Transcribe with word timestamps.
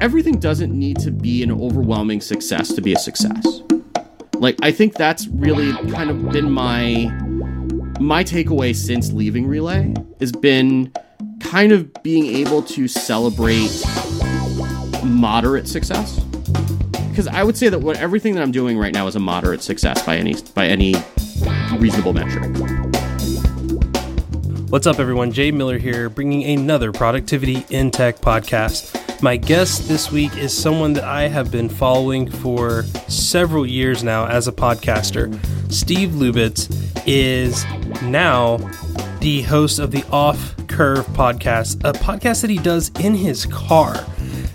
everything 0.00 0.38
doesn't 0.38 0.72
need 0.72 0.98
to 1.00 1.10
be 1.10 1.42
an 1.42 1.50
overwhelming 1.50 2.20
success 2.20 2.72
to 2.74 2.80
be 2.80 2.92
a 2.92 2.98
success. 2.98 3.62
Like 4.34 4.56
I 4.62 4.70
think 4.70 4.94
that's 4.94 5.26
really 5.28 5.72
kind 5.90 6.10
of 6.10 6.30
been 6.30 6.50
my 6.50 7.06
my 8.00 8.22
takeaway 8.22 8.74
since 8.74 9.12
leaving 9.12 9.46
Relay 9.46 9.92
has 10.20 10.30
been 10.30 10.92
kind 11.40 11.72
of 11.72 11.90
being 12.02 12.26
able 12.26 12.62
to 12.62 12.86
celebrate 12.86 13.70
moderate 15.04 15.66
success. 15.66 16.20
Because 17.10 17.26
I 17.26 17.42
would 17.42 17.56
say 17.56 17.68
that 17.68 17.80
what 17.80 17.96
everything 17.96 18.34
that 18.34 18.42
I'm 18.42 18.52
doing 18.52 18.78
right 18.78 18.94
now 18.94 19.08
is 19.08 19.16
a 19.16 19.20
moderate 19.20 19.62
success 19.62 20.00
by 20.02 20.16
any 20.16 20.36
by 20.54 20.66
any 20.66 20.94
reasonable 21.76 22.12
metric. 22.12 22.77
What's 24.70 24.86
up, 24.86 24.98
everyone? 24.98 25.32
Jay 25.32 25.50
Miller 25.50 25.78
here, 25.78 26.10
bringing 26.10 26.44
another 26.44 26.92
Productivity 26.92 27.64
in 27.70 27.90
Tech 27.90 28.18
podcast. 28.18 29.22
My 29.22 29.38
guest 29.38 29.88
this 29.88 30.12
week 30.12 30.36
is 30.36 30.54
someone 30.54 30.92
that 30.92 31.04
I 31.04 31.26
have 31.26 31.50
been 31.50 31.70
following 31.70 32.30
for 32.30 32.82
several 33.08 33.64
years 33.64 34.04
now 34.04 34.26
as 34.26 34.46
a 34.46 34.52
podcaster. 34.52 35.32
Steve 35.72 36.10
Lubitz 36.10 36.70
is 37.06 37.64
now 38.02 38.58
the 39.20 39.40
host 39.40 39.78
of 39.78 39.90
the 39.90 40.04
Off 40.10 40.54
Curve 40.66 41.06
podcast, 41.08 41.76
a 41.88 41.94
podcast 41.94 42.42
that 42.42 42.50
he 42.50 42.58
does 42.58 42.90
in 43.00 43.14
his 43.14 43.46
car. 43.46 44.06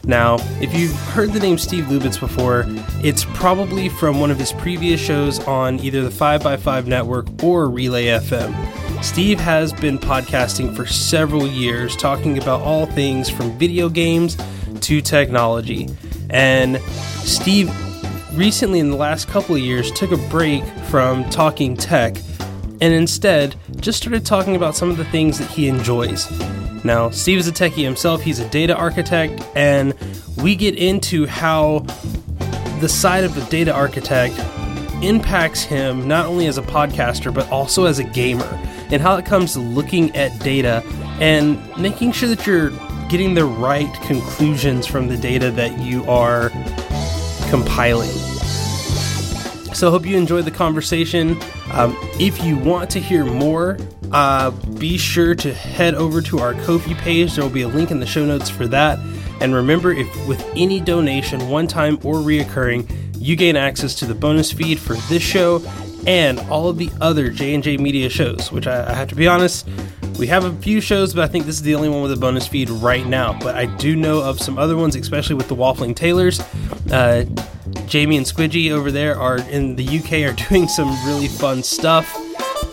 Now, 0.04 0.36
if 0.62 0.76
you've 0.76 0.94
heard 0.94 1.34
the 1.34 1.40
name 1.40 1.58
Steve 1.58 1.86
Lubitz 1.86 2.20
before, 2.20 2.66
it's 3.04 3.26
probably 3.34 3.90
from 3.90 4.20
one 4.20 4.30
of 4.30 4.38
his 4.38 4.54
previous 4.54 5.02
shows 5.02 5.40
on 5.48 5.80
either 5.80 6.04
the 6.04 6.12
5x5 6.12 6.86
network 6.86 7.44
or 7.44 7.68
Relay 7.68 8.06
FM. 8.06 8.83
Steve 9.04 9.38
has 9.38 9.74
been 9.74 10.00
podcasting 10.00 10.74
for 10.74 10.86
several 10.86 11.46
years, 11.46 11.96
talking 11.98 12.38
about 12.38 12.62
all 12.62 12.86
things 12.86 13.30
from 13.30 13.52
video 13.60 13.90
games 13.90 14.38
to 14.80 15.02
technology. 15.02 15.90
And 16.30 16.80
Steve 16.80 17.70
recently, 18.36 18.80
in 18.80 18.90
the 18.90 18.96
last 18.96 19.28
couple 19.28 19.56
of 19.56 19.62
years, 19.62 19.92
took 19.92 20.14
a 20.14 20.18
break 20.30 20.64
from 20.86 21.30
talking 21.30 21.76
tech 21.76 22.16
and 22.80 22.94
instead 22.94 23.56
just 23.76 24.00
started 24.00 24.26
talking 24.26 24.56
about 24.56 24.74
some 24.74 24.90
of 24.90 24.96
the 24.96 25.06
things 25.06 25.38
that 25.38 25.50
he 25.52 25.68
enjoys. 25.68 26.32
Now, 26.86 27.10
Steve 27.10 27.40
is 27.40 27.48
a 27.48 27.52
techie 27.52 27.84
himself, 27.84 28.22
he's 28.22 28.40
a 28.40 28.50
data 28.50 28.76
architect, 28.76 29.44
and 29.54 29.94
we 30.38 30.56
get 30.56 30.76
into 30.76 31.28
how 31.28 31.80
the 32.80 32.90
side 32.90 33.26
of 33.26 33.36
the 33.36 33.44
data 33.52 33.74
architect 33.74 34.40
impacts 35.04 35.62
him 35.62 36.08
not 36.08 36.26
only 36.26 36.48
as 36.48 36.58
a 36.58 36.62
podcaster 36.62 37.34
but 37.34 37.50
also 37.52 37.84
as 37.84 38.00
a 38.00 38.04
gamer 38.06 38.60
and 38.94 39.02
how 39.02 39.18
it 39.18 39.26
comes 39.26 39.54
to 39.54 39.60
looking 39.60 40.16
at 40.16 40.38
data 40.40 40.84
and 41.20 41.60
making 41.78 42.12
sure 42.12 42.30
that 42.30 42.46
you're 42.46 42.70
getting 43.10 43.34
the 43.34 43.44
right 43.44 43.92
conclusions 44.04 44.86
from 44.86 45.08
the 45.08 45.18
data 45.18 45.50
that 45.52 45.80
you 45.80 46.04
are 46.10 46.50
compiling. 47.50 48.10
So, 49.74 49.88
I 49.88 49.92
hope 49.92 50.06
you 50.06 50.16
enjoyed 50.16 50.46
the 50.46 50.52
conversation. 50.52 51.40
Um, 51.72 51.98
if 52.20 52.44
you 52.44 52.56
want 52.56 52.92
to 52.92 53.00
hear 53.00 53.26
more, 53.26 53.80
uh, 54.12 54.52
be 54.52 55.00
sure 55.00 55.34
to 55.34 55.52
head 55.52 55.96
over 55.96 56.22
to 56.22 56.38
our 56.38 56.54
Ko-fi 56.54 56.94
page. 56.94 57.34
There 57.34 57.44
will 57.44 57.52
be 57.52 57.64
a 57.64 57.68
link 57.68 57.90
in 57.90 58.00
the 58.00 58.06
show 58.06 58.24
notes 58.24 58.50
for 58.50 58.68
that. 58.68 59.00
And 59.42 59.56
remember, 59.56 59.92
if 59.92 60.28
with 60.28 60.48
any 60.56 60.80
donation, 60.80 61.50
one 61.50 61.68
time 61.68 61.96
or 62.04 62.16
reoccurring, 62.18 62.88
you 63.18 63.36
gain 63.36 63.56
access 63.56 63.96
to 63.96 64.06
the 64.06 64.14
bonus 64.14 64.52
feed 64.52 64.80
for 64.80 64.94
this 65.10 65.24
show 65.24 65.60
and 66.08 66.40
all 66.42 66.70
of 66.70 66.78
the 66.78 66.90
other 67.02 67.30
J&J 67.30 67.78
Media 67.78 68.10
shows, 68.10 68.52
which 68.52 68.68
I, 68.68 68.92
I 68.92 68.94
have 68.94 69.10
to 69.10 69.16
be 69.16 69.28
honest, 69.28 69.68
we 70.20 70.28
have 70.28 70.46
a 70.46 70.54
few 70.62 70.80
shows, 70.80 71.14
but 71.14 71.24
I 71.24 71.28
think 71.28 71.46
this 71.46 71.56
is 71.56 71.64
the 71.64 71.76
only 71.76 71.90
one 71.90 72.02
with 72.02 72.12
a 72.12 72.18
bonus 72.18 72.48
feed 72.48 72.70
right 72.70 73.06
now. 73.06 73.38
But 73.40 73.56
I 73.56 73.66
do 73.66 73.96
know 73.96 74.22
of 74.22 74.40
some 74.40 74.58
other 74.58 74.78
ones, 74.78 74.96
especially 74.96 75.36
with 75.36 75.48
the 75.48 75.56
Waffling 75.56 75.96
Taylors. 75.96 76.40
Uh, 76.92 77.26
Jamie 77.88 78.18
and 78.18 78.26
Squidgy 78.26 78.72
over 78.72 78.92
there 78.92 79.20
are 79.20 79.38
in 79.38 79.76
the 79.76 80.00
UK 80.00 80.30
are 80.30 80.34
doing 80.50 80.68
some 80.68 80.90
really 81.06 81.28
fun 81.28 81.64
stuff. 81.64 82.16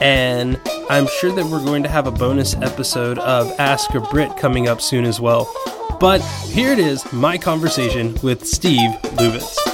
And 0.00 0.60
I'm 0.88 1.06
sure 1.20 1.32
that 1.32 1.44
we're 1.46 1.64
going 1.64 1.82
to 1.82 1.88
have 1.88 2.06
a 2.06 2.10
bonus 2.10 2.54
episode 2.56 3.18
of 3.18 3.52
Ask 3.58 3.94
a 3.94 4.00
Brit 4.00 4.36
coming 4.36 4.68
up 4.68 4.80
soon 4.80 5.04
as 5.04 5.20
well. 5.20 5.52
But 5.98 6.22
here 6.46 6.72
it 6.72 6.78
is, 6.78 7.10
my 7.12 7.36
conversation 7.36 8.16
with 8.22 8.46
Steve 8.46 8.90
Lubitz. 9.16 9.69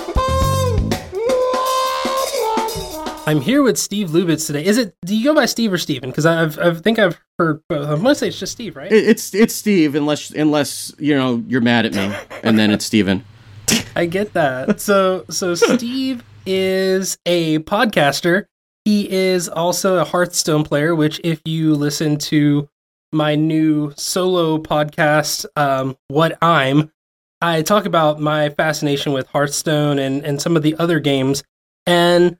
I'm 3.26 3.40
here 3.40 3.62
with 3.62 3.76
Steve 3.76 4.10
Lubitz 4.10 4.46
today. 4.46 4.64
Is 4.64 4.78
it? 4.78 4.94
Do 5.04 5.16
you 5.16 5.24
go 5.24 5.34
by 5.34 5.46
Steve 5.46 5.72
or 5.72 5.78
Steven? 5.78 6.10
Because 6.10 6.24
I've 6.26 6.58
I 6.60 6.72
think 6.74 7.00
I've 7.00 7.20
heard. 7.38 7.60
both. 7.68 7.88
I'm 7.88 8.02
gonna 8.02 8.14
say 8.14 8.28
it's 8.28 8.38
just 8.38 8.52
Steve, 8.52 8.76
right? 8.76 8.90
It, 8.90 9.04
it's 9.08 9.34
it's 9.34 9.54
Steve, 9.54 9.96
unless 9.96 10.30
unless 10.30 10.92
you 10.98 11.16
know 11.16 11.42
you're 11.48 11.60
mad 11.60 11.86
at 11.86 11.94
me, 11.94 12.14
and 12.44 12.56
then 12.56 12.70
it's 12.70 12.84
Steven. 12.84 13.24
I 13.96 14.06
get 14.06 14.32
that. 14.34 14.80
So 14.80 15.24
so 15.28 15.54
Steve 15.56 16.22
is 16.46 17.18
a 17.26 17.58
podcaster. 17.60 18.44
He 18.84 19.10
is 19.10 19.48
also 19.48 19.98
a 19.98 20.04
Hearthstone 20.04 20.62
player, 20.62 20.94
which 20.94 21.20
if 21.24 21.40
you 21.44 21.74
listen 21.74 22.18
to 22.18 22.68
my 23.12 23.34
new 23.34 23.92
solo 23.96 24.58
podcast, 24.58 25.46
um, 25.56 25.96
What 26.06 26.38
I'm, 26.40 26.92
I 27.40 27.62
talk 27.62 27.86
about 27.86 28.20
my 28.20 28.50
fascination 28.50 29.12
with 29.12 29.26
Hearthstone 29.26 29.98
and, 29.98 30.24
and 30.24 30.40
some 30.40 30.56
of 30.56 30.62
the 30.62 30.76
other 30.76 31.00
games. 31.00 31.42
And 31.86 32.38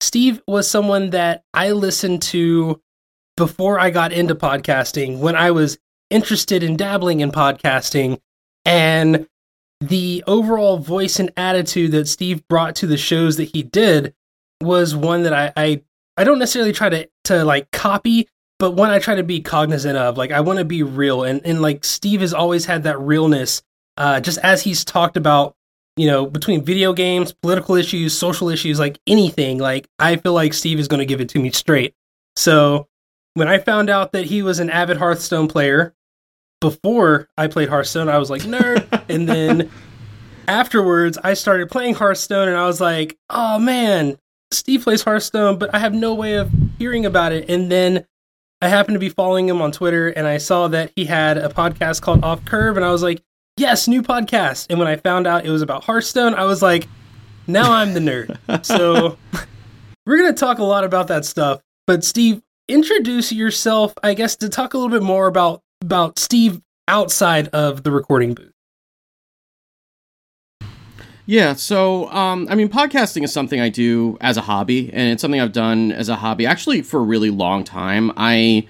Steve 0.00 0.40
was 0.46 0.68
someone 0.68 1.10
that 1.10 1.44
I 1.52 1.72
listened 1.72 2.22
to 2.22 2.80
before 3.36 3.78
I 3.78 3.90
got 3.90 4.12
into 4.12 4.34
podcasting 4.34 5.18
when 5.18 5.36
I 5.36 5.50
was 5.50 5.78
interested 6.10 6.62
in 6.62 6.76
dabbling 6.76 7.20
in 7.20 7.30
podcasting. 7.30 8.20
And 8.64 9.26
the 9.80 10.22
overall 10.26 10.78
voice 10.78 11.18
and 11.18 11.32
attitude 11.36 11.92
that 11.92 12.08
Steve 12.08 12.46
brought 12.48 12.74
to 12.76 12.86
the 12.86 12.98
shows 12.98 13.36
that 13.36 13.54
he 13.54 13.62
did 13.62 14.14
was 14.60 14.94
one 14.94 15.22
that 15.22 15.32
I 15.32 15.52
I, 15.56 15.82
I 16.16 16.24
don't 16.24 16.38
necessarily 16.38 16.72
try 16.72 16.90
to 16.90 17.08
to 17.24 17.44
like 17.44 17.70
copy, 17.70 18.28
but 18.58 18.72
one 18.72 18.90
I 18.90 18.98
try 18.98 19.14
to 19.14 19.22
be 19.22 19.40
cognizant 19.40 19.96
of. 19.96 20.18
Like 20.18 20.32
I 20.32 20.40
want 20.40 20.58
to 20.58 20.64
be 20.64 20.82
real, 20.82 21.24
and 21.24 21.40
and 21.44 21.62
like 21.62 21.84
Steve 21.84 22.20
has 22.20 22.34
always 22.34 22.66
had 22.66 22.82
that 22.82 23.00
realness. 23.00 23.62
Uh, 23.96 24.20
just 24.20 24.38
as 24.38 24.62
he's 24.62 24.84
talked 24.84 25.16
about, 25.16 25.56
you 26.00 26.06
know, 26.06 26.24
between 26.24 26.64
video 26.64 26.94
games, 26.94 27.30
political 27.30 27.74
issues, 27.74 28.16
social 28.16 28.48
issues, 28.48 28.78
like 28.78 28.98
anything. 29.06 29.58
Like 29.58 29.86
I 29.98 30.16
feel 30.16 30.32
like 30.32 30.54
Steve 30.54 30.80
is 30.80 30.88
going 30.88 31.00
to 31.00 31.04
give 31.04 31.20
it 31.20 31.28
to 31.30 31.38
me 31.38 31.50
straight. 31.50 31.94
So 32.36 32.88
when 33.34 33.48
I 33.48 33.58
found 33.58 33.90
out 33.90 34.12
that 34.12 34.24
he 34.24 34.40
was 34.40 34.60
an 34.60 34.70
avid 34.70 34.96
Hearthstone 34.96 35.46
player, 35.46 35.94
before 36.58 37.28
I 37.36 37.48
played 37.48 37.68
Hearthstone, 37.68 38.08
I 38.08 38.16
was 38.16 38.30
like 38.30 38.40
nerd, 38.42 39.04
and 39.10 39.28
then 39.28 39.70
afterwards 40.48 41.18
I 41.22 41.34
started 41.34 41.70
playing 41.70 41.96
Hearthstone, 41.96 42.48
and 42.48 42.56
I 42.56 42.64
was 42.64 42.80
like, 42.80 43.18
oh 43.28 43.58
man, 43.58 44.16
Steve 44.52 44.84
plays 44.84 45.02
Hearthstone, 45.02 45.58
but 45.58 45.74
I 45.74 45.80
have 45.80 45.92
no 45.92 46.14
way 46.14 46.36
of 46.36 46.50
hearing 46.78 47.04
about 47.04 47.32
it. 47.32 47.50
And 47.50 47.70
then 47.70 48.06
I 48.62 48.68
happened 48.68 48.94
to 48.94 49.00
be 49.00 49.10
following 49.10 49.50
him 49.50 49.60
on 49.60 49.70
Twitter, 49.70 50.08
and 50.08 50.26
I 50.26 50.38
saw 50.38 50.68
that 50.68 50.92
he 50.96 51.04
had 51.04 51.36
a 51.36 51.50
podcast 51.50 52.00
called 52.00 52.24
Off 52.24 52.42
Curve, 52.46 52.78
and 52.78 52.86
I 52.86 52.90
was 52.90 53.02
like, 53.02 53.22
yes, 53.56 53.88
new 53.88 54.02
podcast. 54.02 54.66
And 54.70 54.78
when 54.78 54.88
I 54.88 54.96
found 54.96 55.26
out 55.26 55.44
it 55.44 55.50
was 55.50 55.62
about 55.62 55.84
Hearthstone, 55.84 56.34
I 56.34 56.44
was 56.44 56.62
like, 56.62 56.88
now 57.46 57.72
I'm 57.72 57.94
the 57.94 58.00
nerd. 58.00 58.64
so 58.64 59.16
we're 60.06 60.18
gonna 60.18 60.32
talk 60.32 60.58
a 60.58 60.64
lot 60.64 60.84
about 60.84 61.08
that 61.08 61.24
stuff. 61.24 61.60
But 61.86 62.04
Steve, 62.04 62.42
introduce 62.68 63.32
yourself, 63.32 63.92
I 64.02 64.14
guess, 64.14 64.36
to 64.36 64.48
talk 64.48 64.74
a 64.74 64.78
little 64.78 64.90
bit 64.90 65.02
more 65.04 65.26
about 65.26 65.62
about 65.82 66.18
Steve 66.18 66.60
outside 66.88 67.48
of 67.48 67.82
the 67.82 67.90
recording 67.90 68.34
booth. 68.34 68.52
Yeah, 71.26 71.52
so 71.52 72.10
um, 72.10 72.48
I 72.50 72.56
mean, 72.56 72.68
podcasting 72.68 73.22
is 73.22 73.32
something 73.32 73.60
I 73.60 73.68
do 73.68 74.18
as 74.20 74.36
a 74.36 74.40
hobby, 74.40 74.90
and 74.92 75.12
it's 75.12 75.22
something 75.22 75.40
I've 75.40 75.52
done 75.52 75.92
as 75.92 76.08
a 76.08 76.16
hobby 76.16 76.44
actually 76.44 76.82
for 76.82 76.98
a 76.98 77.04
really 77.04 77.30
long 77.30 77.62
time. 77.62 78.10
I 78.16 78.66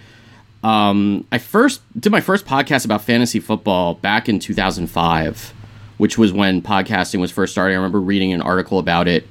um, 0.62 1.26
I 1.32 1.38
first 1.38 1.81
did 1.98 2.10
my 2.12 2.21
first 2.21 2.47
podcast 2.47 2.84
about 2.84 3.03
fantasy 3.03 3.41
football 3.41 3.94
back 3.94 4.29
in 4.29 4.38
2005, 4.38 5.55
which 5.99 6.19
was 6.19 6.32
when 6.32 6.62
podcasting 6.62 7.20
was 7.20 7.31
first 7.31 7.52
starting. 7.52 7.75
I 7.75 7.79
remember 7.79 8.00
reading 8.00 8.32
an 8.32 8.43
article 8.43 8.79
about 8.79 9.08
it 9.08 9.26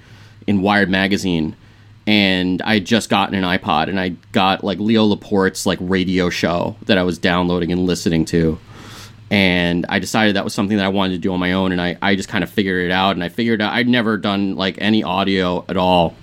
in 0.48 0.62
Wired 0.62 0.90
magazine, 0.90 1.56
and 2.08 2.62
I 2.64 2.76
had 2.76 2.86
just 2.86 3.10
gotten 3.10 3.36
an 3.36 3.44
iPod, 3.44 3.90
and 3.90 4.00
I 4.00 4.10
got 4.32 4.64
like 4.64 4.80
Leo 4.80 5.06
Laporte's 5.06 5.66
like 5.66 5.80
radio 5.82 6.30
show 6.30 6.76
that 6.86 6.98
I 6.98 7.04
was 7.04 7.18
downloading 7.18 7.72
and 7.72 7.86
listening 7.86 8.26
to 8.26 8.60
and 9.32 9.86
I 9.90 10.00
decided 10.00 10.36
that 10.36 10.44
was 10.44 10.54
something 10.54 10.78
that 10.78 10.86
I 10.86 10.90
wanted 10.90 11.14
to 11.14 11.20
do 11.20 11.34
on 11.34 11.40
my 11.40 11.54
own, 11.54 11.72
and 11.72 11.80
I, 11.80 11.98
I 12.02 12.16
just 12.16 12.30
kind 12.30 12.44
of 12.44 12.50
figured 12.50 12.86
it 12.86 12.92
out, 12.92 13.12
and 13.12 13.24
I 13.24 13.30
figured 13.30 13.62
out 13.62 13.74
I'd 13.74 13.88
never 13.88 14.18
done 14.18 14.56
like 14.56 14.76
any 14.80 15.04
audio 15.04 15.64
at 15.70 15.78
all, 15.78 16.16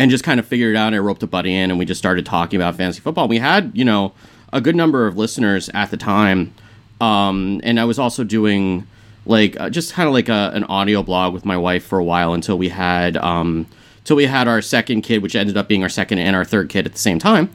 and 0.00 0.10
just 0.10 0.24
kind 0.24 0.40
of 0.40 0.46
figured 0.46 0.74
it 0.74 0.78
out. 0.78 0.94
I 0.94 0.98
roped 0.98 1.22
a 1.22 1.26
buddy 1.26 1.54
in, 1.54 1.70
and 1.70 1.78
we 1.78 1.84
just 1.84 1.98
started 1.98 2.24
talking 2.24 2.58
about 2.58 2.74
fantasy 2.74 3.00
football. 3.00 3.28
We 3.28 3.36
had 3.36 3.70
you 3.74 3.84
know 3.84 4.14
a 4.50 4.60
good 4.60 4.74
number 4.74 5.06
of 5.06 5.18
listeners 5.18 5.68
at 5.74 5.90
the 5.90 5.98
time, 5.98 6.54
um, 7.02 7.60
and 7.62 7.78
I 7.78 7.84
was 7.84 7.98
also 7.98 8.24
doing 8.24 8.86
like 9.26 9.60
uh, 9.60 9.68
just 9.68 9.92
kind 9.92 10.06
of 10.06 10.14
like 10.14 10.30
a, 10.30 10.52
an 10.54 10.64
audio 10.64 11.02
blog 11.02 11.34
with 11.34 11.44
my 11.44 11.58
wife 11.58 11.84
for 11.84 11.98
a 11.98 12.04
while 12.04 12.32
until 12.32 12.56
we 12.56 12.70
had 12.70 13.18
um, 13.18 13.66
until 13.98 14.16
we 14.16 14.24
had 14.24 14.48
our 14.48 14.62
second 14.62 15.02
kid, 15.02 15.22
which 15.22 15.36
ended 15.36 15.58
up 15.58 15.68
being 15.68 15.82
our 15.82 15.90
second 15.90 16.18
and 16.18 16.34
our 16.34 16.46
third 16.46 16.70
kid 16.70 16.86
at 16.86 16.92
the 16.92 16.98
same 16.98 17.18
time, 17.18 17.50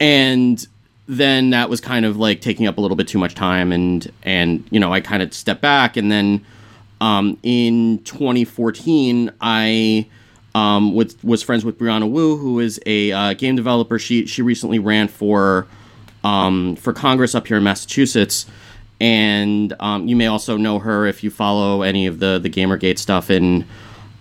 and 0.00 0.66
then 1.06 1.50
that 1.50 1.70
was 1.70 1.80
kind 1.80 2.04
of 2.04 2.16
like 2.16 2.40
taking 2.40 2.66
up 2.66 2.76
a 2.76 2.80
little 2.80 2.96
bit 2.96 3.06
too 3.06 3.18
much 3.18 3.36
time, 3.36 3.70
and 3.70 4.10
and 4.24 4.66
you 4.72 4.80
know 4.80 4.92
I 4.92 5.00
kind 5.00 5.22
of 5.22 5.32
stepped 5.32 5.62
back, 5.62 5.96
and 5.96 6.10
then 6.10 6.44
um, 7.00 7.38
in 7.44 8.02
2014 8.02 9.30
I 9.40 10.08
um, 10.58 10.92
with, 10.92 11.22
was 11.22 11.42
friends 11.42 11.64
with 11.64 11.78
Brianna 11.78 12.10
Wu, 12.10 12.36
who 12.36 12.58
is 12.58 12.80
a 12.84 13.12
uh, 13.12 13.34
game 13.34 13.54
developer. 13.54 13.98
She 13.98 14.26
she 14.26 14.42
recently 14.42 14.80
ran 14.80 15.06
for 15.06 15.68
um, 16.24 16.74
for 16.76 16.92
Congress 16.92 17.34
up 17.36 17.46
here 17.46 17.58
in 17.58 17.62
Massachusetts, 17.62 18.46
and 19.00 19.72
um, 19.78 20.08
you 20.08 20.16
may 20.16 20.26
also 20.26 20.56
know 20.56 20.80
her 20.80 21.06
if 21.06 21.22
you 21.22 21.30
follow 21.30 21.82
any 21.82 22.08
of 22.08 22.18
the 22.18 22.40
the 22.40 22.50
GamerGate 22.50 22.98
stuff. 22.98 23.30
And 23.30 23.64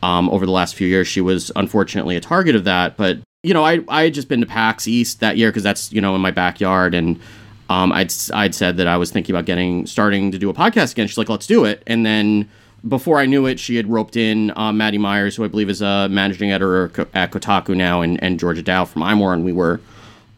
um, 0.03 0.29
over 0.29 0.45
the 0.45 0.51
last 0.51 0.75
few 0.75 0.87
years, 0.87 1.07
she 1.07 1.21
was 1.21 1.51
unfortunately 1.55 2.15
a 2.15 2.21
target 2.21 2.55
of 2.55 2.65
that. 2.65 2.97
But 2.97 3.19
you 3.41 3.55
know, 3.55 3.65
I 3.65 3.79
I 3.87 4.03
had 4.03 4.13
just 4.13 4.27
been 4.27 4.41
to 4.41 4.47
PAX 4.47 4.87
East 4.87 5.21
that 5.21 5.37
year 5.37 5.49
because 5.49 5.63
that's 5.63 5.91
you 5.91 6.01
know 6.01 6.13
in 6.13 6.21
my 6.21 6.31
backyard, 6.31 6.93
and 6.93 7.19
um, 7.67 7.91
I'd 7.91 8.13
I'd 8.31 8.53
said 8.53 8.77
that 8.77 8.85
I 8.87 8.97
was 8.97 9.09
thinking 9.09 9.33
about 9.33 9.45
getting 9.45 9.87
starting 9.87 10.31
to 10.31 10.37
do 10.37 10.51
a 10.51 10.53
podcast 10.53 10.91
again. 10.91 11.07
She's 11.07 11.17
like, 11.17 11.29
let's 11.29 11.47
do 11.47 11.65
it, 11.65 11.81
and 11.87 12.05
then 12.05 12.47
before 12.87 13.19
I 13.19 13.25
knew 13.25 13.45
it, 13.45 13.59
she 13.59 13.75
had 13.75 13.87
roped 13.87 14.15
in 14.15 14.51
uh, 14.55 14.71
Maddy 14.71 14.97
Myers, 14.97 15.35
who 15.35 15.43
I 15.43 15.47
believe 15.47 15.69
is 15.69 15.81
a 15.81 16.07
managing 16.09 16.51
editor 16.51 16.85
at 17.13 17.31
Kotaku 17.31 17.75
now, 17.75 18.01
and, 18.01 18.21
and 18.23 18.39
Georgia 18.39 18.61
Dow 18.61 18.85
from 18.85 19.01
iMore, 19.01 19.33
and 19.33 19.43
we 19.43 19.53
were 19.53 19.79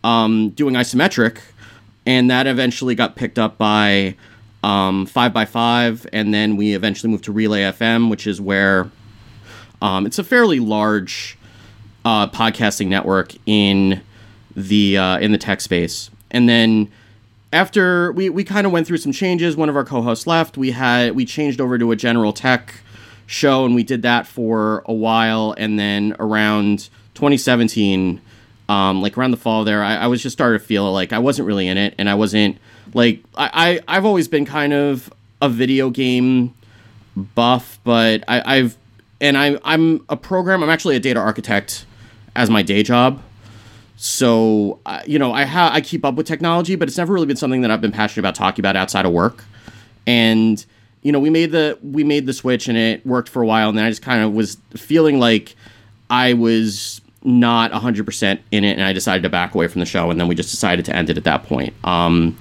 um, 0.04 0.50
doing 0.51 0.75
isometric, 0.75 1.40
and 2.06 2.30
that 2.30 2.48
eventually 2.48 2.96
got 2.96 3.16
picked 3.16 3.38
up 3.38 3.57
by 3.57 4.16
um, 4.63 5.06
5x5, 5.07 6.07
and 6.12 6.34
then 6.34 6.57
we 6.57 6.74
eventually 6.74 7.12
moved 7.12 7.25
to 7.25 7.31
Relay 7.31 7.62
FM, 7.62 8.10
which 8.10 8.28
is 8.28 8.42
where 8.42 8.90
um, 9.81 10.06
it's 10.06 10.19
a 10.19 10.24
fairly 10.24 10.60
large 10.60 11.38
uh, 12.06 12.28
podcasting 12.28 12.88
network 12.88 13.34
in 13.46 14.01
the 14.56 14.98
uh, 14.98 15.19
in 15.19 15.31
the 15.31 15.38
tech 15.38 15.62
space, 15.62 16.10
and 16.31 16.50
then 16.50 16.90
after 17.51 18.12
we, 18.12 18.30
we 18.30 18.44
kind 18.44 18.68
of 18.68 18.74
went 18.74 18.86
through 18.88 18.98
some 18.98 19.12
changes 19.12 19.57
one 19.57 19.69
of 19.69 19.75
our 19.75 19.86
co-hosts 19.86 20.28
left 20.28 20.57
we 20.57 20.72
had 20.72 21.16
we 21.16 21.25
changed 21.25 21.60
over 21.60 21.78
to 21.78 21.92
a 21.92 21.96
general 21.96 22.34
tech 22.34 22.75
show 23.25 23.66
and 23.66 23.75
we 23.75 23.84
did 23.84 24.01
that 24.01 24.28
for 24.28 24.84
a 24.86 24.94
while 24.94 25.54
and 25.57 25.80
then 25.80 26.16
around 26.19 26.90
2017 27.16 28.22
um, 28.68 29.01
like 29.01 29.18
around 29.18 29.31
the 29.31 29.38
fall 29.38 29.63
there 29.63 29.84
I, 29.84 29.96
I 29.96 30.07
was 30.07 30.22
just 30.22 30.34
started 30.34 30.60
to 30.60 30.66
feel 30.66 30.92
like 30.92 31.12
i 31.13 31.19
wasn't 31.19 31.48
really 31.48 31.68
in 31.68 31.78
it 31.78 31.96
and 31.98 32.10
i 32.10 32.16
wasn't 32.16 32.57
like 32.94 33.24
I, 33.36 33.81
I 33.88 33.98
i've 33.98 34.06
always 34.06 34.28
been 34.28 34.46
kind 34.46 34.74
of 34.74 35.12
a 35.42 35.50
video 35.50 35.90
game 35.90 36.54
buff 37.16 37.80
but 37.84 38.24
I, 38.28 38.57
i've 38.57 38.78
and 39.19 39.38
I, 39.38 39.60
i'm 39.63 40.06
a 40.10 40.16
program 40.16 40.63
i'm 40.63 40.69
actually 40.69 40.96
a 40.96 41.00
data 41.00 41.19
architect 41.19 41.86
as 42.36 42.50
my 42.50 42.62
day 42.62 42.84
job 42.84 43.22
so 44.01 44.80
uh, 44.86 45.01
you 45.06 45.19
know, 45.19 45.34
I 45.34 45.44
ha- 45.44 45.72
I 45.74 45.81
keep 45.81 46.06
up 46.06 46.16
with 46.16 46.25
technology, 46.25 46.75
but 46.75 46.88
it's 46.88 46.98
never 46.98 47.13
really 47.13 47.25
been 47.25 47.36
something 47.36 47.60
that 47.63 47.69
I've 47.69 47.81
been 47.81 47.92
passionate 47.92 48.22
about 48.22 48.34
talking 48.34 48.62
about 48.62 48.78
outside 48.78 49.06
of 49.06 49.12
work. 49.12 49.44
And 50.07 50.66
you 51.01 51.12
know, 51.12 51.19
we 51.19 51.30
made 51.30 51.51
the 51.51 51.78
we 51.84 52.06
made 52.06 52.25
the 52.25 52.31
switch, 52.31 52.69
and 52.69 52.78
it 52.78 53.06
worked 53.06 53.28
for 53.28 53.42
a 53.42 53.46
while. 53.46 53.68
And 53.68 53.78
then 53.78 53.84
I 53.84 53.90
just 53.90 54.01
kind 54.01 54.24
of 54.24 54.31
was 54.31 54.56
feeling 54.72 55.19
like 55.19 55.54
I 56.10 56.31
was 56.31 57.01
not 57.25 57.74
100% 57.74 58.40
in 58.51 58.63
it, 58.63 58.72
and 58.72 58.84
I 58.84 58.94
decided 58.94 59.24
to 59.24 59.30
back 59.30 59.54
away 59.54 59.68
from 59.68 59.81
the 59.81 59.86
show. 59.86 60.10
And 60.10 60.18
then 60.18 60.30
we 60.30 60.36
just 60.36 60.50
decided 60.50 60.86
to 60.86 60.96
end 60.96 61.10
it 61.10 61.18
at 61.18 61.25
that 61.25 61.44
point. 61.44 61.74
Um, 61.84 62.38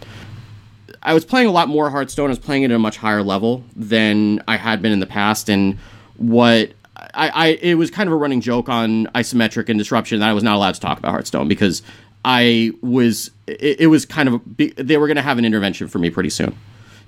I 1.02 1.12
was 1.12 1.24
playing 1.24 1.48
a 1.48 1.52
lot 1.52 1.68
more 1.68 1.90
Hearthstone. 1.90 2.26
I 2.26 2.28
was 2.28 2.38
playing 2.38 2.62
it 2.62 2.70
at 2.70 2.76
a 2.76 2.78
much 2.78 2.98
higher 2.98 3.24
level 3.24 3.64
than 3.74 4.44
I 4.46 4.58
had 4.58 4.80
been 4.80 4.92
in 4.92 5.00
the 5.00 5.06
past, 5.06 5.48
and 5.48 5.76
what 6.18 6.72
I, 7.14 7.28
I 7.28 7.46
it 7.62 7.74
was 7.74 7.90
kind 7.90 8.08
of 8.08 8.12
a 8.12 8.16
running 8.16 8.40
joke 8.40 8.68
on 8.68 9.06
isometric 9.14 9.68
and 9.68 9.78
disruption 9.78 10.20
that 10.20 10.28
I 10.28 10.32
was 10.32 10.42
not 10.42 10.56
allowed 10.56 10.74
to 10.74 10.80
talk 10.80 10.98
about 10.98 11.12
Hearthstone 11.12 11.48
because 11.48 11.82
I 12.24 12.72
was 12.82 13.30
it, 13.46 13.80
it 13.80 13.86
was 13.86 14.04
kind 14.04 14.28
of 14.28 14.34
a, 14.34 14.70
they 14.82 14.96
were 14.96 15.06
going 15.06 15.16
to 15.16 15.22
have 15.22 15.38
an 15.38 15.44
intervention 15.44 15.88
for 15.88 15.98
me 15.98 16.10
pretty 16.10 16.30
soon. 16.30 16.56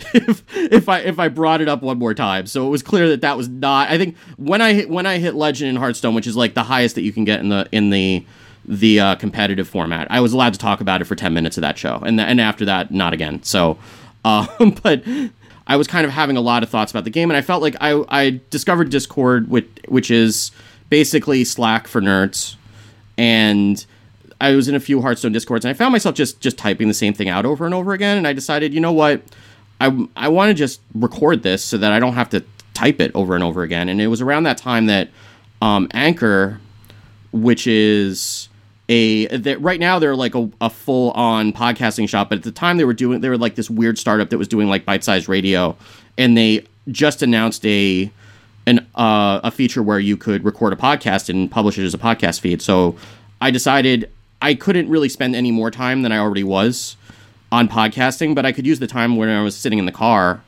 if 0.14 0.42
if 0.56 0.88
I 0.88 1.00
if 1.00 1.18
I 1.18 1.28
brought 1.28 1.60
it 1.60 1.68
up 1.68 1.82
one 1.82 1.98
more 1.98 2.14
time. 2.14 2.46
So 2.46 2.66
it 2.66 2.70
was 2.70 2.82
clear 2.82 3.08
that 3.08 3.20
that 3.20 3.36
was 3.36 3.48
not. 3.48 3.90
I 3.90 3.98
think 3.98 4.16
when 4.36 4.60
I 4.62 4.72
hit 4.72 4.88
when 4.88 5.06
I 5.06 5.18
hit 5.18 5.34
legend 5.34 5.70
in 5.70 5.76
Hearthstone, 5.76 6.14
which 6.14 6.26
is 6.26 6.36
like 6.36 6.54
the 6.54 6.62
highest 6.62 6.94
that 6.94 7.02
you 7.02 7.12
can 7.12 7.24
get 7.24 7.40
in 7.40 7.48
the 7.48 7.68
in 7.72 7.90
the 7.90 8.24
the 8.64 9.00
uh, 9.00 9.14
competitive 9.16 9.68
format, 9.68 10.06
I 10.10 10.20
was 10.20 10.32
allowed 10.32 10.52
to 10.54 10.58
talk 10.58 10.80
about 10.80 11.00
it 11.00 11.04
for 11.04 11.16
ten 11.16 11.34
minutes 11.34 11.56
of 11.58 11.62
that 11.62 11.76
show, 11.76 12.00
and 12.04 12.20
and 12.20 12.40
after 12.40 12.64
that, 12.64 12.90
not 12.90 13.12
again. 13.12 13.42
So, 13.42 13.78
um, 14.24 14.76
but 14.82 15.02
I 15.70 15.76
was 15.76 15.86
kind 15.86 16.04
of 16.04 16.10
having 16.10 16.36
a 16.36 16.40
lot 16.40 16.64
of 16.64 16.68
thoughts 16.68 16.90
about 16.90 17.04
the 17.04 17.10
game, 17.10 17.30
and 17.30 17.36
I 17.36 17.42
felt 17.42 17.62
like 17.62 17.76
I, 17.80 18.02
I 18.08 18.40
discovered 18.50 18.90
Discord, 18.90 19.48
which, 19.48 19.68
which 19.86 20.10
is 20.10 20.50
basically 20.88 21.44
Slack 21.44 21.86
for 21.86 22.00
nerds, 22.00 22.56
and 23.16 23.86
I 24.40 24.56
was 24.56 24.66
in 24.66 24.74
a 24.74 24.80
few 24.80 25.00
Hearthstone 25.00 25.30
Discords, 25.30 25.64
and 25.64 25.70
I 25.70 25.74
found 25.74 25.92
myself 25.92 26.16
just 26.16 26.40
just 26.40 26.58
typing 26.58 26.88
the 26.88 26.94
same 26.94 27.14
thing 27.14 27.28
out 27.28 27.46
over 27.46 27.66
and 27.66 27.72
over 27.72 27.92
again, 27.92 28.18
and 28.18 28.26
I 28.26 28.32
decided, 28.32 28.74
you 28.74 28.80
know 28.80 28.90
what, 28.90 29.22
I 29.80 30.06
I 30.16 30.26
want 30.26 30.48
to 30.48 30.54
just 30.54 30.80
record 30.92 31.44
this 31.44 31.64
so 31.64 31.78
that 31.78 31.92
I 31.92 32.00
don't 32.00 32.14
have 32.14 32.30
to 32.30 32.44
type 32.74 33.00
it 33.00 33.12
over 33.14 33.36
and 33.36 33.44
over 33.44 33.62
again, 33.62 33.88
and 33.88 34.00
it 34.00 34.08
was 34.08 34.20
around 34.20 34.42
that 34.42 34.58
time 34.58 34.86
that 34.86 35.08
um, 35.62 35.86
Anchor, 35.94 36.60
which 37.30 37.68
is 37.68 38.48
a 38.90 39.28
that 39.28 39.60
right 39.62 39.78
now 39.78 40.00
they're 40.00 40.16
like 40.16 40.34
a, 40.34 40.50
a 40.60 40.68
full 40.68 41.12
on 41.12 41.52
podcasting 41.52 42.08
shop, 42.08 42.28
but 42.28 42.38
at 42.38 42.44
the 42.44 42.50
time 42.50 42.76
they 42.76 42.84
were 42.84 42.92
doing 42.92 43.20
they 43.20 43.28
were 43.28 43.38
like 43.38 43.54
this 43.54 43.70
weird 43.70 43.96
startup 43.96 44.30
that 44.30 44.38
was 44.38 44.48
doing 44.48 44.68
like 44.68 44.84
bite 44.84 45.04
sized 45.04 45.28
radio, 45.28 45.76
and 46.18 46.36
they 46.36 46.66
just 46.88 47.22
announced 47.22 47.64
a 47.64 48.10
an 48.66 48.84
uh, 48.96 49.40
a 49.44 49.50
feature 49.52 49.82
where 49.82 50.00
you 50.00 50.16
could 50.16 50.44
record 50.44 50.72
a 50.72 50.76
podcast 50.76 51.28
and 51.28 51.50
publish 51.50 51.78
it 51.78 51.84
as 51.84 51.94
a 51.94 51.98
podcast 51.98 52.40
feed. 52.40 52.60
So 52.60 52.96
I 53.40 53.52
decided 53.52 54.10
I 54.42 54.54
couldn't 54.54 54.88
really 54.88 55.08
spend 55.08 55.36
any 55.36 55.52
more 55.52 55.70
time 55.70 56.02
than 56.02 56.10
I 56.10 56.18
already 56.18 56.44
was 56.44 56.96
on 57.52 57.68
podcasting, 57.68 58.34
but 58.34 58.44
I 58.44 58.50
could 58.50 58.66
use 58.66 58.80
the 58.80 58.88
time 58.88 59.16
when 59.16 59.28
I 59.28 59.42
was 59.42 59.56
sitting 59.56 59.78
in 59.78 59.86
the 59.86 59.92
car 59.92 60.42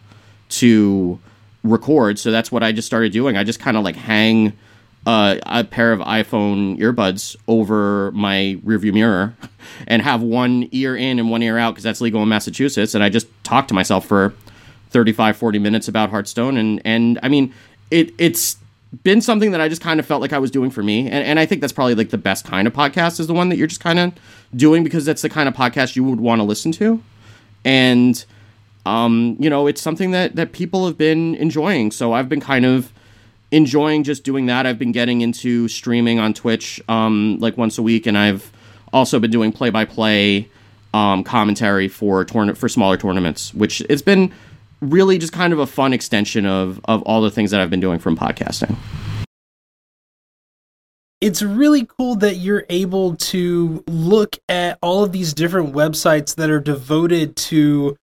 to 0.48 1.20
record. 1.62 2.18
So 2.18 2.32
that's 2.32 2.50
what 2.50 2.64
I 2.64 2.72
just 2.72 2.86
started 2.86 3.12
doing. 3.12 3.36
I 3.36 3.44
just 3.44 3.60
kind 3.60 3.76
of 3.76 3.84
like 3.84 3.94
hang 3.94 4.52
uh, 5.06 5.36
a 5.46 5.64
pair 5.64 5.92
of 5.92 6.00
iPhone 6.00 6.78
earbuds 6.78 7.36
over 7.48 8.12
my 8.12 8.58
rearview 8.64 8.92
mirror 8.92 9.34
and 9.88 10.02
have 10.02 10.22
one 10.22 10.68
ear 10.70 10.96
in 10.96 11.18
and 11.18 11.30
one 11.30 11.42
ear 11.42 11.58
out 11.58 11.72
because 11.72 11.84
that's 11.84 12.00
legal 12.00 12.22
in 12.22 12.28
Massachusetts. 12.28 12.94
And 12.94 13.02
I 13.02 13.08
just 13.08 13.26
talk 13.42 13.68
to 13.68 13.74
myself 13.74 14.06
for 14.06 14.32
35, 14.90 15.36
40 15.36 15.58
minutes 15.58 15.88
about 15.88 16.10
Hearthstone. 16.10 16.56
And, 16.56 16.80
and 16.84 17.18
I 17.22 17.28
mean, 17.28 17.52
it, 17.90 18.14
it's 18.18 18.58
been 19.02 19.20
something 19.20 19.50
that 19.52 19.60
I 19.60 19.68
just 19.68 19.82
kind 19.82 19.98
of 19.98 20.06
felt 20.06 20.20
like 20.20 20.32
I 20.32 20.38
was 20.38 20.50
doing 20.50 20.70
for 20.70 20.82
me. 20.82 21.06
And, 21.06 21.24
and 21.24 21.40
I 21.40 21.46
think 21.46 21.60
that's 21.62 21.72
probably 21.72 21.94
like 21.94 22.10
the 22.10 22.18
best 22.18 22.44
kind 22.44 22.68
of 22.68 22.74
podcast 22.74 23.18
is 23.18 23.26
the 23.26 23.34
one 23.34 23.48
that 23.48 23.56
you're 23.56 23.66
just 23.66 23.80
kind 23.80 23.98
of 23.98 24.12
doing 24.54 24.84
because 24.84 25.04
that's 25.04 25.22
the 25.22 25.30
kind 25.30 25.48
of 25.48 25.54
podcast 25.54 25.96
you 25.96 26.04
would 26.04 26.20
want 26.20 26.40
to 26.40 26.44
listen 26.44 26.70
to. 26.72 27.02
And, 27.64 28.24
um, 28.84 29.36
you 29.40 29.48
know, 29.48 29.66
it's 29.66 29.80
something 29.80 30.10
that, 30.12 30.36
that 30.36 30.52
people 30.52 30.86
have 30.86 30.98
been 30.98 31.34
enjoying. 31.36 31.90
So 31.90 32.12
I've 32.12 32.28
been 32.28 32.40
kind 32.40 32.66
of, 32.66 32.92
enjoying 33.52 34.02
just 34.02 34.24
doing 34.24 34.46
that. 34.46 34.66
I've 34.66 34.78
been 34.78 34.90
getting 34.90 35.20
into 35.20 35.68
streaming 35.68 36.18
on 36.18 36.34
Twitch 36.34 36.80
um, 36.88 37.36
like 37.38 37.56
once 37.56 37.78
a 37.78 37.82
week, 37.82 38.06
and 38.06 38.18
I've 38.18 38.50
also 38.92 39.20
been 39.20 39.30
doing 39.30 39.52
play 39.52 39.70
by 39.70 39.84
play 39.84 40.48
commentary 40.92 41.88
for 41.88 42.24
tourna- 42.24 42.56
for 42.56 42.68
smaller 42.68 42.96
tournaments, 42.96 43.54
which 43.54 43.80
it's 43.88 44.02
been 44.02 44.32
really 44.80 45.16
just 45.18 45.32
kind 45.32 45.52
of 45.52 45.58
a 45.58 45.66
fun 45.66 45.92
extension 45.92 46.44
of 46.44 46.80
of 46.86 47.02
all 47.02 47.22
the 47.22 47.30
things 47.30 47.52
that 47.52 47.60
I've 47.60 47.70
been 47.70 47.80
doing 47.80 47.98
from 47.98 48.16
podcasting. 48.16 48.74
It's 51.20 51.40
really 51.40 51.86
cool 51.86 52.16
that 52.16 52.38
you're 52.38 52.66
able 52.68 53.14
to 53.14 53.84
look 53.86 54.38
at 54.48 54.76
all 54.82 55.04
of 55.04 55.12
these 55.12 55.32
different 55.32 55.72
websites 55.72 56.34
that 56.34 56.50
are 56.50 56.58
devoted 56.58 57.36
to 57.36 57.96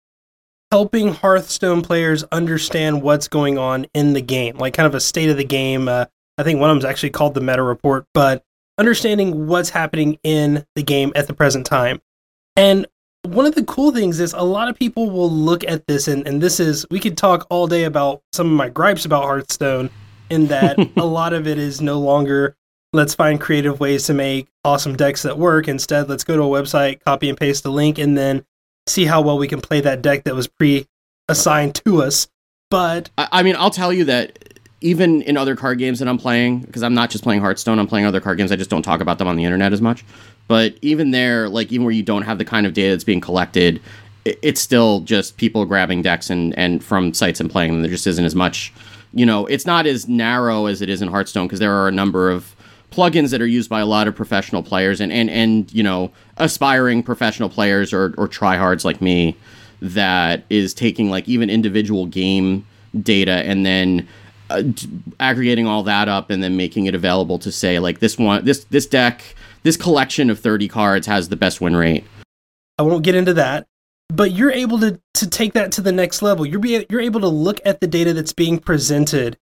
helping 0.71 1.13
Hearthstone 1.13 1.81
players 1.81 2.23
understand 2.31 3.01
what's 3.01 3.27
going 3.27 3.57
on 3.57 3.85
in 3.93 4.13
the 4.13 4.21
game, 4.21 4.57
like 4.57 4.73
kind 4.73 4.87
of 4.87 4.95
a 4.95 4.99
state 4.99 5.29
of 5.29 5.37
the 5.37 5.45
game. 5.45 5.87
Uh, 5.87 6.05
I 6.37 6.43
think 6.43 6.59
one 6.59 6.69
of 6.69 6.75
them 6.75 6.79
is 6.79 6.85
actually 6.85 7.11
called 7.11 7.33
the 7.33 7.41
meta 7.41 7.63
report, 7.63 8.05
but 8.13 8.43
understanding 8.77 9.47
what's 9.47 9.69
happening 9.69 10.19
in 10.23 10.65
the 10.75 10.83
game 10.83 11.11
at 11.15 11.27
the 11.27 11.33
present 11.33 11.65
time. 11.65 12.01
And 12.55 12.85
one 13.23 13.45
of 13.45 13.55
the 13.55 13.63
cool 13.63 13.91
things 13.91 14.19
is 14.19 14.33
a 14.33 14.43
lot 14.43 14.69
of 14.69 14.77
people 14.77 15.09
will 15.09 15.31
look 15.31 15.63
at 15.63 15.87
this, 15.87 16.07
and, 16.07 16.27
and 16.27 16.41
this 16.41 16.59
is, 16.59 16.85
we 16.91 16.99
could 16.99 17.17
talk 17.17 17.47
all 17.49 17.67
day 17.67 17.85
about 17.85 18.21
some 18.31 18.47
of 18.47 18.53
my 18.53 18.69
gripes 18.69 19.05
about 19.05 19.23
Hearthstone, 19.23 19.89
in 20.29 20.47
that 20.47 20.77
a 20.97 21.05
lot 21.05 21.33
of 21.33 21.47
it 21.47 21.57
is 21.57 21.81
no 21.81 21.99
longer 21.99 22.55
let's 22.93 23.15
find 23.15 23.39
creative 23.39 23.79
ways 23.79 24.05
to 24.05 24.13
make 24.13 24.47
awesome 24.63 24.95
decks 24.95 25.23
that 25.23 25.37
work. 25.37 25.67
Instead, 25.67 26.09
let's 26.09 26.23
go 26.23 26.37
to 26.37 26.43
a 26.43 26.61
website, 26.61 27.03
copy 27.03 27.29
and 27.29 27.37
paste 27.37 27.65
a 27.65 27.69
link, 27.69 27.97
and 27.97 28.17
then 28.17 28.45
see 28.89 29.05
how 29.05 29.21
well 29.21 29.37
we 29.37 29.47
can 29.47 29.61
play 29.61 29.81
that 29.81 30.01
deck 30.01 30.23
that 30.25 30.35
was 30.35 30.47
pre 30.47 30.87
assigned 31.29 31.75
to 31.85 32.01
us. 32.01 32.27
But 32.69 33.09
I, 33.17 33.27
I 33.31 33.43
mean, 33.43 33.55
I'll 33.57 33.69
tell 33.69 33.93
you 33.93 34.05
that 34.05 34.57
even 34.81 35.21
in 35.23 35.37
other 35.37 35.55
card 35.55 35.79
games 35.79 35.99
that 35.99 36.07
I'm 36.07 36.17
playing, 36.17 36.59
because 36.59 36.83
I'm 36.83 36.93
not 36.93 37.09
just 37.09 37.23
playing 37.23 37.41
Hearthstone, 37.41 37.79
I'm 37.79 37.87
playing 37.87 38.05
other 38.05 38.21
card 38.21 38.37
games. 38.37 38.51
I 38.51 38.55
just 38.55 38.69
don't 38.69 38.83
talk 38.83 39.01
about 39.01 39.17
them 39.17 39.27
on 39.27 39.35
the 39.35 39.43
internet 39.43 39.73
as 39.73 39.81
much. 39.81 40.05
But 40.47 40.75
even 40.81 41.11
there, 41.11 41.49
like 41.49 41.71
even 41.71 41.85
where 41.85 41.93
you 41.93 42.03
don't 42.03 42.21
have 42.23 42.37
the 42.37 42.45
kind 42.45 42.65
of 42.65 42.73
data 42.73 42.91
that's 42.91 43.03
being 43.03 43.21
collected, 43.21 43.81
it, 44.25 44.39
it's 44.41 44.61
still 44.61 45.01
just 45.01 45.37
people 45.37 45.65
grabbing 45.65 46.01
decks 46.01 46.29
and 46.29 46.57
and 46.57 46.83
from 46.83 47.13
sites 47.13 47.39
and 47.39 47.49
playing 47.49 47.71
them. 47.71 47.81
There 47.81 47.91
just 47.91 48.07
isn't 48.07 48.25
as 48.25 48.35
much. 48.35 48.73
You 49.13 49.25
know, 49.25 49.45
it's 49.47 49.65
not 49.65 49.87
as 49.87 50.07
narrow 50.07 50.67
as 50.67 50.81
it 50.81 50.89
is 50.89 51.01
in 51.01 51.07
Hearthstone 51.07 51.47
because 51.47 51.59
there 51.59 51.73
are 51.73 51.87
a 51.87 51.91
number 51.91 52.29
of 52.29 52.55
plugins 52.91 53.31
that 53.31 53.41
are 53.41 53.47
used 53.47 53.69
by 53.69 53.79
a 53.79 53.85
lot 53.85 54.07
of 54.07 54.15
professional 54.15 54.63
players 54.63 55.01
and 55.01 55.11
and 55.11 55.29
and 55.29 55.73
you 55.73 55.83
know 55.83 56.11
aspiring 56.37 57.03
professional 57.03 57.49
players 57.49 57.93
or 57.93 58.13
or 58.17 58.27
tryhards 58.27 58.85
like 58.85 59.01
me 59.01 59.35
that 59.81 60.43
is 60.49 60.73
taking 60.73 61.09
like 61.09 61.27
even 61.27 61.49
individual 61.49 62.05
game 62.05 62.65
data 63.01 63.43
and 63.45 63.65
then 63.65 64.07
uh, 64.49 64.63
aggregating 65.19 65.67
all 65.67 65.83
that 65.83 66.07
up 66.07 66.29
and 66.29 66.41
then 66.41 66.55
making 66.55 66.85
it 66.85 66.95
available 66.95 67.37
to 67.37 67.51
say 67.51 67.79
like 67.79 67.99
this 67.99 68.17
one 68.17 68.43
this 68.45 68.63
this 68.65 68.85
deck 68.85 69.35
this 69.63 69.77
collection 69.77 70.29
of 70.29 70.39
30 70.39 70.67
cards 70.67 71.05
has 71.07 71.29
the 71.29 71.35
best 71.35 71.59
win 71.59 71.75
rate. 71.75 72.05
I 72.79 72.83
won't 72.83 73.03
get 73.03 73.15
into 73.15 73.33
that 73.33 73.67
but 74.09 74.31
you're 74.31 74.51
able 74.51 74.79
to 74.79 74.99
to 75.15 75.29
take 75.29 75.53
that 75.53 75.71
to 75.73 75.81
the 75.81 75.91
next 75.91 76.21
level. 76.21 76.45
You're 76.45 76.59
be, 76.59 76.85
you're 76.89 77.01
able 77.01 77.19
to 77.21 77.27
look 77.27 77.59
at 77.65 77.81
the 77.81 77.87
data 77.87 78.13
that's 78.13 78.33
being 78.33 78.59
presented 78.59 79.37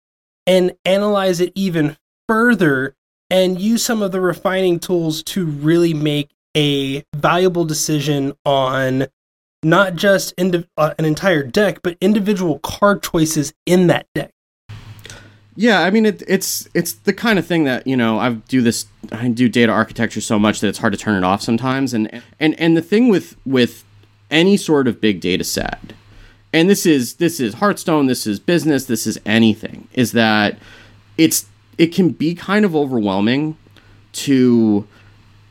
and 0.47 0.75
analyze 0.85 1.41
it 1.41 1.53
even 1.55 1.97
further 2.29 2.95
and 3.31 3.61
use 3.61 3.85
some 3.85 4.03
of 4.03 4.13
the 4.13 4.21
refining 4.21 4.79
tools 4.79 5.23
to 5.23 5.47
really 5.47 5.95
make 5.95 6.31
a 6.57 7.05
valuable 7.15 7.65
decision 7.65 8.35
on 8.45 9.07
not 9.63 9.97
just 9.97 10.35
uh, 10.39 10.95
an 10.99 11.05
entire 11.05 11.43
deck 11.43 11.81
but 11.83 11.97
individual 12.01 12.59
card 12.61 13.03
choices 13.03 13.53
in 13.67 13.87
that 13.87 14.07
deck. 14.15 14.31
Yeah, 15.57 15.81
I 15.81 15.91
mean 15.91 16.07
it, 16.07 16.23
it's 16.27 16.69
it's 16.75 16.93
the 16.93 17.13
kind 17.13 17.39
of 17.39 17.47
thing 17.47 17.65
that 17.65 17.87
you 17.87 17.97
know 17.97 18.19
I 18.19 18.33
do 18.33 18.61
this 18.61 18.87
I 19.13 19.29
do 19.29 19.49
data 19.49 19.73
architecture 19.73 20.21
so 20.21 20.39
much 20.39 20.61
that 20.61 20.69
it's 20.69 20.79
hard 20.79 20.93
to 20.93 20.99
turn 20.99 21.17
it 21.17 21.25
off 21.25 21.43
sometimes. 21.43 21.95
And 21.95 22.23
and 22.41 22.59
and 22.59 22.77
the 22.77 22.83
thing 22.83 23.09
with 23.09 23.37
with 23.47 23.85
any 24.31 24.57
sort 24.57 24.89
of 24.89 25.01
big 25.01 25.21
data 25.21 25.45
set 25.45 25.93
and 26.55 26.71
this 26.71 26.87
is 26.87 27.15
this 27.15 27.41
is 27.41 27.55
Hearthstone 27.55 28.07
this 28.07 28.27
is 28.27 28.39
business 28.41 28.87
this 28.87 29.07
is 29.07 29.21
anything 29.27 29.89
is 29.93 30.13
that 30.13 30.57
it's 31.19 31.47
it 31.77 31.89
can 31.89 32.11
be 32.11 32.35
kind 32.35 32.65
of 32.65 32.75
overwhelming 32.75 33.57
to 34.13 34.87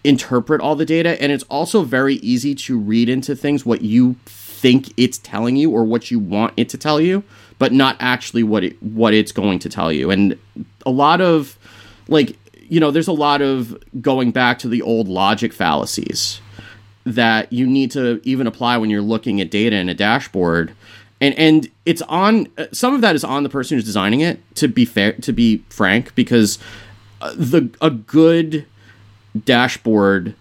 interpret 0.04 0.60
all 0.60 0.76
the 0.76 0.86
data 0.86 1.22
and 1.22 1.32
it's 1.32 1.46
also 1.46 1.84
very 1.84 2.16
easy 2.16 2.54
to 2.54 2.78
read 2.78 3.08
into 3.08 3.36
things 3.36 3.66
what 3.66 3.82
you 3.82 4.16
think 4.26 4.92
it's 4.98 5.18
telling 5.20 5.56
you 5.56 5.72
or 5.72 5.84
what 5.86 6.12
you 6.12 6.20
want 6.20 6.54
it 6.58 6.68
to 6.68 6.78
tell 6.78 7.00
you 7.00 7.24
but 7.64 7.72
not 7.72 7.96
actually 8.02 8.44
what 8.44 8.62
it 8.62 8.84
what 8.84 9.14
it's 9.14 9.32
going 9.32 9.58
to 9.60 9.70
tell 9.70 9.90
you. 9.90 10.12
And 10.12 10.38
a 10.86 10.92
lot 10.92 11.22
of 11.22 11.58
like 12.10 12.38
you 12.68 12.80
know, 12.80 12.92
there's 12.92 13.08
a 13.08 13.14
lot 13.14 13.42
of 13.42 13.78
going 14.02 14.32
back 14.32 14.60
to 14.60 14.68
the 14.68 14.82
old 14.82 15.08
logic 15.08 15.54
fallacies 15.54 16.42
that 17.06 17.52
you 17.54 17.66
need 17.66 17.92
to 17.92 18.20
even 18.24 18.48
apply 18.48 18.78
when 18.78 18.90
you're 18.90 19.02
looking 19.02 19.40
at 19.40 19.52
data 19.52 19.78
in 19.78 19.88
a 19.88 19.94
dashboard. 19.94 20.74
And 21.22 21.38
and 21.40 21.70
it's 21.86 22.02
on 22.04 22.48
some 22.74 22.94
of 22.94 23.00
that 23.00 23.16
is 23.16 23.24
on 23.24 23.44
the 23.44 23.50
person 23.50 23.78
who's 23.78 23.86
designing 23.86 24.20
it 24.20 24.42
to 24.56 24.68
be 24.68 24.84
fair 24.84 25.14
to 25.14 25.32
be 25.32 25.64
frank 25.70 26.14
because 26.16 26.60
uh, 27.22 27.34
the 27.38 27.70
a 27.82 27.90
good 27.90 28.66
dashboard 29.46 30.36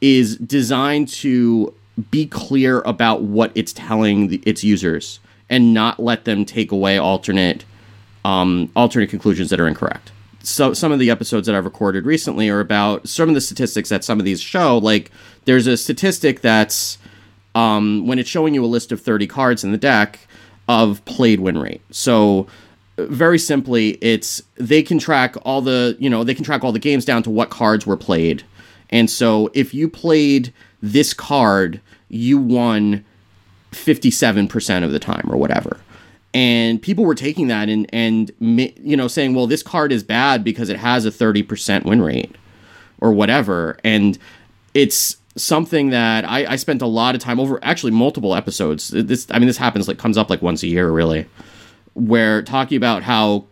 is 0.00 0.36
designed 0.38 1.08
to 1.08 1.72
be 2.10 2.26
clear 2.26 2.80
about 2.82 3.22
what 3.22 3.52
it's 3.54 3.72
telling 3.72 4.28
the, 4.28 4.42
its 4.44 4.64
users 4.64 5.20
and 5.48 5.72
not 5.72 6.00
let 6.00 6.24
them 6.24 6.44
take 6.44 6.72
away 6.72 6.98
alternate 6.98 7.64
um, 8.24 8.70
alternate 8.74 9.10
conclusions 9.10 9.50
that 9.50 9.60
are 9.60 9.68
incorrect. 9.68 10.10
So 10.42 10.72
some 10.72 10.92
of 10.92 10.98
the 10.98 11.10
episodes 11.10 11.46
that 11.46 11.54
I've 11.54 11.64
recorded 11.64 12.06
recently 12.06 12.48
are 12.48 12.60
about 12.60 13.08
some 13.08 13.28
of 13.28 13.34
the 13.34 13.40
statistics 13.40 13.90
that 13.90 14.04
some 14.04 14.18
of 14.18 14.24
these 14.24 14.40
show. 14.40 14.78
Like 14.78 15.10
there's 15.44 15.66
a 15.66 15.76
statistic 15.76 16.40
that's 16.40 16.98
um, 17.54 18.06
when 18.06 18.18
it's 18.18 18.28
showing 18.28 18.54
you 18.54 18.64
a 18.64 18.66
list 18.66 18.92
of 18.92 19.00
30 19.00 19.26
cards 19.26 19.62
in 19.62 19.72
the 19.72 19.78
deck 19.78 20.20
of 20.68 21.04
played 21.04 21.40
win 21.40 21.58
rate. 21.58 21.82
So 21.90 22.46
very 22.96 23.38
simply, 23.38 23.90
it's 24.00 24.42
they 24.56 24.82
can 24.82 24.98
track 24.98 25.36
all 25.42 25.60
the 25.60 25.96
you 25.98 26.08
know 26.08 26.24
they 26.24 26.34
can 26.34 26.44
track 26.44 26.62
all 26.62 26.72
the 26.72 26.78
games 26.78 27.04
down 27.04 27.22
to 27.24 27.30
what 27.30 27.50
cards 27.50 27.86
were 27.86 27.96
played, 27.96 28.44
and 28.90 29.10
so 29.10 29.50
if 29.54 29.74
you 29.74 29.88
played 29.88 30.52
this 30.80 31.14
card, 31.14 31.80
you 32.08 32.38
won 32.38 33.04
57% 33.72 34.84
of 34.84 34.92
the 34.92 34.98
time 34.98 35.26
or 35.28 35.36
whatever. 35.36 35.78
And 36.32 36.80
people 36.80 37.04
were 37.04 37.14
taking 37.14 37.48
that 37.48 37.68
and 37.68 37.88
and 37.92 38.30
you 38.40 38.96
know 38.96 39.08
saying 39.08 39.34
well 39.34 39.46
this 39.46 39.62
card 39.62 39.92
is 39.92 40.02
bad 40.02 40.42
because 40.44 40.68
it 40.68 40.76
has 40.76 41.06
a 41.06 41.10
30% 41.10 41.84
win 41.84 42.02
rate 42.02 42.36
or 43.00 43.12
whatever. 43.12 43.78
And 43.84 44.18
it's 44.74 45.16
something 45.36 45.90
that 45.90 46.24
I, 46.24 46.52
I 46.52 46.56
spent 46.56 46.82
a 46.82 46.86
lot 46.86 47.14
of 47.14 47.20
time 47.20 47.38
over 47.38 47.58
actually 47.62 47.92
multiple 47.92 48.34
episodes. 48.34 48.88
This 48.88 49.26
i 49.30 49.38
mean 49.38 49.46
this 49.46 49.56
happens 49.56 49.86
like 49.86 49.98
comes 49.98 50.18
up 50.18 50.28
like 50.28 50.42
once 50.42 50.62
a 50.62 50.68
year 50.68 50.90
really 50.90 51.26
where 51.94 52.42
talking 52.42 52.76
about 52.76 53.02
how 53.02 53.46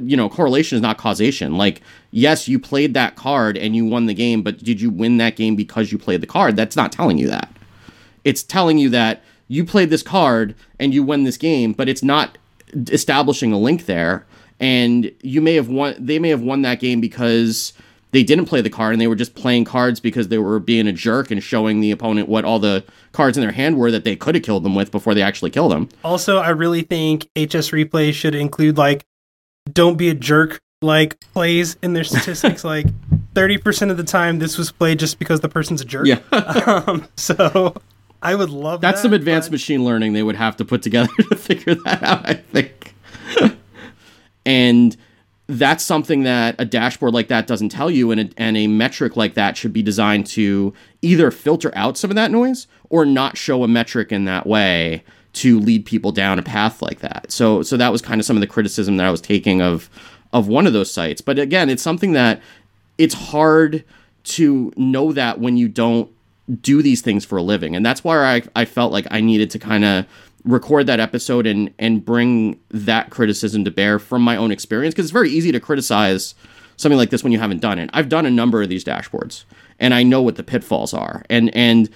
you 0.00 0.16
know 0.16 0.28
correlation 0.28 0.76
is 0.76 0.82
not 0.82 0.98
causation. 0.98 1.56
Like 1.56 1.82
yes 2.10 2.48
you 2.48 2.58
played 2.58 2.94
that 2.94 3.16
card 3.16 3.56
and 3.58 3.76
you 3.76 3.84
won 3.84 4.06
the 4.06 4.14
game 4.14 4.42
but 4.42 4.58
did 4.58 4.80
you 4.80 4.90
win 4.90 5.18
that 5.18 5.36
game 5.36 5.54
because 5.54 5.92
you 5.92 5.98
played 5.98 6.20
the 6.20 6.26
card? 6.26 6.56
That's 6.56 6.76
not 6.76 6.92
telling 6.92 7.18
you 7.18 7.28
that. 7.28 7.50
It's 8.24 8.42
telling 8.42 8.78
you 8.78 8.88
that 8.90 9.22
you 9.48 9.64
played 9.64 9.90
this 9.90 10.02
card 10.02 10.54
and 10.78 10.94
you 10.94 11.02
win 11.02 11.24
this 11.24 11.36
game, 11.36 11.72
but 11.72 11.88
it's 11.88 12.04
not 12.04 12.38
establishing 12.72 13.52
a 13.52 13.58
link 13.58 13.86
there. 13.86 14.24
And 14.60 15.10
you 15.22 15.40
may 15.40 15.54
have 15.54 15.68
won, 15.68 15.96
they 15.98 16.18
may 16.18 16.28
have 16.28 16.42
won 16.42 16.62
that 16.62 16.80
game 16.80 17.00
because 17.00 17.72
they 18.12 18.22
didn't 18.22 18.46
play 18.46 18.60
the 18.60 18.70
card 18.70 18.92
and 18.92 19.00
they 19.00 19.06
were 19.06 19.14
just 19.14 19.34
playing 19.34 19.64
cards 19.64 20.00
because 20.00 20.28
they 20.28 20.38
were 20.38 20.58
being 20.58 20.86
a 20.86 20.92
jerk 20.92 21.30
and 21.30 21.42
showing 21.42 21.80
the 21.80 21.90
opponent 21.90 22.28
what 22.28 22.44
all 22.44 22.58
the 22.58 22.84
cards 23.12 23.36
in 23.36 23.42
their 23.42 23.52
hand 23.52 23.76
were 23.76 23.90
that 23.90 24.04
they 24.04 24.16
could 24.16 24.34
have 24.34 24.44
killed 24.44 24.64
them 24.64 24.74
with 24.74 24.90
before 24.90 25.14
they 25.14 25.22
actually 25.22 25.50
killed 25.50 25.72
them. 25.72 25.88
Also, 26.02 26.38
I 26.38 26.50
really 26.50 26.82
think 26.82 27.28
HSReplay 27.36 28.12
should 28.12 28.34
include 28.34 28.76
like 28.76 29.04
don't 29.72 29.96
be 29.96 30.08
a 30.08 30.14
jerk 30.14 30.60
like 30.82 31.20
plays 31.32 31.76
in 31.82 31.92
their 31.92 32.04
statistics 32.04 32.64
like 32.64 32.86
30% 33.34 33.90
of 33.90 33.96
the 33.96 34.04
time 34.04 34.38
this 34.38 34.58
was 34.58 34.72
played 34.72 34.98
just 34.98 35.18
because 35.18 35.40
the 35.40 35.48
person's 35.48 35.80
a 35.80 35.84
jerk. 35.84 36.06
Yeah. 36.06 36.20
um, 36.86 37.06
so 37.16 37.74
I 38.22 38.34
would 38.34 38.50
love 38.50 38.80
that. 38.80 38.88
That's 38.88 39.02
that, 39.02 39.08
some 39.08 39.12
advanced 39.12 39.48
but... 39.48 39.52
machine 39.52 39.84
learning 39.84 40.14
they 40.14 40.22
would 40.22 40.36
have 40.36 40.56
to 40.56 40.64
put 40.64 40.82
together 40.82 41.12
to 41.30 41.36
figure 41.36 41.74
that 41.74 42.02
out, 42.02 42.28
I 42.28 42.34
think. 42.34 42.94
and 44.44 44.96
that's 45.58 45.84
something 45.84 46.22
that 46.22 46.54
a 46.58 46.64
dashboard 46.64 47.14
like 47.14 47.28
that 47.28 47.46
doesn't 47.46 47.70
tell 47.70 47.90
you, 47.90 48.10
and 48.10 48.20
a, 48.20 48.30
and 48.36 48.56
a 48.56 48.66
metric 48.66 49.16
like 49.16 49.34
that 49.34 49.56
should 49.56 49.72
be 49.72 49.82
designed 49.82 50.26
to 50.28 50.72
either 51.02 51.30
filter 51.30 51.72
out 51.74 51.98
some 51.98 52.10
of 52.10 52.14
that 52.14 52.30
noise 52.30 52.66
or 52.88 53.04
not 53.04 53.36
show 53.36 53.64
a 53.64 53.68
metric 53.68 54.12
in 54.12 54.24
that 54.24 54.46
way 54.46 55.02
to 55.32 55.60
lead 55.60 55.84
people 55.84 56.12
down 56.12 56.38
a 56.38 56.42
path 56.42 56.82
like 56.82 57.00
that. 57.00 57.30
So 57.30 57.62
so 57.62 57.76
that 57.76 57.92
was 57.92 58.02
kind 58.02 58.20
of 58.20 58.26
some 58.26 58.36
of 58.36 58.40
the 58.40 58.46
criticism 58.46 58.96
that 58.96 59.06
I 59.06 59.10
was 59.10 59.20
taking 59.20 59.60
of 59.62 59.90
of 60.32 60.48
one 60.48 60.66
of 60.66 60.72
those 60.72 60.92
sites. 60.92 61.20
But 61.20 61.38
again, 61.38 61.70
it's 61.70 61.82
something 61.82 62.12
that 62.12 62.40
it's 62.98 63.14
hard 63.14 63.84
to 64.22 64.72
know 64.76 65.12
that 65.12 65.40
when 65.40 65.56
you 65.56 65.68
don't 65.68 66.10
do 66.60 66.82
these 66.82 67.00
things 67.00 67.24
for 67.24 67.38
a 67.38 67.42
living. 67.42 67.76
And 67.76 67.86
that's 67.86 68.02
why 68.02 68.36
I, 68.36 68.42
I 68.56 68.64
felt 68.64 68.92
like 68.92 69.06
I 69.10 69.20
needed 69.20 69.50
to 69.50 69.58
kind 69.58 69.84
of 69.84 70.06
record 70.44 70.86
that 70.86 71.00
episode 71.00 71.46
and 71.46 71.72
and 71.78 72.04
bring 72.04 72.58
that 72.70 73.10
criticism 73.10 73.64
to 73.64 73.70
bear 73.70 73.98
from 73.98 74.22
my 74.22 74.36
own 74.36 74.50
experience 74.50 74.94
because 74.94 75.06
it's 75.06 75.12
very 75.12 75.30
easy 75.30 75.52
to 75.52 75.60
criticize 75.60 76.34
something 76.76 76.96
like 76.96 77.10
this 77.10 77.22
when 77.22 77.32
you 77.32 77.38
haven't 77.38 77.60
done 77.60 77.78
it. 77.78 77.90
I've 77.92 78.08
done 78.08 78.26
a 78.26 78.30
number 78.30 78.62
of 78.62 78.68
these 78.68 78.84
dashboards 78.84 79.44
and 79.78 79.94
I 79.94 80.02
know 80.02 80.22
what 80.22 80.36
the 80.36 80.42
pitfalls 80.42 80.94
are. 80.94 81.24
And 81.28 81.54
and 81.54 81.88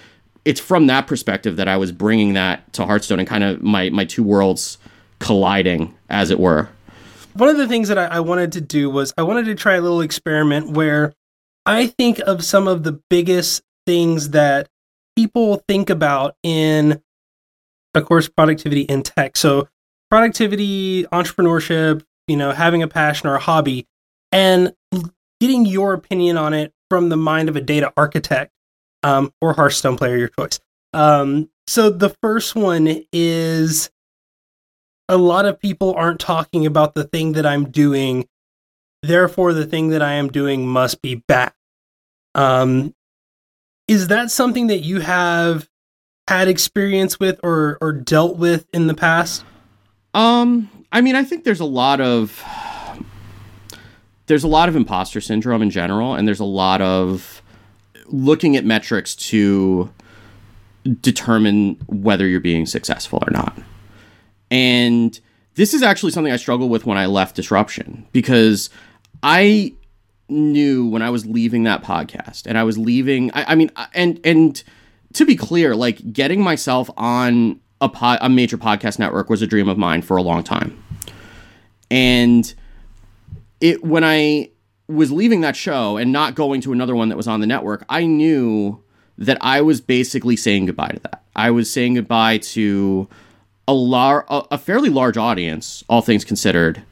it's 0.43 0.59
from 0.59 0.87
that 0.87 1.07
perspective 1.07 1.55
that 1.55 1.67
I 1.67 1.77
was 1.77 1.91
bringing 1.91 2.33
that 2.33 2.71
to 2.73 2.85
Hearthstone 2.85 3.19
and 3.19 3.27
kind 3.27 3.43
of 3.43 3.61
my 3.61 3.89
my 3.89 4.05
two 4.05 4.23
worlds 4.23 4.77
colliding 5.19 5.95
as 6.09 6.29
it 6.29 6.39
were. 6.39 6.69
One 7.33 7.49
of 7.49 7.57
the 7.57 7.67
things 7.67 7.89
that 7.89 7.97
I, 7.97 8.05
I 8.05 8.19
wanted 8.21 8.51
to 8.53 8.61
do 8.61 8.89
was 8.89 9.13
I 9.17 9.23
wanted 9.23 9.45
to 9.45 9.55
try 9.55 9.75
a 9.75 9.81
little 9.81 10.01
experiment 10.01 10.71
where 10.71 11.13
I 11.65 11.87
think 11.87 12.19
of 12.19 12.43
some 12.43 12.67
of 12.67 12.83
the 12.83 13.01
biggest 13.09 13.63
things 13.85 14.29
that 14.29 14.69
people 15.15 15.63
think 15.67 15.89
about 15.89 16.35
in, 16.43 17.01
of 17.95 18.05
course, 18.05 18.27
productivity 18.27 18.81
in 18.81 19.03
tech. 19.03 19.37
So, 19.37 19.67
productivity, 20.09 21.03
entrepreneurship, 21.05 22.03
you 22.27 22.37
know, 22.37 22.51
having 22.51 22.83
a 22.83 22.87
passion 22.87 23.27
or 23.27 23.35
a 23.35 23.39
hobby, 23.39 23.87
and 24.31 24.73
getting 25.39 25.65
your 25.65 25.93
opinion 25.93 26.37
on 26.37 26.53
it 26.53 26.73
from 26.89 27.09
the 27.09 27.17
mind 27.17 27.49
of 27.49 27.55
a 27.55 27.61
data 27.61 27.91
architect 27.97 28.51
um, 29.03 29.33
or 29.41 29.53
Hearthstone 29.53 29.97
player, 29.97 30.17
your 30.17 30.29
choice. 30.29 30.59
Um, 30.93 31.49
so, 31.67 31.89
the 31.89 32.09
first 32.21 32.55
one 32.55 33.03
is 33.11 33.89
a 35.09 35.17
lot 35.17 35.45
of 35.45 35.59
people 35.59 35.93
aren't 35.93 36.19
talking 36.19 36.65
about 36.65 36.95
the 36.95 37.03
thing 37.03 37.33
that 37.33 37.45
I'm 37.45 37.69
doing. 37.69 38.27
Therefore, 39.03 39.53
the 39.53 39.65
thing 39.65 39.89
that 39.89 40.01
I 40.01 40.13
am 40.13 40.29
doing 40.29 40.67
must 40.67 41.01
be 41.01 41.21
bad. 41.27 41.53
Um, 42.33 42.93
is 43.87 44.07
that 44.07 44.31
something 44.31 44.67
that 44.67 44.79
you 44.79 44.99
have 44.99 45.69
had 46.27 46.47
experience 46.47 47.19
with 47.19 47.39
or 47.43 47.77
or 47.81 47.93
dealt 47.93 48.37
with 48.37 48.65
in 48.73 48.87
the 48.87 48.93
past? 48.93 49.43
Um, 50.13 50.69
I 50.91 51.01
mean, 51.01 51.15
I 51.15 51.23
think 51.23 51.43
there's 51.43 51.59
a 51.59 51.65
lot 51.65 52.01
of 52.01 52.43
there's 54.27 54.43
a 54.43 54.47
lot 54.47 54.69
of 54.69 54.75
imposter 54.75 55.21
syndrome 55.21 55.61
in 55.61 55.69
general, 55.69 56.15
and 56.15 56.27
there's 56.27 56.39
a 56.39 56.45
lot 56.45 56.81
of 56.81 57.41
looking 58.07 58.55
at 58.55 58.65
metrics 58.65 59.15
to 59.15 59.91
determine 61.01 61.75
whether 61.87 62.27
you're 62.27 62.39
being 62.39 62.65
successful 62.65 63.19
or 63.25 63.31
not. 63.31 63.59
And 64.51 65.19
this 65.55 65.73
is 65.73 65.81
actually 65.81 66.11
something 66.11 66.31
I 66.31 66.37
struggled 66.37 66.69
with 66.69 66.85
when 66.85 66.97
I 66.97 67.07
left 67.07 67.35
Disruption 67.35 68.05
because 68.11 68.69
I 69.23 69.73
knew 70.29 70.87
when 70.87 71.01
I 71.01 71.09
was 71.09 71.25
leaving 71.25 71.63
that 71.63 71.83
podcast, 71.83 72.45
and 72.45 72.57
I 72.57 72.63
was 72.63 72.77
leaving. 72.77 73.31
I, 73.33 73.51
I 73.51 73.55
mean, 73.55 73.71
and 73.93 74.19
and 74.23 74.63
to 75.15 75.25
be 75.25 75.35
clear, 75.35 75.75
like 75.75 76.13
getting 76.13 76.41
myself 76.41 76.89
on 76.97 77.59
a 77.81 77.89
pod, 77.89 78.19
a 78.21 78.29
major 78.29 78.57
podcast 78.57 78.99
network 78.99 79.29
was 79.29 79.41
a 79.41 79.47
dream 79.47 79.67
of 79.67 79.77
mine 79.77 80.01
for 80.01 80.17
a 80.17 80.21
long 80.21 80.43
time, 80.43 80.81
and 81.91 82.53
it 83.61 83.83
when 83.83 84.03
I 84.03 84.49
was 84.87 85.11
leaving 85.11 85.41
that 85.41 85.55
show 85.55 85.97
and 85.97 86.11
not 86.11 86.35
going 86.35 86.61
to 86.61 86.71
another 86.71 86.95
one 86.95 87.09
that 87.09 87.17
was 87.17 87.27
on 87.27 87.39
the 87.41 87.47
network, 87.47 87.83
I 87.89 88.05
knew 88.05 88.83
that 89.17 89.37
I 89.41 89.61
was 89.61 89.81
basically 89.81 90.35
saying 90.35 90.67
goodbye 90.67 90.89
to 90.89 90.99
that. 90.99 91.23
I 91.35 91.51
was 91.51 91.71
saying 91.71 91.95
goodbye 91.95 92.37
to 92.39 93.07
a 93.67 93.73
lar- 93.73 94.25
a 94.29 94.57
fairly 94.57 94.89
large 94.89 95.17
audience, 95.17 95.83
all 95.89 96.01
things 96.01 96.23
considered. 96.23 96.83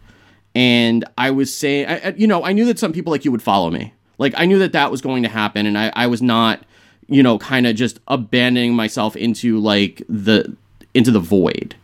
And 0.56 1.06
I 1.18 1.32
was 1.32 1.56
saying, 1.56 1.88
I, 1.88 2.13
you 2.15 2.27
know, 2.27 2.44
I 2.44 2.53
knew 2.53 2.65
that 2.65 2.80
some 2.80 2.94
people 2.94 3.12
like 3.12 3.25
you 3.25 3.32
would 3.32 3.42
follow 3.42 3.70
me. 3.70 3.94
Like 4.18 4.34
I 4.38 4.46
knew 4.46 4.60
that 4.60 4.74
that 4.74 4.92
was 4.92 5.01
going 5.01 5.24
to 5.24 5.30
happen, 5.30 5.65
and 5.65 5.77
I, 5.77 5.92
I 5.96 6.08
was 6.08 6.22
not, 6.22 6.63
you 7.07 7.24
know, 7.24 7.38
kind 7.38 7.67
of 7.67 7.75
just 7.75 8.00
abandoning 8.07 8.74
myself 8.74 9.15
into 9.15 9.60
like 9.60 10.01
the 10.10 10.55
into 10.93 11.12
the 11.12 11.19
void. 11.19 11.75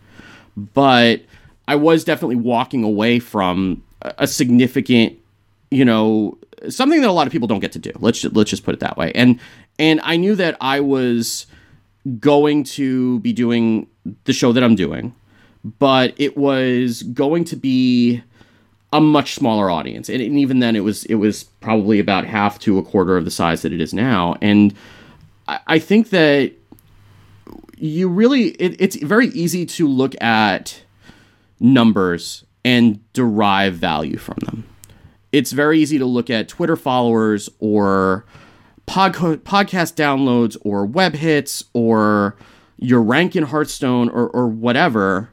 But 0.55 1.21
I 1.67 1.75
was 1.75 2.03
definitely 2.03 2.35
walking 2.35 2.83
away 2.83 3.19
from 3.19 3.83
a 4.01 4.27
significant, 4.27 5.17
you 5.71 5.85
know, 5.85 6.37
something 6.69 7.01
that 7.01 7.09
a 7.09 7.13
lot 7.13 7.27
of 7.27 7.31
people 7.31 7.47
don't 7.47 7.59
get 7.59 7.71
to 7.73 7.79
do. 7.79 7.91
Let's 7.99 8.21
just, 8.21 8.35
let's 8.35 8.49
just 8.49 8.63
put 8.63 8.73
it 8.73 8.79
that 8.79 8.97
way. 8.97 9.11
And 9.15 9.39
and 9.77 10.01
I 10.03 10.17
knew 10.17 10.35
that 10.35 10.57
I 10.59 10.79
was 10.79 11.45
going 12.19 12.63
to 12.63 13.19
be 13.19 13.33
doing 13.33 13.87
the 14.23 14.33
show 14.33 14.51
that 14.51 14.63
I'm 14.63 14.75
doing, 14.75 15.13
but 15.63 16.13
it 16.17 16.37
was 16.37 17.03
going 17.03 17.43
to 17.45 17.55
be 17.55 18.23
a 18.91 18.99
much 18.99 19.35
smaller 19.35 19.69
audience. 19.69 20.09
And, 20.09 20.21
and 20.21 20.39
even 20.39 20.59
then 20.59 20.75
it 20.75 20.81
was 20.81 21.05
it 21.05 21.15
was 21.15 21.43
probably 21.43 21.99
about 21.99 22.25
half 22.25 22.59
to 22.59 22.77
a 22.77 22.83
quarter 22.83 23.17
of 23.17 23.25
the 23.25 23.31
size 23.31 23.61
that 23.61 23.73
it 23.73 23.81
is 23.81 23.93
now. 23.93 24.35
And 24.41 24.73
I, 25.49 25.59
I 25.67 25.79
think 25.79 26.11
that 26.11 26.53
you 27.77 28.07
really 28.07 28.49
it, 28.49 28.79
it's 28.79 28.95
very 28.97 29.27
easy 29.29 29.65
to 29.65 29.87
look 29.87 30.21
at 30.21 30.83
numbers 31.59 32.45
and 32.63 32.99
derive 33.13 33.73
value 33.73 34.17
from 34.17 34.37
them. 34.45 34.65
It's 35.31 35.51
very 35.51 35.79
easy 35.79 35.97
to 35.97 36.05
look 36.05 36.29
at 36.29 36.47
Twitter 36.47 36.75
followers 36.75 37.49
or 37.59 38.25
pod- 38.85 39.15
podcast 39.15 39.95
downloads 39.95 40.55
or 40.61 40.85
web 40.85 41.15
hits 41.15 41.63
or 41.73 42.35
your 42.77 43.01
rank 43.01 43.35
in 43.35 43.43
Hearthstone 43.43 44.09
or, 44.09 44.29
or 44.29 44.47
whatever 44.47 45.29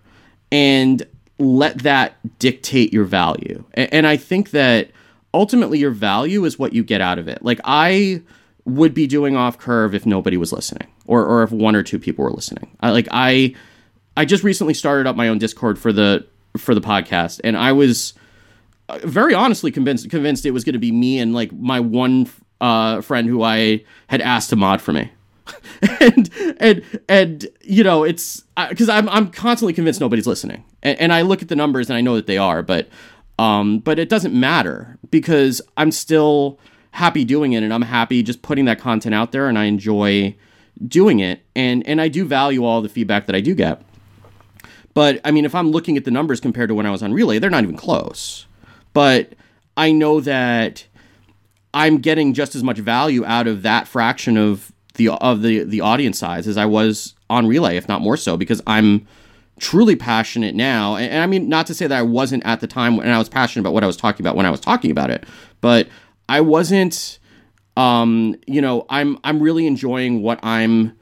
and 0.51 1.03
let 1.39 1.79
that 1.81 2.39
dictate 2.39 2.93
your 2.93 3.05
value. 3.05 3.65
And, 3.75 3.93
and 3.93 4.07
I 4.07 4.17
think 4.17 4.51
that 4.51 4.91
ultimately 5.35 5.79
your 5.79 5.91
value 5.91 6.45
is 6.45 6.59
what 6.59 6.73
you 6.73 6.83
get 6.83 7.01
out 7.01 7.19
of 7.19 7.29
it. 7.29 7.43
Like 7.43 7.61
I 7.65 8.23
would 8.67 8.93
be 8.93 9.07
doing 9.07 9.37
off 9.37 9.59
curve 9.59 9.95
if 9.95 10.05
nobody 10.05 10.37
was 10.37 10.53
listening 10.53 10.89
or, 11.07 11.25
or 11.25 11.43
if 11.45 11.53
one 11.53 11.77
or 11.77 11.83
two 11.83 11.99
people 11.99 12.25
were 12.25 12.33
listening. 12.33 12.77
I, 12.81 12.91
like 12.91 13.09
I 13.11 13.55
I 14.17 14.25
just 14.25 14.43
recently 14.45 14.75
started 14.75 15.07
up 15.07 15.17
my 15.17 15.29
own 15.29 15.39
Discord 15.39 15.79
for 15.79 15.93
the 15.93 16.27
for 16.59 16.75
the 16.75 16.81
podcast, 16.81 17.41
and 17.45 17.57
I 17.57 17.73
was 17.73 18.15
uh, 18.89 18.99
very 19.05 19.35
honestly 19.35 19.71
convinced 19.71 20.11
convinced 20.11 20.45
it 20.45 20.51
was 20.51 20.65
going 20.65 20.73
to 20.75 20.79
be 20.79 20.93
me 20.93 21.19
and 21.19 21.33
like 21.33 21.53
my 21.53 21.81
one 21.81 22.29
uh, 22.61 23.01
friend 23.03 23.29
who 23.29 23.43
I 23.43 23.85
had 24.09 24.21
asked 24.21 24.51
to 24.51 24.57
mod 24.57 24.81
for 24.81 24.93
me. 24.93 25.13
and 26.01 26.29
and 26.59 26.83
and 27.09 27.47
you 27.63 27.85
know 27.85 28.03
it's 28.03 28.43
because 28.69 28.89
I'm 28.89 29.09
I'm 29.09 29.31
constantly 29.31 29.75
convinced 29.75 30.01
nobody's 30.01 30.27
listening, 30.27 30.65
and, 30.83 30.99
and 30.99 31.13
I 31.13 31.23
look 31.23 31.41
at 31.41 31.49
the 31.49 31.57
numbers 31.57 31.89
and 31.89 31.97
I 31.97 32.01
know 32.01 32.17
that 32.17 32.27
they 32.27 32.39
are, 32.39 32.63
but 32.63 32.89
um, 33.39 33.79
but 33.79 34.01
it 34.01 34.09
doesn't 34.09 34.35
matter 34.35 34.99
because 35.11 35.61
I'm 35.77 35.93
still 35.93 36.59
happy 36.97 37.26
doing 37.26 37.53
it, 37.53 37.62
and 37.62 37.75
I'm 37.75 37.83
happy 37.83 38.23
just 38.23 38.41
putting 38.41 38.65
that 38.65 38.81
content 38.81 39.15
out 39.15 39.31
there, 39.31 39.49
and 39.49 39.59
I 39.59 39.65
enjoy 39.65 40.35
doing 40.88 41.21
it, 41.21 41.43
and 41.55 41.87
and 41.87 42.00
I 42.00 42.09
do 42.09 42.25
value 42.25 42.65
all 42.65 42.81
the 42.81 42.88
feedback 42.88 43.26
that 43.26 43.37
I 43.37 43.41
do 43.41 43.55
get. 43.55 43.83
But 44.95 45.21
I 45.23 45.31
mean, 45.31 45.45
if 45.45 45.55
I'm 45.55 45.71
looking 45.71 45.99
at 45.99 46.07
the 46.07 46.11
numbers 46.11 46.41
compared 46.41 46.69
to 46.71 46.75
when 46.75 46.87
I 46.87 46.91
was 46.91 47.03
on 47.03 47.12
Relay, 47.12 47.38
they're 47.38 47.50
not 47.50 47.65
even 47.65 47.76
close. 47.76 48.47
But 48.95 49.35
I 49.76 49.93
know 49.93 50.21
that 50.21 50.87
I'm 51.75 51.99
getting 51.99 52.32
just 52.32 52.56
as 52.56 52.63
much 52.63 52.78
value 52.78 53.26
out 53.26 53.47
of 53.47 53.61
that 53.61 53.87
fraction 53.87 54.39
of 54.39 54.73
the 54.95 55.11
of 55.11 55.43
the 55.43 55.65
the 55.65 55.82
audience 55.82 56.19
size 56.19 56.49
as 56.49 56.56
I 56.56 56.65
was 56.65 57.15
on 57.28 57.47
Relay, 57.47 57.76
if 57.76 57.89
not 57.89 58.00
more 58.00 58.17
so, 58.17 58.39
because 58.39 58.63
I'm 58.67 59.06
truly 59.61 59.97
passionate 59.97 60.54
now. 60.54 60.97
And, 60.97 61.11
and, 61.11 61.23
I 61.23 61.26
mean, 61.26 61.49
not 61.49 61.67
to 61.67 61.75
say 61.75 61.87
that 61.87 61.99
I 61.99 62.02
wasn't 62.02 62.45
at 62.45 62.61
the 62.61 62.67
time 62.67 62.97
when 62.97 63.09
I 63.09 63.19
was 63.19 63.28
passionate 63.28 63.63
about 63.63 63.73
what 63.73 63.82
I 63.85 63.87
was 63.87 63.97
talking 63.97 64.25
about 64.25 64.37
when 64.37 64.45
I 64.45 64.50
was 64.50 64.61
talking 64.61 64.91
about 64.91 65.11
it, 65.11 65.25
but 65.61 65.89
I 66.28 66.41
wasn't. 66.41 67.19
Um, 67.76 68.36
you 68.47 68.60
know, 68.62 68.86
I'm 68.89 69.19
I'm 69.23 69.41
really 69.41 69.67
enjoying 69.67 70.23
what 70.23 70.41
I'm 70.43 70.97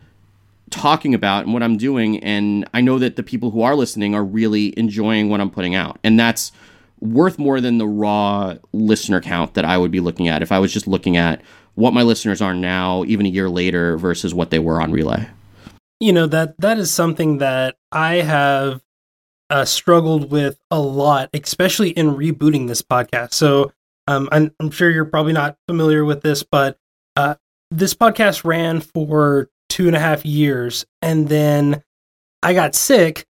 talking 0.70 1.14
about 1.14 1.44
and 1.44 1.52
what 1.54 1.62
I'm 1.62 1.76
doing. 1.76 2.18
And 2.18 2.68
I 2.74 2.80
know 2.80 2.98
that 2.98 3.16
the 3.16 3.22
people 3.22 3.50
who 3.50 3.62
are 3.62 3.76
listening 3.76 4.14
are 4.14 4.24
really 4.24 4.76
enjoying 4.78 5.28
what 5.28 5.40
I'm 5.40 5.50
putting 5.50 5.74
out. 5.74 5.98
And 6.02 6.18
that's 6.18 6.52
worth 7.00 7.38
more 7.38 7.60
than 7.60 7.78
the 7.78 7.86
raw 7.86 8.56
listener 8.72 9.20
count 9.20 9.54
that 9.54 9.64
I 9.64 9.78
would 9.78 9.90
be 9.90 10.00
looking 10.00 10.28
at 10.28 10.42
if 10.42 10.50
I 10.50 10.58
was 10.58 10.72
just 10.72 10.86
looking 10.86 11.16
at 11.16 11.42
what 11.74 11.92
my 11.92 12.02
listeners 12.02 12.40
are 12.40 12.54
now, 12.54 13.04
even 13.04 13.26
a 13.26 13.28
year 13.28 13.48
later, 13.48 13.96
versus 13.96 14.34
what 14.34 14.50
they 14.50 14.58
were 14.58 14.80
on 14.80 14.92
Relay. 14.92 15.28
You 16.00 16.12
know, 16.12 16.26
that 16.26 16.60
that 16.60 16.78
is 16.78 16.90
something 16.90 17.38
that 17.38 17.76
I 17.92 18.16
have 18.16 18.82
uh, 19.50 19.64
struggled 19.64 20.30
with 20.30 20.58
a 20.70 20.78
lot, 20.80 21.30
especially 21.34 21.90
in 21.90 22.14
rebooting 22.14 22.68
this 22.68 22.82
podcast. 22.82 23.32
So 23.32 23.72
um, 24.06 24.28
I'm, 24.32 24.52
I'm, 24.60 24.70
sure 24.70 24.90
you're 24.90 25.04
probably 25.04 25.32
not 25.32 25.56
familiar 25.68 26.04
with 26.04 26.22
this, 26.22 26.42
but 26.42 26.78
uh, 27.16 27.36
this 27.70 27.94
podcast 27.94 28.44
ran 28.44 28.80
for 28.80 29.48
two 29.68 29.86
and 29.86 29.96
a 29.96 30.00
half 30.00 30.24
years. 30.24 30.84
And 31.02 31.28
then 31.28 31.82
I 32.42 32.54
got 32.54 32.74
sick 32.74 33.26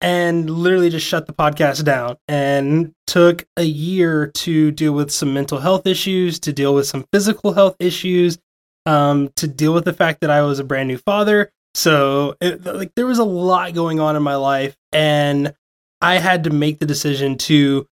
and 0.00 0.48
literally 0.50 0.90
just 0.90 1.06
shut 1.06 1.26
the 1.26 1.32
podcast 1.32 1.84
down 1.84 2.16
and 2.28 2.92
took 3.06 3.46
a 3.56 3.62
year 3.62 4.26
to 4.28 4.70
deal 4.70 4.92
with 4.92 5.10
some 5.10 5.32
mental 5.32 5.58
health 5.58 5.86
issues, 5.86 6.40
to 6.40 6.52
deal 6.52 6.74
with 6.74 6.86
some 6.86 7.06
physical 7.12 7.52
health 7.52 7.76
issues, 7.78 8.38
um, 8.86 9.30
to 9.36 9.46
deal 9.46 9.72
with 9.72 9.84
the 9.84 9.92
fact 9.92 10.20
that 10.20 10.30
I 10.30 10.42
was 10.42 10.58
a 10.58 10.64
brand 10.64 10.88
new 10.88 10.98
father. 10.98 11.50
So, 11.74 12.36
it, 12.40 12.64
like, 12.64 12.92
there 12.94 13.06
was 13.06 13.18
a 13.18 13.24
lot 13.24 13.74
going 13.74 13.98
on 13.98 14.14
in 14.14 14.22
my 14.22 14.36
life, 14.36 14.76
and 14.92 15.54
I 16.00 16.18
had 16.18 16.44
to 16.44 16.50
make 16.50 16.78
the 16.78 16.86
decision 16.86 17.36
to 17.38 17.88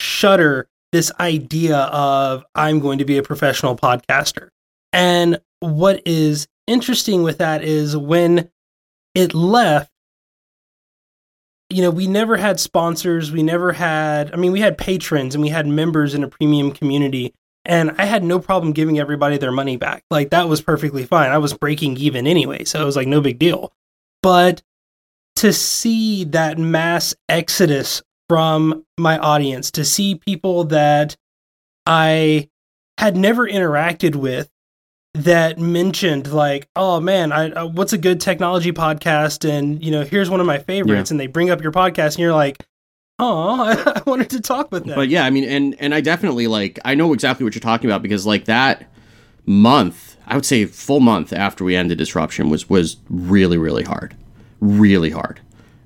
shutter 0.00 0.68
this 0.96 1.12
idea 1.20 1.76
of 1.76 2.42
I'm 2.54 2.80
going 2.80 3.00
to 3.00 3.04
be 3.04 3.18
a 3.18 3.22
professional 3.22 3.76
podcaster. 3.76 4.48
And 4.94 5.38
what 5.60 6.00
is 6.06 6.48
interesting 6.66 7.22
with 7.22 7.36
that 7.36 7.62
is 7.62 7.94
when 7.94 8.50
it 9.14 9.34
left, 9.34 9.90
you 11.68 11.82
know, 11.82 11.90
we 11.90 12.06
never 12.06 12.38
had 12.38 12.58
sponsors. 12.58 13.30
We 13.30 13.42
never 13.42 13.72
had, 13.72 14.32
I 14.32 14.36
mean, 14.36 14.52
we 14.52 14.60
had 14.60 14.78
patrons 14.78 15.34
and 15.34 15.42
we 15.42 15.50
had 15.50 15.66
members 15.66 16.14
in 16.14 16.24
a 16.24 16.28
premium 16.28 16.72
community. 16.72 17.34
And 17.66 17.94
I 17.98 18.06
had 18.06 18.24
no 18.24 18.38
problem 18.38 18.72
giving 18.72 18.98
everybody 18.98 19.36
their 19.36 19.52
money 19.52 19.76
back. 19.76 20.02
Like, 20.10 20.30
that 20.30 20.48
was 20.48 20.62
perfectly 20.62 21.04
fine. 21.04 21.30
I 21.30 21.36
was 21.36 21.52
breaking 21.52 21.98
even 21.98 22.26
anyway. 22.26 22.64
So 22.64 22.80
it 22.80 22.86
was 22.86 22.96
like 22.96 23.08
no 23.08 23.20
big 23.20 23.38
deal. 23.38 23.70
But 24.22 24.62
to 25.36 25.52
see 25.52 26.24
that 26.24 26.56
mass 26.56 27.14
exodus 27.28 28.02
from 28.28 28.84
my 28.98 29.18
audience, 29.18 29.70
to 29.72 29.84
see 29.84 30.16
people 30.16 30.64
that 30.64 31.16
I 31.86 32.48
had 32.98 33.16
never 33.16 33.46
interacted 33.46 34.16
with 34.16 34.50
that 35.14 35.58
mentioned 35.58 36.32
like, 36.32 36.68
oh 36.76 37.00
man, 37.00 37.32
I, 37.32 37.50
uh, 37.50 37.66
what's 37.66 37.92
a 37.92 37.98
good 37.98 38.20
technology 38.20 38.72
podcast? 38.72 39.48
And 39.48 39.82
you 39.82 39.90
know, 39.90 40.04
here's 40.04 40.28
one 40.30 40.40
of 40.40 40.46
my 40.46 40.58
favorites, 40.58 41.10
yeah. 41.10 41.14
and 41.14 41.20
they 41.20 41.26
bring 41.26 41.50
up 41.50 41.62
your 41.62 41.72
podcast, 41.72 42.14
and 42.14 42.18
you're 42.18 42.34
like, 42.34 42.64
oh, 43.18 43.64
I, 43.64 43.72
I 43.96 44.02
wanted 44.06 44.30
to 44.30 44.40
talk 44.40 44.70
with 44.70 44.84
them. 44.84 44.94
But 44.94 45.08
yeah, 45.08 45.24
I 45.24 45.30
mean, 45.30 45.44
and 45.44 45.74
and 45.80 45.94
I 45.94 46.00
definitely 46.00 46.46
like, 46.46 46.78
I 46.84 46.94
know 46.94 47.12
exactly 47.12 47.44
what 47.44 47.54
you're 47.54 47.60
talking 47.60 47.88
about 47.88 48.02
because 48.02 48.26
like 48.26 48.44
that 48.44 48.90
month, 49.46 50.16
I 50.26 50.34
would 50.34 50.46
say 50.46 50.64
full 50.66 51.00
month 51.00 51.32
after 51.32 51.64
we 51.64 51.76
ended 51.76 51.98
disruption 51.98 52.50
was 52.50 52.68
was 52.68 52.96
really 53.08 53.58
really 53.58 53.84
hard, 53.84 54.14
really 54.60 55.10
hard, 55.10 55.40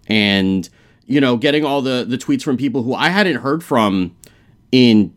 and 0.08 0.68
you 1.10 1.20
know, 1.20 1.36
getting 1.36 1.64
all 1.64 1.82
the 1.82 2.06
the 2.08 2.16
tweets 2.16 2.42
from 2.42 2.56
people 2.56 2.84
who 2.84 2.94
I 2.94 3.08
hadn't 3.08 3.36
heard 3.36 3.64
from 3.64 4.14
in 4.70 5.12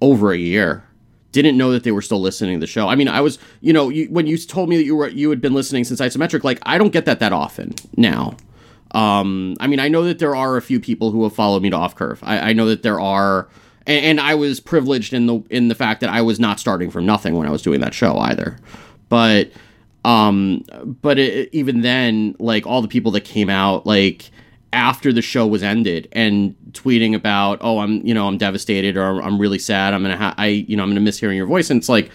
over 0.00 0.32
a 0.32 0.36
year 0.36 0.82
didn't 1.30 1.56
know 1.56 1.70
that 1.70 1.84
they 1.84 1.92
were 1.92 2.02
still 2.02 2.20
listening 2.20 2.56
to 2.56 2.60
the 2.60 2.66
show. 2.66 2.88
I 2.88 2.96
mean, 2.96 3.06
I 3.06 3.20
was, 3.20 3.38
you 3.60 3.72
know, 3.72 3.88
you, 3.88 4.06
when 4.06 4.26
you 4.26 4.38
told 4.38 4.68
me 4.68 4.76
that 4.76 4.84
you 4.84 4.96
were 4.96 5.08
you 5.08 5.30
had 5.30 5.40
been 5.40 5.54
listening 5.54 5.84
since 5.84 6.00
isometric, 6.00 6.42
like 6.42 6.58
I 6.66 6.78
don't 6.78 6.92
get 6.92 7.04
that 7.04 7.20
that 7.20 7.32
often 7.32 7.74
now. 7.96 8.36
Um, 8.90 9.56
I 9.60 9.68
mean, 9.68 9.78
I 9.78 9.86
know 9.86 10.02
that 10.04 10.18
there 10.18 10.34
are 10.34 10.56
a 10.56 10.62
few 10.62 10.80
people 10.80 11.12
who 11.12 11.22
have 11.22 11.32
followed 11.32 11.62
me 11.62 11.70
to 11.70 11.76
off 11.76 11.94
curve. 11.94 12.18
I, 12.24 12.50
I 12.50 12.52
know 12.52 12.66
that 12.66 12.82
there 12.82 13.00
are, 13.00 13.48
and, 13.86 14.04
and, 14.04 14.20
I 14.20 14.34
was 14.34 14.58
privileged 14.58 15.12
in 15.12 15.26
the 15.26 15.42
in 15.50 15.68
the 15.68 15.74
fact 15.74 16.00
that 16.00 16.10
I 16.10 16.22
was 16.22 16.40
not 16.40 16.58
starting 16.58 16.90
from 16.90 17.06
nothing 17.06 17.34
when 17.36 17.46
I 17.46 17.50
was 17.50 17.62
doing 17.62 17.80
that 17.80 17.94
show 17.94 18.16
either. 18.18 18.58
But, 19.08 19.52
um, 20.04 20.64
but 21.02 21.18
it, 21.18 21.50
even 21.52 21.82
then, 21.82 22.34
like 22.38 22.66
all 22.66 22.82
the 22.82 22.88
people 22.88 23.12
that 23.12 23.24
came 23.24 23.50
out, 23.50 23.86
like 23.86 24.30
after 24.76 25.10
the 25.10 25.22
show 25.22 25.46
was 25.46 25.62
ended 25.62 26.06
and 26.12 26.54
tweeting 26.72 27.14
about, 27.14 27.58
oh, 27.62 27.78
I'm, 27.78 28.06
you 28.06 28.12
know, 28.12 28.28
I'm 28.28 28.36
devastated 28.36 28.98
or 28.98 29.22
I'm 29.22 29.40
really 29.40 29.58
sad. 29.58 29.94
I'm 29.94 30.02
gonna, 30.02 30.18
ha- 30.18 30.34
I, 30.36 30.48
you 30.48 30.76
know, 30.76 30.82
I'm 30.82 30.90
gonna 30.90 31.00
miss 31.00 31.18
hearing 31.18 31.38
your 31.38 31.46
voice. 31.46 31.70
And 31.70 31.78
it's 31.78 31.88
like, 31.88 32.10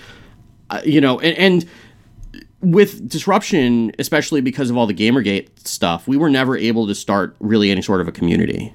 uh, 0.69 0.79
you 0.85 1.01
know, 1.01 1.19
and, 1.19 1.35
and 1.37 1.65
with 2.61 3.09
disruption, 3.09 3.91
especially 3.97 4.41
because 4.41 4.69
of 4.69 4.77
all 4.77 4.85
the 4.85 4.93
Gamergate 4.93 5.67
stuff, 5.67 6.07
we 6.07 6.17
were 6.17 6.29
never 6.29 6.55
able 6.55 6.85
to 6.85 6.93
start 6.93 7.35
really 7.39 7.71
any 7.71 7.81
sort 7.81 7.99
of 7.99 8.07
a 8.07 8.11
community. 8.11 8.73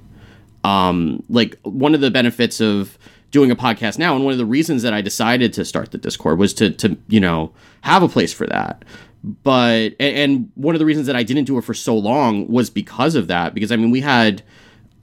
Um, 0.65 1.23
like 1.29 1.57
one 1.61 1.95
of 1.95 2.01
the 2.01 2.11
benefits 2.11 2.59
of 2.59 2.97
doing 3.31 3.51
a 3.51 3.55
podcast 3.55 3.97
now, 3.97 4.15
and 4.15 4.25
one 4.25 4.33
of 4.33 4.37
the 4.37 4.45
reasons 4.45 4.83
that 4.83 4.93
I 4.93 4.99
decided 4.99 5.53
to 5.53 5.63
start 5.63 5.91
the 5.91 5.97
Discord 5.97 6.39
was 6.39 6.53
to 6.55 6.71
to 6.71 6.97
you 7.07 7.21
know 7.21 7.53
have 7.81 8.03
a 8.03 8.09
place 8.09 8.33
for 8.33 8.47
that. 8.47 8.83
But 9.23 9.93
and 9.99 10.51
one 10.55 10.75
of 10.75 10.79
the 10.79 10.85
reasons 10.85 11.07
that 11.07 11.15
I 11.15 11.23
didn't 11.23 11.45
do 11.45 11.57
it 11.57 11.63
for 11.63 11.73
so 11.73 11.97
long 11.97 12.47
was 12.47 12.69
because 12.69 13.15
of 13.15 13.27
that. 13.27 13.53
Because 13.53 13.71
I 13.71 13.75
mean, 13.75 13.91
we 13.91 14.01
had 14.01 14.43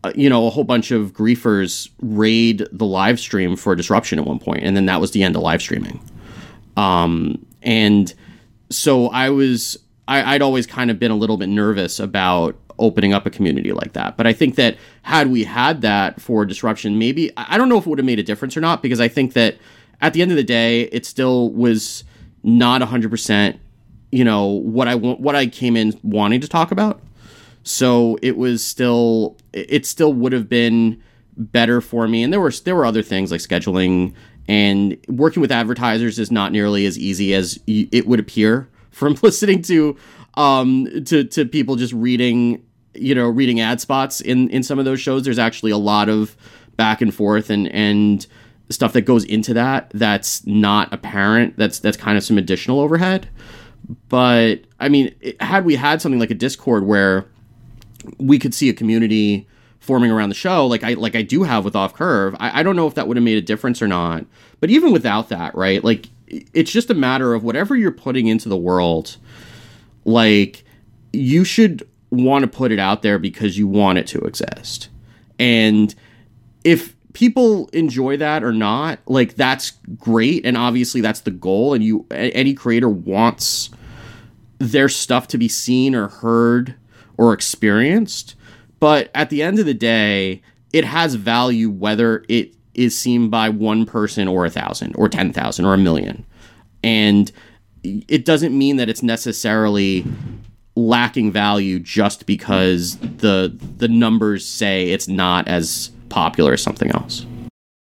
uh, 0.02 0.12
you 0.14 0.30
know 0.30 0.46
a 0.46 0.50
whole 0.50 0.64
bunch 0.64 0.90
of 0.90 1.12
griefers 1.12 1.90
raid 2.00 2.66
the 2.72 2.86
live 2.86 3.18
stream 3.20 3.56
for 3.56 3.74
disruption 3.74 4.18
at 4.18 4.24
one 4.24 4.38
point, 4.38 4.62
and 4.62 4.76
then 4.76 4.86
that 4.86 5.00
was 5.00 5.10
the 5.10 5.22
end 5.22 5.36
of 5.36 5.42
live 5.42 5.60
streaming. 5.60 6.00
Um, 6.76 7.44
and 7.62 8.12
so 8.70 9.08
I 9.08 9.30
was 9.30 9.78
I, 10.08 10.34
I'd 10.34 10.42
always 10.42 10.66
kind 10.66 10.90
of 10.90 10.98
been 10.98 11.10
a 11.10 11.16
little 11.16 11.36
bit 11.36 11.48
nervous 11.48 11.98
about 11.98 12.56
opening 12.78 13.12
up 13.12 13.26
a 13.26 13.30
community 13.30 13.72
like 13.72 13.92
that. 13.92 14.16
But 14.16 14.26
I 14.26 14.32
think 14.32 14.56
that 14.56 14.76
had 15.02 15.28
we 15.28 15.44
had 15.44 15.82
that 15.82 16.20
for 16.20 16.44
disruption, 16.44 16.98
maybe 16.98 17.30
I 17.36 17.56
don't 17.56 17.68
know 17.68 17.78
if 17.78 17.86
it 17.86 17.88
would 17.88 17.98
have 17.98 18.06
made 18.06 18.18
a 18.18 18.24
difference 18.24 18.56
or 18.56 18.60
not 18.60 18.82
because 18.82 19.00
I 19.00 19.08
think 19.08 19.34
that 19.34 19.58
at 20.00 20.12
the 20.12 20.22
end 20.22 20.30
of 20.30 20.36
the 20.36 20.44
day, 20.44 20.82
it 20.82 21.06
still 21.06 21.50
was 21.50 22.04
not 22.42 22.82
100%, 22.82 23.58
you 24.14 24.22
know, 24.22 24.46
what 24.46 24.86
I 24.86 24.94
want 24.94 25.18
what 25.18 25.34
I 25.34 25.46
came 25.48 25.76
in 25.76 25.98
wanting 26.04 26.40
to 26.40 26.48
talk 26.48 26.70
about. 26.70 27.02
So 27.64 28.16
it 28.22 28.36
was 28.36 28.64
still 28.64 29.36
it 29.52 29.86
still 29.86 30.12
would 30.12 30.32
have 30.32 30.48
been 30.48 31.02
better 31.36 31.80
for 31.80 32.06
me 32.06 32.22
and 32.22 32.32
there 32.32 32.40
were 32.40 32.52
there 32.64 32.76
were 32.76 32.86
other 32.86 33.02
things 33.02 33.32
like 33.32 33.40
scheduling 33.40 34.14
and 34.46 34.96
working 35.08 35.40
with 35.40 35.50
advertisers 35.50 36.20
is 36.20 36.30
not 36.30 36.52
nearly 36.52 36.86
as 36.86 36.96
easy 36.96 37.34
as 37.34 37.58
it 37.66 38.06
would 38.06 38.20
appear 38.20 38.68
from 38.90 39.16
listening 39.22 39.62
to 39.62 39.96
um, 40.34 41.04
to 41.06 41.24
to 41.24 41.44
people 41.44 41.74
just 41.74 41.92
reading 41.92 42.64
you 42.94 43.16
know 43.16 43.28
reading 43.28 43.58
ad 43.58 43.80
spots 43.80 44.20
in 44.20 44.48
in 44.50 44.62
some 44.62 44.78
of 44.78 44.84
those 44.84 45.00
shows. 45.00 45.24
There's 45.24 45.40
actually 45.40 45.72
a 45.72 45.76
lot 45.76 46.08
of 46.08 46.36
back 46.76 47.00
and 47.00 47.12
forth 47.12 47.50
and 47.50 47.66
and 47.68 48.24
stuff 48.70 48.92
that 48.92 49.02
goes 49.02 49.24
into 49.24 49.54
that 49.54 49.90
that's 49.92 50.46
not 50.46 50.92
apparent. 50.92 51.56
That's 51.56 51.80
that's 51.80 51.96
kind 51.96 52.16
of 52.16 52.22
some 52.22 52.38
additional 52.38 52.78
overhead. 52.78 53.28
But 54.08 54.62
I 54.80 54.88
mean, 54.88 55.14
had 55.40 55.64
we 55.64 55.76
had 55.76 56.00
something 56.00 56.18
like 56.18 56.30
a 56.30 56.34
Discord 56.34 56.84
where 56.84 57.26
we 58.18 58.38
could 58.38 58.54
see 58.54 58.68
a 58.68 58.74
community 58.74 59.46
forming 59.80 60.10
around 60.10 60.30
the 60.30 60.34
show, 60.34 60.66
like 60.66 60.82
I 60.82 60.94
like 60.94 61.14
I 61.14 61.22
do 61.22 61.42
have 61.42 61.64
with 61.64 61.76
Off 61.76 61.94
Curve, 61.94 62.34
I, 62.38 62.60
I 62.60 62.62
don't 62.62 62.76
know 62.76 62.86
if 62.86 62.94
that 62.94 63.08
would 63.08 63.16
have 63.16 63.24
made 63.24 63.38
a 63.38 63.42
difference 63.42 63.82
or 63.82 63.88
not. 63.88 64.24
But 64.60 64.70
even 64.70 64.92
without 64.92 65.28
that, 65.28 65.54
right? 65.54 65.82
Like 65.84 66.08
it's 66.26 66.72
just 66.72 66.90
a 66.90 66.94
matter 66.94 67.34
of 67.34 67.44
whatever 67.44 67.76
you're 67.76 67.92
putting 67.92 68.26
into 68.26 68.48
the 68.48 68.56
world 68.56 69.18
like 70.04 70.64
you 71.12 71.44
should 71.44 71.88
want 72.10 72.42
to 72.42 72.48
put 72.48 72.72
it 72.72 72.78
out 72.78 73.02
there 73.02 73.18
because 73.18 73.58
you 73.58 73.66
want 73.66 73.98
it 73.98 74.06
to 74.08 74.18
exist. 74.20 74.88
And 75.38 75.94
if 76.62 76.94
people 77.14 77.68
enjoy 77.72 78.18
that 78.18 78.44
or 78.44 78.52
not, 78.52 78.98
like 79.06 79.34
that's 79.34 79.72
great 79.96 80.44
and 80.44 80.56
obviously 80.56 81.00
that's 81.00 81.20
the 81.20 81.30
goal 81.30 81.72
and 81.72 81.82
you 81.82 82.04
any 82.10 82.52
creator 82.52 82.88
wants 82.88 83.70
their 84.58 84.88
stuff 84.88 85.26
to 85.28 85.38
be 85.38 85.48
seen 85.48 85.94
or 85.94 86.08
heard 86.08 86.74
or 87.16 87.32
experienced. 87.32 88.34
But 88.80 89.10
at 89.14 89.30
the 89.30 89.42
end 89.42 89.58
of 89.58 89.64
the 89.64 89.74
day, 89.74 90.42
it 90.72 90.84
has 90.84 91.14
value 91.14 91.70
whether 91.70 92.24
it 92.28 92.54
is 92.74 92.98
seen 92.98 93.30
by 93.30 93.48
one 93.48 93.86
person 93.86 94.28
or 94.28 94.44
a 94.44 94.50
thousand 94.50 94.94
or 94.96 95.08
10,000 95.08 95.64
or 95.64 95.74
a 95.74 95.78
million. 95.78 96.26
And 96.82 97.30
it 97.84 98.24
doesn't 98.24 98.56
mean 98.56 98.76
that 98.76 98.88
it's 98.88 99.02
necessarily 99.02 100.04
lacking 100.76 101.30
value 101.30 101.78
just 101.78 102.26
because 102.26 102.98
the 102.98 103.56
the 103.76 103.86
numbers 103.86 104.44
say 104.44 104.90
it's 104.90 105.06
not 105.06 105.46
as 105.46 105.90
popular 106.08 106.52
as 106.54 106.62
something 106.62 106.90
else. 106.90 107.26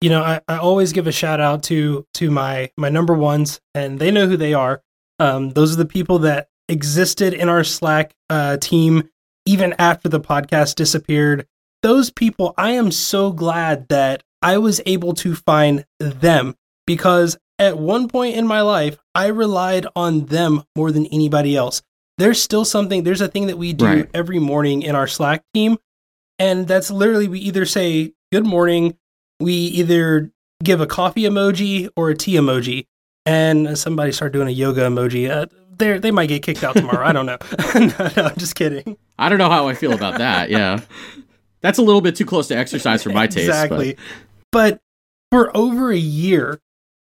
You 0.02 0.10
know, 0.10 0.22
I, 0.22 0.41
I 0.48 0.58
always 0.58 0.93
give 0.93 1.08
a 1.08 1.12
shout 1.12 1.39
out 1.39 1.63
to 1.63 2.06
to 2.15 2.32
my 2.32 2.72
my 2.78 2.89
number 2.89 3.13
ones, 3.13 3.60
and 3.74 4.00
they 4.00 4.12
know 4.12 4.28
who 4.28 4.38
they 4.38 4.54
are. 4.54 4.82
Um, 5.19 5.52
those 5.52 5.74
are 5.74 5.78
the 5.78 5.86
people 5.86 6.19
that 6.19 6.48
existed 6.69 7.34
in 7.34 7.50
our 7.50 7.63
Slack 7.63 8.13
uh, 8.30 8.58
team 8.58 9.10
even 9.45 9.74
after 9.80 10.08
the 10.08 10.19
podcast 10.19 10.76
disappeared. 10.76 11.48
Those 11.82 12.10
people, 12.12 12.54
I 12.58 12.72
am 12.72 12.91
so 12.91 13.32
glad 13.32 13.88
that 13.89 14.24
I 14.41 14.58
was 14.58 14.82
able 14.86 15.13
to 15.15 15.36
find 15.36 15.86
them 16.00 16.56
because 16.86 17.38
at 17.58 17.78
one 17.78 18.08
point 18.08 18.36
in 18.36 18.48
my 18.48 18.62
life, 18.62 18.98
I 19.15 19.28
relied 19.28 19.86
on 19.95 20.26
them 20.26 20.63
more 20.76 20.91
than 20.91 21.08
anybody 21.08 21.56
else. 21.56 21.82
There's 22.17 22.41
still 22.41 22.65
something, 22.65 23.04
there's 23.04 23.22
a 23.22 23.28
thing 23.28 23.48
that 23.48 23.58
we 23.58 23.74
do 23.74 23.86
right. 23.86 24.10
every 24.13 24.39
morning 24.39 24.82
in 24.82 24.95
our 24.95 25.08
Slack 25.08 25.43
team. 25.54 25.78
And 26.39 26.67
that's 26.67 26.89
literally 26.89 27.28
we 27.28 27.39
either 27.39 27.65
say 27.65 28.13
good 28.32 28.45
morning, 28.45 28.97
we 29.39 29.54
either 29.54 30.32
give 30.63 30.82
a 30.82 30.88
coffee 30.88 31.23
emoji 31.23 31.89
or 31.95 32.10
a 32.10 32.15
tea 32.15 32.36
emoji. 32.36 32.88
And 33.25 33.78
somebody 33.78 34.12
start 34.12 34.34
doing 34.34 34.47
a 34.47 34.52
yoga 34.52 34.82
emoji. 34.82 35.30
Uh, 35.30 35.45
they 35.78 35.99
they 35.99 36.12
might 36.12 36.28
get 36.28 36.41
kicked 36.41 36.63
out 36.63 36.75
tomorrow. 36.75 37.06
I 37.06 37.12
don't 37.12 37.25
know. 37.25 37.38
no, 37.75 38.12
no, 38.17 38.23
I'm 38.30 38.36
just 38.38 38.56
kidding. 38.56 38.97
I 39.19 39.30
don't 39.30 39.38
know 39.38 39.49
how 39.49 39.67
I 39.67 39.75
feel 39.75 39.93
about 39.93 40.17
that. 40.17 40.49
Yeah. 40.49 40.80
That's 41.62 41.78
a 41.78 41.82
little 41.82 42.02
bit 42.02 42.15
too 42.15 42.25
close 42.25 42.47
to 42.47 42.58
exercise 42.58 43.04
for 43.04 43.10
my 43.10 43.28
taste. 43.28 43.49
Exactly. 43.49 43.95
But. 44.52 44.71
but 44.73 44.82
for 45.32 45.56
over 45.56 45.91
a 45.91 45.97
year, 45.97 46.60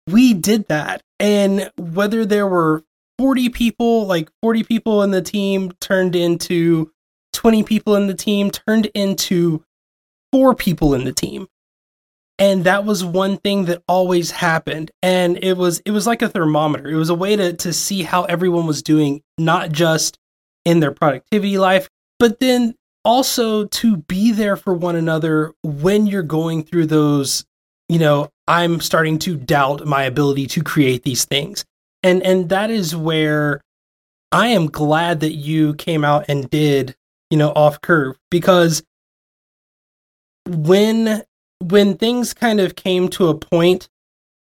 we 0.07 0.33
did 0.33 0.67
that. 0.67 1.01
And 1.19 1.71
whether 1.77 2.25
there 2.25 2.47
were 2.47 2.83
40 3.17 3.49
people, 3.49 4.05
like 4.05 4.29
40 4.41 4.63
people 4.63 5.03
in 5.03 5.11
the 5.11 5.21
team 5.21 5.71
turned 5.79 6.15
into 6.15 6.91
20 7.45 7.62
people 7.62 7.95
in 7.95 8.08
the 8.08 8.15
team, 8.15 8.49
turned 8.49 8.88
into 8.95 9.63
four 10.31 10.55
people 10.55 10.95
in 10.95 11.03
the 11.03 11.13
team. 11.13 11.47
And 12.39 12.63
that 12.63 12.86
was 12.86 13.05
one 13.05 13.38
thing 13.38 13.65
that 13.65 13.84
always 13.88 14.31
happened. 14.31 14.89
And 15.03 15.38
it 15.43 15.55
was 15.55 15.79
it 15.86 15.91
was 15.91 16.08
like 16.08 16.23
a 16.23 16.27
thermometer. 16.27 16.89
It 16.89 16.95
was 16.95 17.12
a 17.12 17.13
way 17.13 17.36
to 17.36 17.53
to 17.53 17.71
see 17.71 18.01
how 18.01 18.23
everyone 18.23 18.65
was 18.65 18.81
doing, 18.81 19.21
not 19.38 19.71
just 19.71 20.17
in 20.65 20.79
their 20.79 20.91
productivity 20.91 21.60
life, 21.60 21.88
but 22.17 22.39
then 22.39 22.73
also 23.03 23.65
to 23.65 23.97
be 23.97 24.31
there 24.31 24.55
for 24.58 24.73
one 24.73 24.95
another 24.95 25.53
when 25.62 26.08
you're 26.08 26.23
going 26.23 26.63
through 26.63 26.88
those 26.88 27.45
you 27.88 27.99
know, 27.99 28.27
I'm 28.47 28.81
starting 28.81 29.19
to 29.19 29.38
doubt 29.38 29.86
my 29.86 30.05
ability 30.05 30.47
to 30.47 30.63
create 30.63 31.03
these 31.03 31.25
things. 31.25 31.63
And 32.01 32.23
and 32.23 32.49
that 32.49 32.71
is 32.71 32.95
where 32.95 33.62
I 34.31 34.47
am 34.47 34.65
glad 34.65 35.19
that 35.19 35.34
you 35.34 35.75
came 35.75 36.03
out 36.03 36.25
and 36.27 36.49
did, 36.49 36.95
you 37.29 37.38
know, 37.38 37.49
off 37.55 37.81
curve 37.81 38.17
because 38.29 38.83
when 40.47 41.23
when 41.59 41.97
things 41.97 42.33
kind 42.33 42.59
of 42.59 42.75
came 42.75 43.07
to 43.09 43.27
a 43.29 43.35
point 43.35 43.89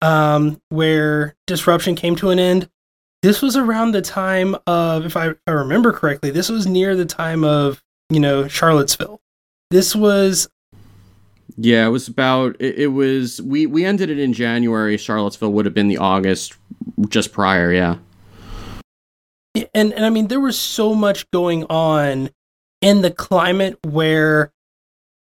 um 0.02 0.60
where 0.70 1.34
disruption 1.46 1.94
came 1.94 2.16
to 2.16 2.30
an 2.30 2.38
end, 2.38 2.68
this 3.22 3.40
was 3.40 3.56
around 3.56 3.92
the 3.92 4.02
time 4.02 4.54
of 4.66 5.06
if 5.06 5.16
I, 5.16 5.28
if 5.30 5.38
I 5.46 5.52
remember 5.52 5.92
correctly, 5.92 6.30
this 6.30 6.50
was 6.50 6.66
near 6.66 6.94
the 6.94 7.06
time 7.06 7.42
of, 7.42 7.82
you 8.10 8.20
know, 8.20 8.48
Charlottesville. 8.48 9.20
This 9.70 9.96
was 9.96 10.48
yeah, 11.56 11.86
it 11.86 11.90
was 11.90 12.08
about 12.08 12.56
it, 12.58 12.78
it, 12.78 12.86
was 12.88 13.40
we 13.40 13.66
we 13.66 13.84
ended 13.84 14.10
it 14.10 14.18
in 14.18 14.32
January. 14.32 14.96
Charlottesville 14.96 15.52
would 15.52 15.64
have 15.64 15.74
been 15.74 15.88
the 15.88 15.98
August 15.98 16.54
just 17.08 17.32
prior, 17.32 17.72
yeah. 17.72 17.96
And 19.72 19.92
and 19.92 20.04
I 20.04 20.10
mean 20.10 20.26
there 20.26 20.40
was 20.40 20.58
so 20.58 20.94
much 20.94 21.30
going 21.30 21.64
on 21.64 22.30
in 22.84 23.00
the 23.00 23.10
climate 23.10 23.78
where 23.82 24.52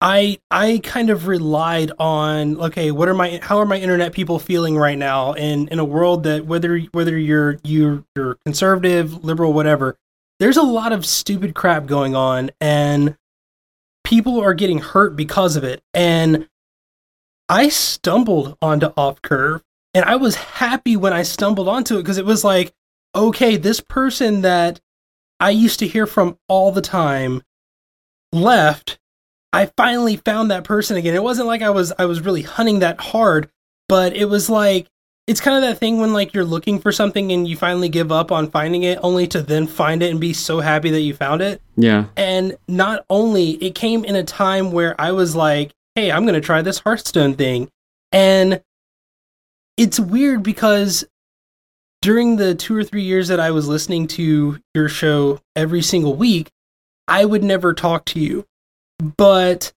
I 0.01 0.39
I 0.49 0.81
kind 0.83 1.11
of 1.11 1.27
relied 1.27 1.91
on 1.99 2.59
okay, 2.59 2.89
what 2.89 3.07
are 3.07 3.13
my 3.13 3.39
how 3.41 3.59
are 3.59 3.67
my 3.67 3.77
internet 3.77 4.13
people 4.13 4.39
feeling 4.39 4.75
right 4.75 4.97
now 4.97 5.33
in 5.33 5.67
in 5.67 5.77
a 5.77 5.85
world 5.85 6.23
that 6.23 6.47
whether 6.47 6.79
whether 6.91 7.15
you're 7.15 7.59
you're 7.63 8.03
you're 8.15 8.35
conservative, 8.45 9.23
liberal, 9.23 9.53
whatever, 9.53 9.95
there's 10.39 10.57
a 10.57 10.63
lot 10.63 10.91
of 10.91 11.05
stupid 11.05 11.53
crap 11.53 11.85
going 11.85 12.15
on 12.15 12.49
and 12.59 13.15
people 14.03 14.41
are 14.41 14.55
getting 14.55 14.79
hurt 14.79 15.15
because 15.15 15.55
of 15.55 15.63
it. 15.63 15.83
And 15.93 16.49
I 17.47 17.69
stumbled 17.69 18.57
onto 18.59 18.87
Off 18.97 19.21
Curve 19.21 19.61
and 19.93 20.03
I 20.03 20.15
was 20.15 20.35
happy 20.35 20.97
when 20.97 21.13
I 21.13 21.21
stumbled 21.21 21.67
onto 21.67 21.97
it 21.97 22.01
because 22.01 22.17
it 22.17 22.25
was 22.25 22.43
like, 22.43 22.73
okay, 23.13 23.55
this 23.55 23.81
person 23.81 24.41
that 24.41 24.81
I 25.39 25.49
used 25.49 25.79
to 25.79 25.87
hear 25.87 26.07
from 26.07 26.37
all 26.47 26.71
the 26.71 26.81
time 26.81 27.41
left. 28.31 28.99
I 29.53 29.71
finally 29.77 30.17
found 30.17 30.51
that 30.51 30.63
person 30.63 30.97
again. 30.97 31.15
It 31.15 31.23
wasn't 31.23 31.47
like 31.47 31.61
I 31.61 31.69
was 31.69 31.93
I 31.97 32.05
was 32.05 32.21
really 32.21 32.41
hunting 32.41 32.79
that 32.79 32.99
hard, 32.99 33.49
but 33.87 34.15
it 34.15 34.25
was 34.25 34.49
like 34.49 34.87
it's 35.27 35.41
kind 35.41 35.55
of 35.55 35.63
that 35.63 35.79
thing 35.79 35.99
when 35.99 36.13
like 36.13 36.33
you're 36.33 36.45
looking 36.45 36.79
for 36.79 36.91
something 36.91 37.31
and 37.31 37.47
you 37.47 37.57
finally 37.57 37.89
give 37.89 38.11
up 38.11 38.31
on 38.31 38.51
finding 38.51 38.83
it 38.83 38.99
only 39.01 39.25
to 39.27 39.41
then 39.41 39.65
find 39.65 40.03
it 40.03 40.11
and 40.11 40.19
be 40.19 40.33
so 40.33 40.59
happy 40.59 40.91
that 40.91 41.01
you 41.01 41.15
found 41.15 41.41
it. 41.41 41.61
Yeah. 41.75 42.05
And 42.15 42.57
not 42.67 43.05
only 43.09 43.51
it 43.51 43.75
came 43.75 44.05
in 44.05 44.15
a 44.15 44.23
time 44.23 44.71
where 44.71 44.99
I 44.99 45.11
was 45.11 45.35
like, 45.35 45.71
"Hey, 45.95 46.11
I'm 46.11 46.23
going 46.23 46.35
to 46.35 46.45
try 46.45 46.61
this 46.61 46.79
Hearthstone 46.79 47.35
thing." 47.35 47.69
And 48.11 48.61
it's 49.77 49.99
weird 49.99 50.43
because 50.43 51.05
during 52.05 52.35
the 52.35 52.53
2 52.53 52.77
or 52.77 52.83
3 52.83 53.01
years 53.01 53.29
that 53.29 53.39
I 53.39 53.49
was 53.49 53.67
listening 53.67 54.05
to 54.09 54.59
your 54.75 54.87
show 54.87 55.39
every 55.55 55.81
single 55.81 56.15
week, 56.15 56.51
I 57.07 57.25
would 57.25 57.43
never 57.43 57.73
talk 57.73 58.05
to 58.05 58.19
you. 58.19 58.45
But 59.17 59.73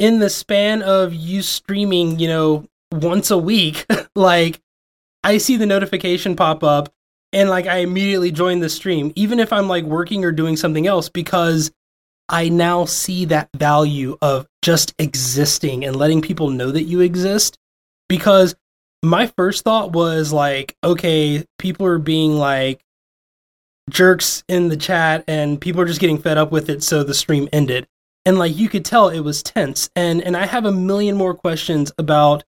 in 0.00 0.18
the 0.18 0.28
span 0.28 0.82
of 0.82 1.14
you 1.14 1.42
streaming, 1.42 2.18
you 2.18 2.26
know, 2.26 2.66
once 2.90 3.30
a 3.30 3.38
week, 3.38 3.86
like 4.16 4.60
I 5.22 5.38
see 5.38 5.56
the 5.56 5.66
notification 5.66 6.34
pop 6.34 6.64
up 6.64 6.92
and 7.32 7.48
like 7.48 7.68
I 7.68 7.76
immediately 7.76 8.32
join 8.32 8.58
the 8.58 8.68
stream, 8.68 9.12
even 9.14 9.38
if 9.38 9.52
I'm 9.52 9.68
like 9.68 9.84
working 9.84 10.24
or 10.24 10.32
doing 10.32 10.56
something 10.56 10.88
else, 10.88 11.08
because 11.08 11.70
I 12.28 12.48
now 12.48 12.86
see 12.86 13.24
that 13.26 13.50
value 13.54 14.18
of 14.20 14.48
just 14.62 14.96
existing 14.98 15.84
and 15.84 15.94
letting 15.94 16.22
people 16.22 16.50
know 16.50 16.72
that 16.72 16.86
you 16.86 17.02
exist. 17.02 17.56
Because 18.08 18.56
my 19.02 19.26
first 19.26 19.64
thought 19.64 19.92
was 19.92 20.32
like, 20.32 20.76
okay, 20.82 21.44
people 21.58 21.86
are 21.86 21.98
being 21.98 22.32
like 22.32 22.80
jerks 23.90 24.42
in 24.48 24.68
the 24.68 24.76
chat 24.76 25.24
and 25.28 25.60
people 25.60 25.80
are 25.80 25.86
just 25.86 26.00
getting 26.00 26.18
fed 26.18 26.38
up 26.38 26.50
with 26.50 26.68
it, 26.68 26.82
so 26.82 27.04
the 27.04 27.14
stream 27.14 27.48
ended. 27.52 27.86
And 28.24 28.38
like 28.38 28.56
you 28.56 28.68
could 28.68 28.84
tell 28.84 29.08
it 29.08 29.20
was 29.20 29.42
tense. 29.42 29.88
And 29.94 30.20
and 30.22 30.36
I 30.36 30.46
have 30.46 30.64
a 30.64 30.72
million 30.72 31.16
more 31.16 31.34
questions 31.34 31.92
about 31.98 32.44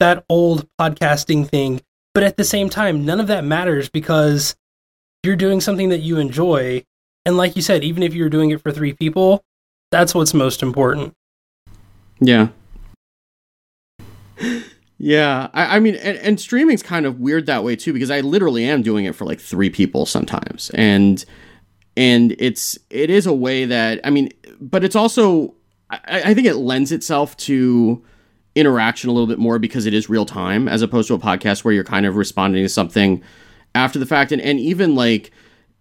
that 0.00 0.24
old 0.28 0.68
podcasting 0.78 1.48
thing. 1.48 1.80
But 2.12 2.22
at 2.22 2.36
the 2.36 2.44
same 2.44 2.68
time, 2.68 3.04
none 3.04 3.20
of 3.20 3.26
that 3.28 3.44
matters 3.44 3.88
because 3.88 4.54
you're 5.24 5.36
doing 5.36 5.60
something 5.60 5.88
that 5.88 6.00
you 6.00 6.18
enjoy. 6.18 6.84
And 7.24 7.36
like 7.36 7.56
you 7.56 7.62
said, 7.62 7.82
even 7.82 8.02
if 8.02 8.14
you're 8.14 8.28
doing 8.28 8.50
it 8.50 8.60
for 8.60 8.70
three 8.70 8.92
people, 8.92 9.42
that's 9.90 10.14
what's 10.14 10.34
most 10.34 10.62
important. 10.62 11.14
Yeah. 12.20 12.48
Yeah, 15.04 15.48
I, 15.52 15.76
I 15.76 15.80
mean, 15.80 15.96
and, 15.96 16.16
and, 16.16 16.40
streaming's 16.40 16.82
kind 16.82 17.04
of 17.04 17.20
weird 17.20 17.44
that 17.44 17.62
way 17.62 17.76
too 17.76 17.92
because 17.92 18.10
I 18.10 18.20
literally 18.20 18.64
am 18.64 18.80
doing 18.80 19.04
it 19.04 19.14
for 19.14 19.26
like 19.26 19.38
three 19.38 19.68
people 19.68 20.06
sometimes, 20.06 20.70
and 20.70 21.22
and 21.94 22.34
it's 22.38 22.78
it 22.88 23.10
is 23.10 23.26
a 23.26 23.34
way 23.34 23.66
that 23.66 24.00
I 24.02 24.08
mean, 24.08 24.30
but 24.62 24.82
it's 24.82 24.96
also 24.96 25.56
I, 25.90 26.00
I 26.08 26.34
think 26.34 26.46
it 26.46 26.54
lends 26.54 26.90
itself 26.90 27.36
to 27.36 28.02
interaction 28.54 29.10
a 29.10 29.12
little 29.12 29.26
bit 29.26 29.38
more 29.38 29.58
because 29.58 29.84
it 29.84 29.92
is 29.92 30.08
real 30.08 30.24
time 30.24 30.68
as 30.68 30.80
opposed 30.80 31.08
to 31.08 31.14
a 31.14 31.18
podcast 31.18 31.64
where 31.64 31.74
you're 31.74 31.84
kind 31.84 32.06
of 32.06 32.16
responding 32.16 32.64
to 32.64 32.68
something 32.70 33.22
after 33.74 33.98
the 33.98 34.06
fact. 34.06 34.32
And, 34.32 34.40
and 34.40 34.58
even 34.58 34.94
like 34.94 35.32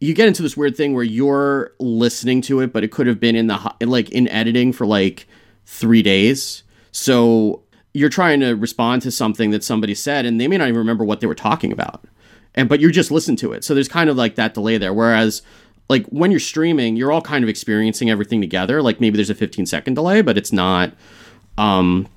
you 0.02 0.14
get 0.14 0.28
into 0.28 0.42
this 0.42 0.58
weird 0.58 0.76
thing 0.76 0.94
where 0.94 1.02
you're 1.02 1.72
listening 1.80 2.42
to 2.42 2.60
it 2.60 2.74
but 2.74 2.84
it 2.84 2.92
could 2.92 3.08
have 3.08 3.22
been 3.22 3.38
in 3.38 3.48
the 3.48 3.74
like 3.80 4.10
in 4.10 4.28
editing 4.28 4.74
for 4.74 4.86
like 4.86 5.28
three 5.66 6.04
days. 6.04 6.64
So 6.92 7.63
you're 7.94 8.10
trying 8.10 8.40
to 8.40 8.54
respond 8.54 9.02
to 9.04 9.12
something 9.12 9.52
that 9.52 9.64
somebody 9.64 9.94
said 9.96 10.26
and 10.26 10.42
they 10.42 10.48
may 10.48 10.58
not 10.58 10.68
even 10.68 10.80
remember 10.80 11.06
what 11.06 11.20
they 11.20 11.28
were 11.28 11.36
talking 11.36 11.72
about. 11.72 12.04
And 12.56 12.68
but 12.68 12.80
you're 12.80 12.92
just 12.92 13.12
listening 13.12 13.38
to 13.38 13.54
it. 13.54 13.64
So 13.64 13.74
there's 13.74 13.88
kind 13.88 14.10
of 14.10 14.18
like 14.18 14.36
that 14.36 14.54
delay 14.54 14.78
there. 14.78 14.94
Whereas 14.94 15.42
like 15.90 16.06
when 16.08 16.32
you're 16.32 16.40
streaming 16.40 16.96
you're 16.96 17.12
all 17.12 17.22
kind 17.22 17.44
of 17.44 17.50
experiencing 17.50 18.10
everything 18.10 18.42
together. 18.42 18.82
Like 18.82 19.00
maybe 19.00 19.16
there's 19.16 19.30
a 19.30 19.36
15 19.36 19.66
second 19.68 19.94
delay 19.94 20.22
but 20.22 20.38
it's 20.38 20.52
not 20.52 20.94
um 21.58 22.08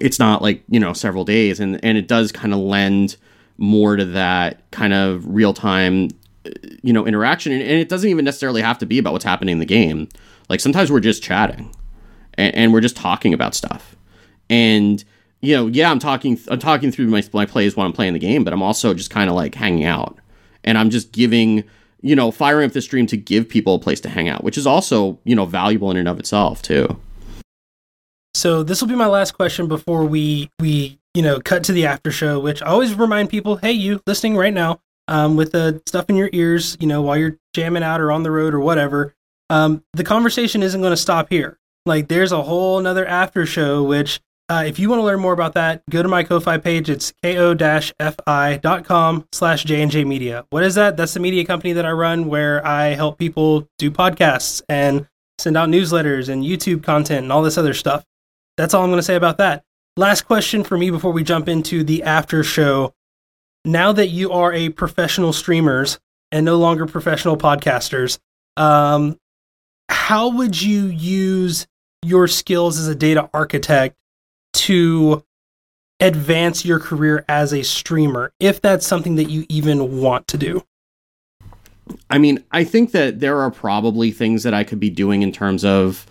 it's 0.00 0.18
not 0.18 0.42
like 0.42 0.62
you 0.68 0.78
know 0.78 0.92
several 0.92 1.24
days. 1.24 1.58
And 1.58 1.82
and 1.84 1.98
it 1.98 2.06
does 2.06 2.30
kind 2.30 2.54
of 2.54 2.60
lend 2.60 3.16
more 3.56 3.96
to 3.96 4.04
that 4.04 4.70
kind 4.70 4.92
of 4.92 5.26
real 5.26 5.52
time 5.52 6.10
you 6.82 6.92
know 6.92 7.06
interaction. 7.06 7.52
And, 7.52 7.62
and, 7.62 7.72
it 7.72 7.88
doesn't 7.88 8.08
even 8.08 8.24
necessarily 8.24 8.62
have 8.62 8.78
to 8.78 8.86
be 8.86 8.98
about 8.98 9.12
what's 9.12 9.24
happening 9.24 9.54
in 9.54 9.58
the 9.58 9.66
game. 9.66 10.08
Like 10.48 10.60
sometimes 10.60 10.92
we're 10.92 11.00
just 11.00 11.22
chatting 11.22 11.74
and, 12.34 12.54
and 12.54 12.72
we're 12.72 12.80
just 12.80 12.96
talking 12.96 13.34
about 13.34 13.54
stuff 13.54 13.96
and 14.50 15.04
you 15.40 15.54
know 15.54 15.66
yeah 15.66 15.90
i'm 15.90 15.98
talking 15.98 16.38
i'm 16.48 16.58
talking 16.58 16.90
through 16.90 17.08
my, 17.08 17.22
my 17.32 17.46
plays 17.46 17.76
while 17.76 17.86
i'm 17.86 17.92
playing 17.92 18.12
the 18.12 18.18
game 18.18 18.44
but 18.44 18.52
i'm 18.52 18.62
also 18.62 18.94
just 18.94 19.10
kind 19.10 19.28
of 19.28 19.36
like 19.36 19.54
hanging 19.54 19.84
out 19.84 20.18
and 20.64 20.78
i'm 20.78 20.90
just 20.90 21.12
giving 21.12 21.62
you 22.00 22.14
know 22.14 22.30
firing 22.30 22.66
up 22.66 22.72
the 22.72 22.82
stream 22.82 23.06
to 23.06 23.16
give 23.16 23.48
people 23.48 23.74
a 23.74 23.78
place 23.78 24.00
to 24.00 24.08
hang 24.08 24.28
out 24.28 24.42
which 24.44 24.58
is 24.58 24.66
also 24.66 25.18
you 25.24 25.34
know 25.34 25.44
valuable 25.44 25.90
in 25.90 25.96
and 25.96 26.08
of 26.08 26.18
itself 26.18 26.62
too 26.62 26.98
so 28.34 28.62
this 28.62 28.80
will 28.80 28.88
be 28.88 28.94
my 28.94 29.06
last 29.06 29.32
question 29.32 29.66
before 29.66 30.04
we 30.04 30.48
we 30.60 30.98
you 31.14 31.22
know 31.22 31.40
cut 31.40 31.64
to 31.64 31.72
the 31.72 31.86
after 31.86 32.12
show, 32.12 32.38
which 32.38 32.62
I 32.62 32.66
always 32.66 32.94
remind 32.94 33.30
people, 33.30 33.56
hey, 33.56 33.72
you 33.72 34.00
listening 34.06 34.36
right 34.36 34.54
now, 34.54 34.80
um, 35.08 35.36
with 35.36 35.50
the 35.50 35.82
stuff 35.86 36.08
in 36.08 36.14
your 36.14 36.30
ears, 36.32 36.76
you 36.78 36.86
know, 36.86 37.02
while 37.02 37.16
you're 37.16 37.36
jamming 37.52 37.82
out 37.82 38.00
or 38.00 38.12
on 38.12 38.22
the 38.22 38.30
road 38.30 38.54
or 38.54 38.60
whatever. 38.60 39.14
Um, 39.50 39.82
the 39.94 40.04
conversation 40.04 40.62
isn't 40.62 40.80
going 40.80 40.92
to 40.92 40.96
stop 40.96 41.30
here. 41.30 41.58
Like 41.84 42.06
there's 42.06 42.30
a 42.30 42.42
whole 42.42 42.78
another 42.78 43.06
after 43.06 43.44
show, 43.44 43.82
which 43.82 44.20
uh, 44.48 44.64
if 44.66 44.78
you 44.78 44.88
want 44.88 45.00
to 45.00 45.04
learn 45.04 45.20
more 45.20 45.34
about 45.34 45.54
that, 45.54 45.82
go 45.90 46.02
to 46.02 46.08
my 46.08 46.22
Ko-Fi 46.22 46.56
page. 46.58 46.88
It's 46.88 47.12
ko-fi.com 47.22 47.68
slash 49.32 49.64
J&J 49.64 50.04
Media. 50.04 50.46
What 50.50 50.62
is 50.64 50.74
that? 50.76 50.96
That's 50.96 51.12
the 51.12 51.20
media 51.20 51.44
company 51.44 51.74
that 51.74 51.84
I 51.84 51.92
run 51.92 52.28
where 52.28 52.66
I 52.66 52.88
help 52.88 53.18
people 53.18 53.68
do 53.78 53.90
podcasts 53.90 54.62
and 54.68 55.06
send 55.38 55.56
out 55.56 55.68
newsletters 55.68 56.30
and 56.30 56.44
YouTube 56.44 56.82
content 56.82 57.24
and 57.24 57.32
all 57.32 57.42
this 57.42 57.58
other 57.58 57.74
stuff. 57.74 58.04
That's 58.56 58.72
all 58.72 58.82
I'm 58.82 58.90
going 58.90 58.98
to 58.98 59.02
say 59.02 59.16
about 59.16 59.36
that. 59.38 59.64
Last 59.96 60.22
question 60.22 60.64
for 60.64 60.78
me 60.78 60.90
before 60.90 61.12
we 61.12 61.24
jump 61.24 61.48
into 61.48 61.84
the 61.84 62.02
after 62.02 62.42
show. 62.42 62.94
Now 63.64 63.92
that 63.92 64.08
you 64.08 64.32
are 64.32 64.52
a 64.52 64.70
professional 64.70 65.32
streamers 65.34 65.98
and 66.32 66.46
no 66.46 66.56
longer 66.56 66.86
professional 66.86 67.36
podcasters, 67.36 68.18
um, 68.56 69.18
how 69.90 70.30
would 70.30 70.60
you 70.60 70.86
use 70.86 71.66
your 72.02 72.28
skills 72.28 72.78
as 72.78 72.88
a 72.88 72.94
data 72.94 73.28
architect 73.34 73.96
to 74.54 75.22
advance 76.00 76.64
your 76.64 76.78
career 76.78 77.24
as 77.28 77.52
a 77.52 77.62
streamer, 77.62 78.32
if 78.40 78.60
that's 78.60 78.86
something 78.86 79.16
that 79.16 79.28
you 79.30 79.44
even 79.48 80.00
want 80.00 80.28
to 80.28 80.38
do? 80.38 80.64
I 82.10 82.18
mean, 82.18 82.44
I 82.52 82.64
think 82.64 82.92
that 82.92 83.20
there 83.20 83.40
are 83.40 83.50
probably 83.50 84.10
things 84.10 84.42
that 84.42 84.54
I 84.54 84.64
could 84.64 84.80
be 84.80 84.90
doing 84.90 85.22
in 85.22 85.32
terms 85.32 85.64
of 85.64 86.06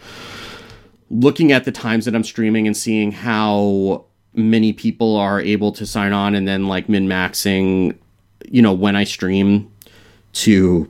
looking 1.10 1.52
at 1.52 1.64
the 1.64 1.72
times 1.72 2.06
that 2.06 2.16
I'm 2.16 2.24
streaming 2.24 2.68
and 2.68 2.76
seeing 2.76 3.12
how 3.12 4.06
many 4.34 4.74
people 4.74 5.16
are 5.16 5.40
able 5.40 5.72
to 5.72 5.86
sign 5.86 6.14
on 6.14 6.36
and 6.36 6.48
then 6.48 6.68
like 6.68 6.90
min 6.90 7.08
maxing, 7.08 7.98
you 8.50 8.62
know, 8.62 8.74
when 8.74 8.96
I 8.96 9.04
stream 9.04 9.72
to 10.34 10.90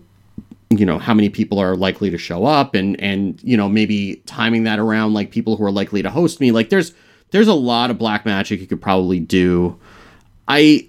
you 0.70 0.86
know 0.86 1.00
how 1.00 1.14
many 1.14 1.30
people 1.30 1.60
are 1.60 1.78
likely 1.78 2.10
to 2.10 2.18
show 2.18 2.46
up 2.46 2.76
and 2.76 3.00
and 3.00 3.42
you 3.42 3.56
know 3.56 3.70
maybe 3.70 4.22
timing 4.26 4.64
that 4.64 4.80
around 4.80 5.14
like 5.14 5.32
people 5.32 5.56
who 5.56 5.64
are 5.64 5.72
likely 5.72 6.02
to 6.02 6.10
host 6.10 6.42
me 6.42 6.52
like 6.52 6.70
there's 6.70 6.94
there's 7.32 7.48
a 7.48 7.54
lot 7.54 7.90
of 7.90 7.98
black 7.98 8.26
magic 8.26 8.60
you 8.60 8.68
could 8.68 8.82
probably 8.82 9.20
do 9.20 9.80
i 10.48 10.88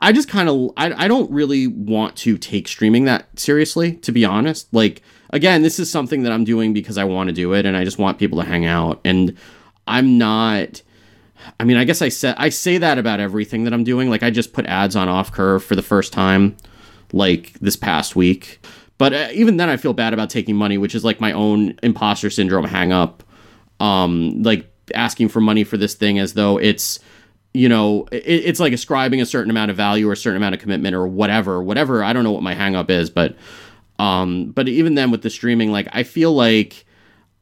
i 0.00 0.12
just 0.12 0.28
kind 0.28 0.48
of 0.48 0.70
I, 0.76 1.04
I 1.04 1.08
don't 1.08 1.30
really 1.30 1.66
want 1.66 2.16
to 2.18 2.38
take 2.38 2.68
streaming 2.68 3.04
that 3.04 3.38
seriously 3.38 3.92
to 3.96 4.12
be 4.12 4.24
honest 4.24 4.72
like 4.72 5.02
again, 5.30 5.62
this 5.62 5.78
is 5.78 5.90
something 5.90 6.22
that 6.22 6.32
I'm 6.32 6.44
doing 6.44 6.72
because 6.72 6.98
I 6.98 7.04
want 7.04 7.28
to 7.28 7.32
do 7.32 7.52
it 7.52 7.66
and 7.66 7.76
I 7.76 7.84
just 7.84 7.98
want 7.98 8.18
people 8.18 8.40
to 8.40 8.44
hang 8.44 8.66
out. 8.66 9.00
And 9.04 9.36
I'm 9.86 10.18
not. 10.18 10.82
I 11.60 11.64
mean, 11.64 11.76
I 11.76 11.84
guess 11.84 12.02
I 12.02 12.08
said 12.08 12.34
I 12.38 12.48
say 12.48 12.78
that 12.78 12.98
about 12.98 13.20
everything 13.20 13.64
that 13.64 13.72
I'm 13.72 13.84
doing. 13.84 14.10
Like 14.10 14.22
I 14.22 14.30
just 14.30 14.52
put 14.52 14.66
ads 14.66 14.96
on 14.96 15.08
off 15.08 15.32
curve 15.32 15.64
for 15.64 15.76
the 15.76 15.82
first 15.82 16.12
time, 16.12 16.56
like 17.12 17.52
this 17.60 17.76
past 17.76 18.16
week. 18.16 18.60
But 18.98 19.12
uh, 19.12 19.28
even 19.32 19.56
then, 19.56 19.68
I 19.68 19.76
feel 19.76 19.92
bad 19.92 20.12
about 20.12 20.30
taking 20.30 20.56
money, 20.56 20.76
which 20.76 20.94
is 20.94 21.04
like 21.04 21.20
my 21.20 21.32
own 21.32 21.78
imposter 21.82 22.30
syndrome 22.30 22.64
hang 22.64 22.92
up. 22.92 23.22
Um, 23.78 24.42
like 24.42 24.68
asking 24.94 25.28
for 25.28 25.40
money 25.40 25.64
for 25.64 25.76
this 25.76 25.94
thing 25.94 26.18
as 26.18 26.34
though 26.34 26.58
it's 26.58 27.00
you 27.54 27.68
know 27.68 28.06
it, 28.12 28.24
it's 28.26 28.60
like 28.60 28.72
ascribing 28.72 29.20
a 29.20 29.26
certain 29.26 29.50
amount 29.50 29.70
of 29.70 29.76
value 29.76 30.08
or 30.08 30.12
a 30.12 30.16
certain 30.16 30.36
amount 30.36 30.54
of 30.54 30.60
commitment 30.60 30.94
or 30.94 31.06
whatever 31.06 31.62
whatever 31.62 32.04
i 32.04 32.12
don't 32.12 32.24
know 32.24 32.32
what 32.32 32.42
my 32.42 32.54
hang 32.54 32.76
up 32.76 32.90
is 32.90 33.08
but 33.10 33.36
um, 33.98 34.52
but 34.52 34.68
even 34.68 34.94
then 34.94 35.10
with 35.10 35.22
the 35.22 35.30
streaming, 35.30 35.72
like 35.72 35.88
I 35.92 36.02
feel 36.04 36.32
like 36.32 36.84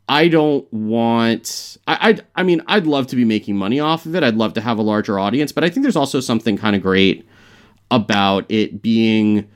I 0.08 0.28
don't 0.28 0.70
want 0.72 1.76
I, 1.86 2.10
I 2.10 2.40
I 2.40 2.42
mean 2.42 2.62
I'd 2.66 2.86
love 2.86 3.08
to 3.08 3.16
be 3.16 3.24
making 3.24 3.56
money 3.56 3.80
off 3.80 4.06
of 4.06 4.14
it. 4.14 4.22
I'd 4.22 4.36
love 4.36 4.54
to 4.54 4.60
have 4.60 4.78
a 4.78 4.82
larger 4.82 5.18
audience, 5.18 5.52
but 5.52 5.64
I 5.64 5.70
think 5.70 5.84
there's 5.84 5.96
also 5.96 6.20
something 6.20 6.56
kind 6.56 6.74
of 6.74 6.82
great 6.82 7.26
about 7.90 8.46
it 8.48 8.82
being 8.82 9.48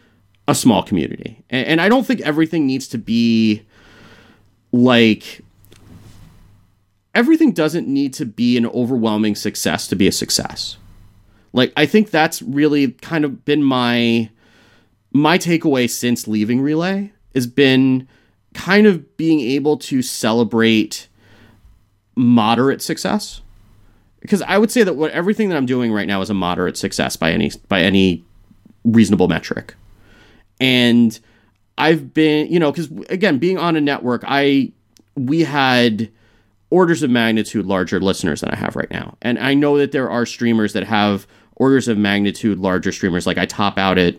a 0.46 0.54
small 0.54 0.82
community. 0.82 1.42
And, 1.48 1.66
and 1.66 1.80
I 1.80 1.88
don't 1.88 2.06
think 2.06 2.20
everything 2.20 2.66
needs 2.66 2.86
to 2.88 2.98
be 2.98 3.64
like 4.72 5.40
everything 7.14 7.52
doesn't 7.52 7.88
need 7.88 8.14
to 8.14 8.26
be 8.26 8.56
an 8.56 8.66
overwhelming 8.66 9.34
success 9.34 9.86
to 9.88 9.96
be 9.96 10.06
a 10.06 10.12
success. 10.12 10.76
Like 11.52 11.72
I 11.76 11.86
think 11.86 12.10
that's 12.10 12.42
really 12.42 12.92
kind 12.92 13.24
of 13.24 13.44
been 13.44 13.62
my 13.62 14.30
my 15.12 15.38
takeaway 15.38 15.90
since 15.90 16.28
leaving 16.28 16.60
Relay 16.60 17.12
has 17.34 17.46
been 17.46 18.06
kind 18.54 18.86
of 18.86 19.16
being 19.16 19.40
able 19.40 19.76
to 19.76 20.02
celebrate 20.02 21.08
moderate 22.16 22.82
success. 22.82 23.40
because 24.20 24.42
I 24.42 24.58
would 24.58 24.70
say 24.70 24.82
that 24.82 24.94
what 24.94 25.10
everything 25.12 25.48
that 25.48 25.56
I'm 25.56 25.66
doing 25.66 25.92
right 25.92 26.06
now 26.06 26.20
is 26.20 26.30
a 26.30 26.34
moderate 26.34 26.76
success 26.76 27.16
by 27.16 27.32
any 27.32 27.50
by 27.68 27.80
any 27.80 28.24
reasonable 28.84 29.28
metric. 29.28 29.74
And 30.60 31.18
I've 31.78 32.12
been, 32.12 32.52
you 32.52 32.60
know, 32.60 32.70
because 32.70 32.90
again, 33.08 33.38
being 33.38 33.58
on 33.58 33.76
a 33.76 33.80
network, 33.80 34.22
I 34.26 34.72
we 35.16 35.40
had 35.40 36.10
orders 36.70 37.02
of 37.02 37.10
magnitude 37.10 37.66
larger 37.66 38.00
listeners 38.00 38.40
than 38.40 38.50
I 38.50 38.56
have 38.56 38.76
right 38.76 38.90
now. 38.90 39.16
And 39.20 39.38
I 39.38 39.54
know 39.54 39.76
that 39.78 39.92
there 39.92 40.08
are 40.08 40.24
streamers 40.24 40.72
that 40.72 40.84
have 40.84 41.26
orders 41.56 41.88
of 41.88 41.98
magnitude 41.98 42.58
larger 42.58 42.92
streamers. 42.92 43.26
Like 43.26 43.38
I 43.38 43.46
top 43.46 43.76
out 43.76 43.98
at 43.98 44.16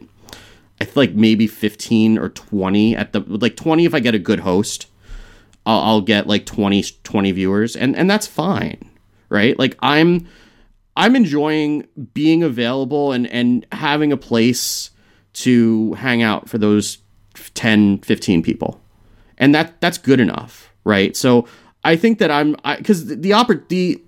I 0.80 0.86
feel 0.86 1.04
like 1.04 1.14
maybe 1.14 1.48
15 1.48 2.18
or 2.18 2.30
20 2.30 2.96
at 2.96 3.14
the 3.14 3.22
like 3.22 3.56
20 3.56 3.86
if 3.86 3.94
I 3.94 4.00
get 4.00 4.16
a 4.16 4.20
good 4.20 4.42
host. 4.42 4.88
I'll, 5.66 5.80
I'll 5.80 6.02
get 6.02 6.28
like 6.28 6.46
20 6.46 6.84
20 7.04 7.32
viewers 7.32 7.76
and 7.76 7.96
and 7.96 8.10
that's 8.10 8.28
fine, 8.28 8.90
right? 9.30 9.58
Like 9.58 9.78
I'm 9.82 10.28
I'm 10.98 11.16
enjoying 11.16 11.88
being 12.14 12.44
available 12.44 13.12
and 13.12 13.28
and 13.28 13.66
having 13.72 14.12
a 14.12 14.18
place 14.18 14.92
to 15.34 15.94
hang 15.94 16.22
out 16.22 16.50
for 16.50 16.58
those 16.58 16.98
10 17.54 18.00
15 18.00 18.44
people. 18.44 18.82
And 19.38 19.56
that 19.56 19.80
that's 19.82 19.98
good 19.98 20.20
enough, 20.20 20.74
right? 20.84 21.16
So 21.16 21.48
I 21.84 21.96
think 21.96 22.20
that 22.20 22.32
I'm 22.32 22.56
because 22.78 23.08
the, 23.08 23.16
the 23.16 23.64
the 23.70 24.02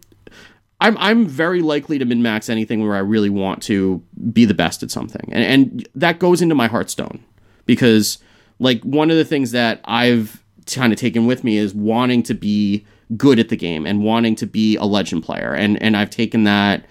I'm 0.80 0.98
I'm 0.98 1.26
very 1.26 1.62
likely 1.62 1.98
to 1.98 2.06
min 2.06 2.22
max 2.22 2.50
anything 2.50 2.84
where 2.84 2.96
I 2.96 3.00
really 3.00 3.30
want 3.30 3.64
to 3.64 4.04
be 4.32 4.46
the 4.46 4.54
best 4.54 4.84
at 4.84 4.92
something, 4.92 5.30
and 5.32 5.44
and 5.44 5.90
that 5.96 6.20
goes 6.20 6.42
into 6.42 6.56
my 6.56 6.68
hearthstone 6.68 7.24
because 7.66 8.20
like 8.60 8.82
one 8.84 9.10
of 9.10 9.18
the 9.18 9.26
things 9.26 9.52
that 9.52 9.82
I've 9.86 10.44
kind 10.68 10.94
of 10.94 11.00
taken 11.00 11.26
with 11.26 11.44
me 11.44 11.58
is 11.58 11.74
wanting 11.74 12.24
to 12.24 12.34
be 12.34 12.86
good 13.18 13.40
at 13.40 13.50
the 13.50 13.56
game 13.56 13.86
and 13.86 14.04
wanting 14.04 14.36
to 14.36 14.46
be 14.46 14.76
a 14.76 14.86
legend 14.86 15.24
player, 15.24 15.54
and 15.54 15.82
and 15.82 15.98
I've 15.98 16.10
taken 16.10 16.44
that, 16.44 16.86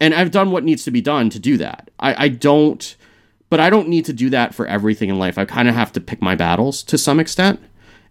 and 0.00 0.12
I've 0.12 0.30
done 0.30 0.50
what 0.50 0.64
needs 0.64 0.84
to 0.84 0.90
be 0.90 1.00
done 1.00 1.30
to 1.30 1.38
do 1.38 1.56
that. 1.58 1.90
I 2.00 2.24
I 2.24 2.28
don't, 2.28 2.96
but 3.48 3.60
I 3.60 3.70
don't 3.70 3.88
need 3.88 4.04
to 4.06 4.12
do 4.12 4.30
that 4.30 4.54
for 4.54 4.66
everything 4.66 5.08
in 5.08 5.18
life. 5.18 5.38
I 5.38 5.44
kind 5.44 5.68
of 5.68 5.74
have 5.74 5.92
to 5.92 6.00
pick 6.00 6.20
my 6.20 6.34
battles 6.34 6.82
to 6.82 6.98
some 6.98 7.20
extent, 7.20 7.60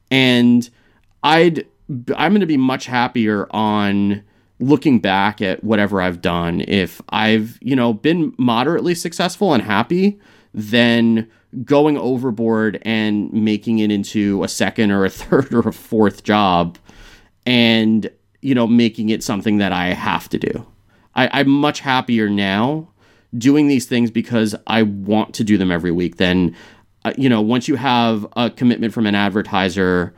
and 0.09 0.69
I'd 1.21 1.65
I'm 1.89 2.31
going 2.31 2.41
to 2.41 2.45
be 2.45 2.57
much 2.57 2.85
happier 2.85 3.47
on 3.51 4.23
looking 4.59 4.99
back 4.99 5.41
at 5.41 5.63
whatever 5.63 6.01
I've 6.01 6.21
done 6.21 6.61
if 6.61 7.01
I've, 7.09 7.59
you 7.61 7.75
know, 7.75 7.93
been 7.93 8.33
moderately 8.37 8.95
successful 8.95 9.53
and 9.53 9.61
happy 9.61 10.19
than 10.53 11.29
going 11.63 11.97
overboard 11.97 12.81
and 12.83 13.31
making 13.31 13.79
it 13.79 13.91
into 13.91 14.43
a 14.43 14.47
second 14.47 14.91
or 14.91 15.05
a 15.05 15.09
third 15.11 15.53
or 15.53 15.67
a 15.67 15.73
fourth 15.73 16.23
job 16.23 16.77
and, 17.45 18.09
you 18.41 18.55
know, 18.55 18.65
making 18.65 19.09
it 19.09 19.23
something 19.23 19.57
that 19.57 19.71
I 19.71 19.87
have 19.87 20.29
to 20.29 20.39
do. 20.39 20.65
I, 21.15 21.29
I'm 21.39 21.49
much 21.49 21.81
happier 21.81 22.29
now 22.29 22.89
doing 23.37 23.67
these 23.67 23.85
things 23.85 24.11
because 24.11 24.55
I 24.67 24.83
want 24.83 25.35
to 25.35 25.43
do 25.43 25.57
them 25.57 25.71
every 25.71 25.91
week 25.91 26.17
than, 26.17 26.55
uh, 27.03 27.13
you 27.17 27.29
know, 27.29 27.41
once 27.41 27.67
you 27.67 27.75
have 27.75 28.25
a 28.35 28.49
commitment 28.49 28.93
from 28.93 29.05
an 29.05 29.15
advertiser 29.15 30.13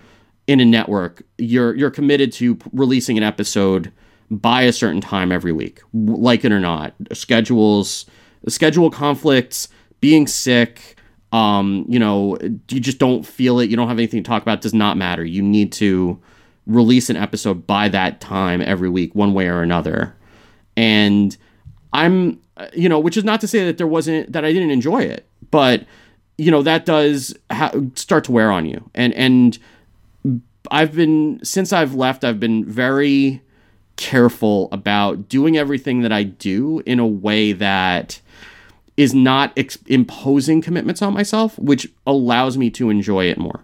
in 0.48 0.60
a 0.60 0.66
network, 0.66 1.24
you're 1.38 1.76
you're 1.76 1.92
committed 1.92 2.32
to 2.34 2.58
releasing 2.72 3.18
an 3.18 3.24
episode 3.24 3.92
by 4.32 4.64
a 4.64 4.74
certain 4.74 5.02
time 5.02 5.32
every 5.32 5.52
week, 5.52 5.82
like 5.94 6.44
it 6.44 6.52
or 6.52 6.60
not. 6.60 6.94
Schedules, 7.14 8.06
schedule 8.48 8.90
conflicts, 8.90 9.70
being 10.02 10.28
sick, 10.28 10.98
um, 11.32 11.86
you 11.88 12.00
know, 12.00 12.38
you 12.70 12.80
just 12.80 12.98
don't 12.98 13.26
feel 13.26 13.60
it, 13.60 13.70
you 13.70 13.76
don't 13.76 13.88
have 13.88 14.00
anything 14.00 14.24
to 14.24 14.28
talk 14.28 14.42
about, 14.42 14.62
does 14.62 14.74
not 14.74 14.98
matter. 14.98 15.24
You 15.24 15.42
need 15.42 15.72
to 15.74 16.20
release 16.66 17.10
an 17.10 17.16
episode 17.16 17.66
by 17.68 17.90
that 17.90 18.20
time 18.20 18.62
every 18.62 18.90
week, 18.90 19.16
one 19.16 19.34
way 19.34 19.48
or 19.48 19.62
another. 19.62 20.16
And 20.76 21.36
I'm, 21.94 22.40
you 22.74 22.90
know, 22.90 23.00
which 23.00 23.18
is 23.18 23.24
not 23.24 23.42
to 23.42 23.48
say 23.48 23.66
that 23.66 23.78
there 23.78 23.88
wasn't 23.88 24.32
that 24.32 24.46
I 24.46 24.54
didn't 24.54 24.72
enjoy 24.72 25.04
it, 25.04 25.28
but 25.52 25.86
you 26.38 26.52
know 26.52 26.62
that 26.62 26.86
does 26.86 27.36
ha- 27.52 27.74
start 27.96 28.24
to 28.26 28.32
wear 28.32 28.52
on 28.52 28.66
you, 28.66 28.90
and 28.94 29.14
and 29.14 29.58
I've 30.72 30.94
been 30.94 31.40
since 31.44 31.74
I've 31.74 31.94
left, 31.94 32.24
I've 32.24 32.40
been 32.40 32.66
very 32.66 33.42
careful 33.96 34.70
about 34.72 35.28
doing 35.28 35.58
everything 35.58 36.02
that 36.02 36.12
I 36.12 36.24
do 36.24 36.82
in 36.86 37.00
a 37.00 37.08
way 37.08 37.52
that 37.54 38.22
is 38.96 39.14
not 39.14 39.54
ex- 39.58 39.78
imposing 39.88 40.62
commitments 40.62 41.02
on 41.02 41.14
myself, 41.14 41.58
which 41.60 41.92
allows 42.06 42.58
me 42.58 42.70
to 42.72 42.90
enjoy 42.90 43.26
it 43.26 43.38
more. 43.38 43.62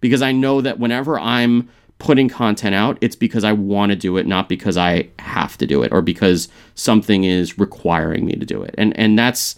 Because 0.00 0.22
I 0.22 0.32
know 0.32 0.60
that 0.60 0.78
whenever 0.78 1.18
I'm 1.18 1.68
putting 1.98 2.28
content 2.28 2.74
out, 2.74 2.98
it's 3.00 3.16
because 3.16 3.44
I 3.44 3.52
want 3.52 3.90
to 3.90 3.96
do 3.96 4.16
it, 4.16 4.26
not 4.26 4.48
because 4.48 4.76
I 4.76 5.08
have 5.18 5.56
to 5.58 5.66
do 5.66 5.82
it 5.82 5.92
or 5.92 6.02
because 6.02 6.48
something 6.74 7.24
is 7.24 7.58
requiring 7.58 8.26
me 8.26 8.34
to 8.34 8.44
do 8.44 8.62
it. 8.62 8.74
And 8.76 8.96
and 8.98 9.18
that's 9.18 9.56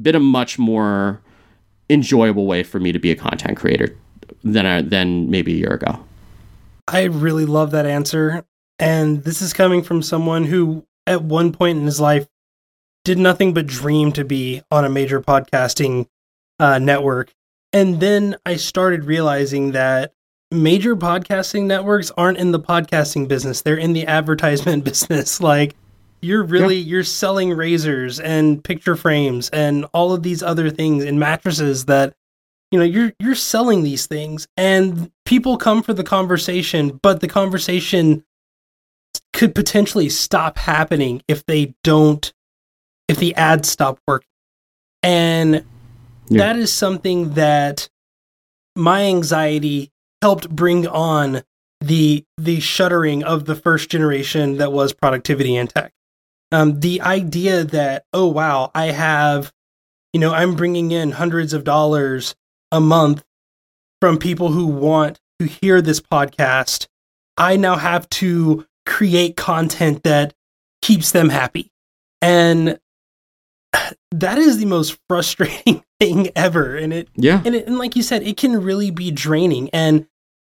been 0.00 0.16
a 0.16 0.20
much 0.20 0.58
more 0.58 1.20
enjoyable 1.88 2.46
way 2.46 2.62
for 2.62 2.80
me 2.80 2.90
to 2.90 2.98
be 2.98 3.10
a 3.10 3.16
content 3.16 3.56
creator 3.56 3.96
than 4.42 4.66
I, 4.66 4.82
than 4.82 5.30
maybe 5.30 5.54
a 5.54 5.56
year 5.56 5.74
ago. 5.74 6.04
I 6.86 7.04
really 7.04 7.46
love 7.46 7.70
that 7.72 7.86
answer. 7.86 8.44
And 8.78 9.24
this 9.24 9.40
is 9.40 9.52
coming 9.52 9.82
from 9.82 10.02
someone 10.02 10.44
who, 10.44 10.86
at 11.06 11.22
one 11.22 11.52
point 11.52 11.78
in 11.78 11.84
his 11.84 12.00
life, 12.00 12.26
did 13.04 13.18
nothing 13.18 13.54
but 13.54 13.66
dream 13.66 14.12
to 14.12 14.24
be 14.24 14.62
on 14.70 14.84
a 14.84 14.90
major 14.90 15.20
podcasting 15.20 16.06
uh, 16.58 16.78
network. 16.78 17.32
And 17.72 18.00
then 18.00 18.36
I 18.46 18.56
started 18.56 19.04
realizing 19.04 19.72
that 19.72 20.12
major 20.50 20.96
podcasting 20.96 21.64
networks 21.64 22.10
aren't 22.16 22.38
in 22.38 22.52
the 22.52 22.60
podcasting 22.60 23.28
business, 23.28 23.62
they're 23.62 23.76
in 23.76 23.92
the 23.92 24.06
advertisement 24.06 24.84
business. 24.84 25.40
Like, 25.40 25.74
you're 26.24 26.44
really 26.44 26.76
yeah. 26.76 26.86
you're 26.86 27.04
selling 27.04 27.50
razors 27.50 28.18
and 28.18 28.64
picture 28.64 28.96
frames 28.96 29.50
and 29.50 29.84
all 29.92 30.12
of 30.12 30.22
these 30.22 30.42
other 30.42 30.70
things 30.70 31.04
and 31.04 31.20
mattresses 31.20 31.84
that 31.84 32.14
you 32.74 32.80
know 32.80 32.84
you're 32.84 33.12
you're 33.20 33.36
selling 33.36 33.84
these 33.84 34.08
things 34.08 34.48
and 34.56 35.08
people 35.24 35.56
come 35.56 35.80
for 35.80 35.94
the 35.94 36.02
conversation 36.02 36.98
but 37.04 37.20
the 37.20 37.28
conversation 37.28 38.24
could 39.32 39.54
potentially 39.54 40.08
stop 40.08 40.58
happening 40.58 41.22
if 41.28 41.46
they 41.46 41.72
don't 41.84 42.32
if 43.06 43.16
the 43.18 43.32
ads 43.36 43.68
stop 43.68 44.00
working 44.08 44.26
and 45.04 45.64
yeah. 46.26 46.38
that 46.38 46.56
is 46.56 46.72
something 46.72 47.34
that 47.34 47.88
my 48.74 49.04
anxiety 49.04 49.92
helped 50.20 50.50
bring 50.50 50.84
on 50.88 51.42
the 51.80 52.24
the 52.38 52.58
shuttering 52.58 53.22
of 53.22 53.44
the 53.44 53.54
first 53.54 53.88
generation 53.88 54.56
that 54.56 54.72
was 54.72 54.92
productivity 54.92 55.54
and 55.54 55.70
tech 55.70 55.92
um, 56.50 56.80
the 56.80 57.00
idea 57.02 57.62
that 57.62 58.04
oh 58.12 58.26
wow 58.26 58.72
i 58.74 58.86
have 58.86 59.52
you 60.12 60.18
know 60.18 60.34
i'm 60.34 60.56
bringing 60.56 60.90
in 60.90 61.12
hundreds 61.12 61.52
of 61.52 61.62
dollars 61.62 62.34
a 62.72 62.80
month 62.80 63.24
from 64.00 64.18
people 64.18 64.50
who 64.50 64.66
want 64.66 65.20
to 65.38 65.46
hear 65.46 65.80
this 65.80 66.00
podcast 66.00 66.86
i 67.36 67.56
now 67.56 67.76
have 67.76 68.08
to 68.10 68.66
create 68.86 69.36
content 69.36 70.02
that 70.02 70.34
keeps 70.82 71.12
them 71.12 71.30
happy. 71.30 71.72
And 72.20 72.78
that 74.12 74.38
is 74.38 74.58
the 74.58 74.66
most 74.66 74.98
frustrating 75.08 75.82
thing 76.00 76.30
ever. 76.36 76.76
And 76.76 76.92
it, 76.92 77.08
yeah. 77.14 77.42
And, 77.44 77.54
it, 77.54 77.66
and 77.66 77.78
like 77.78 77.96
you 77.96 78.02
said, 78.02 78.22
it 78.22 78.36
can 78.36 78.62
really 78.62 78.90
be 78.90 79.10
draining. 79.10 79.70
And 79.70 80.06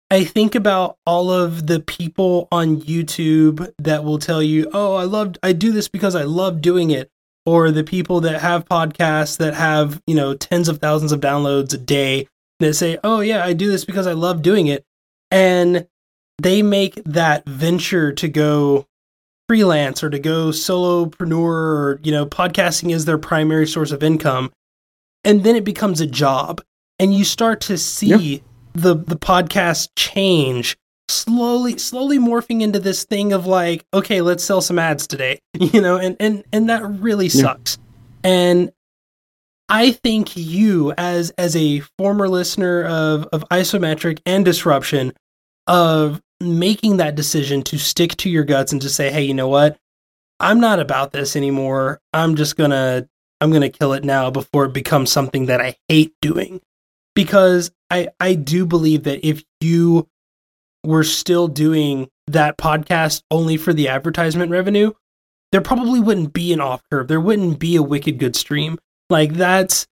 I 0.10 0.24
think 0.24 0.56
about 0.56 0.98
all 1.06 1.32
of 1.32 1.68
the 1.68 1.82
people 1.82 2.48
on 2.52 2.80
YouTube 2.82 3.74
that 3.78 4.06
will 4.06 4.20
tell 4.20 4.42
you, 4.42 4.70
"Oh, 4.72 4.96
I 4.96 5.04
loved 5.04 5.38
I 5.44 5.52
do 5.52 5.74
this 5.74 5.90
because 5.90 6.16
I 6.16 6.24
love 6.24 6.62
doing 6.62 6.92
it." 6.92 7.12
Or 7.48 7.72
the 7.72 7.84
people 7.84 8.20
that 8.22 8.42
have 8.42 8.66
podcasts 8.66 9.38
that 9.38 9.54
have, 9.54 10.02
you 10.06 10.16
know, 10.16 10.36
tens 10.36 10.68
of 10.68 10.80
thousands 10.80 11.14
of 11.14 11.22
downloads 11.22 11.74
a 11.74 11.78
day 11.78 12.28
that 12.60 12.74
say, 12.74 12.98
"Oh 13.06 13.22
yeah, 13.22 13.44
I 13.44 13.54
do 13.54 13.72
this 13.72 13.86
because 13.86 14.06
I 14.06 14.12
love 14.12 14.42
doing 14.42 14.68
it." 14.68 14.84
And 15.32 15.88
they 16.42 16.62
make 16.62 17.02
that 17.06 17.48
venture 17.48 18.12
to 18.12 18.28
go 18.28 18.86
freelance 19.48 20.04
or 20.04 20.10
to 20.10 20.20
go 20.20 20.50
solopreneur 20.50 21.42
or 21.42 22.00
you 22.04 22.12
know 22.12 22.26
podcasting 22.26 22.92
is 22.94 23.06
their 23.06 23.18
primary 23.18 23.66
source 23.66 23.92
of 23.92 24.04
income 24.04 24.52
and 25.24 25.44
then 25.44 25.56
it 25.56 25.64
becomes 25.64 26.02
a 26.02 26.08
job 26.08 26.62
and 27.00 27.14
you 27.14 27.24
start 27.24 27.62
to 27.62 27.78
see 27.78 28.08
yeah. 28.08 28.40
the 28.74 28.96
the 28.96 29.16
podcast 29.16 29.90
change 29.96 30.78
slowly 31.10 31.78
slowly 31.78 32.20
morphing 32.20 32.62
into 32.62 32.80
this 32.80 33.04
thing 33.04 33.32
of 33.34 33.46
like 33.46 33.86
okay 33.94 34.22
let's 34.22 34.44
sell 34.44 34.62
some 34.62 34.78
ads 34.78 35.08
today 35.08 35.40
you 35.54 35.82
know 35.82 35.98
and 35.98 36.18
and 36.20 36.44
and 36.52 36.70
that 36.70 36.84
really 36.84 37.30
sucks 37.30 37.78
yeah. 38.24 38.32
and 38.32 38.72
I 39.70 39.92
think 39.92 40.38
you 40.38 40.94
as 40.98 41.32
as 41.32 41.56
a 41.56 41.82
former 41.98 42.30
listener 42.30 42.86
of 42.86 43.26
of 43.34 43.44
isometric 43.50 44.22
and 44.26 44.46
disruption 44.46 45.14
of 45.68 46.22
making 46.40 46.98
that 46.98 47.16
decision 47.16 47.64
to 47.64 47.78
stick 47.78 48.16
to 48.18 48.30
your 48.30 48.44
guts 48.44 48.72
and 48.72 48.82
to 48.82 48.90
say, 48.90 49.12
hey, 49.12 49.24
you 49.24 49.34
know 49.34 49.48
what? 49.48 49.78
I'm 50.40 50.60
not 50.60 50.80
about 50.80 51.12
this 51.12 51.36
anymore. 51.36 52.00
I'm 52.14 52.36
just 52.36 52.56
gonna 52.56 53.08
I'm 53.42 53.52
gonna 53.52 53.70
kill 53.70 53.94
it 53.94 54.06
now 54.06 54.32
before 54.32 54.66
it 54.66 54.74
becomes 54.74 55.12
something 55.12 55.48
that 55.48 55.62
I 55.62 55.76
hate 55.90 56.14
doing. 56.22 56.62
Because 57.14 57.72
I 57.90 58.10
I 58.20 58.36
do 58.36 58.66
believe 58.66 59.04
that 59.04 59.28
if 59.28 59.44
you 59.60 60.08
were 60.84 61.04
still 61.04 61.48
doing 61.48 62.10
that 62.28 62.58
podcast 62.58 63.22
only 63.32 63.58
for 63.58 63.74
the 63.74 63.88
advertisement 63.88 64.52
revenue, 64.52 64.92
there 65.52 65.62
probably 65.62 66.00
wouldn't 66.00 66.34
be 66.34 66.54
an 66.54 66.62
off 66.62 66.82
curve. 66.92 67.08
There 67.08 67.22
wouldn't 67.22 67.60
be 67.60 67.76
a 67.76 67.84
wicked 67.84 68.20
good 68.20 68.36
stream. 68.36 68.78
Like 69.10 69.34
that's 69.34 69.88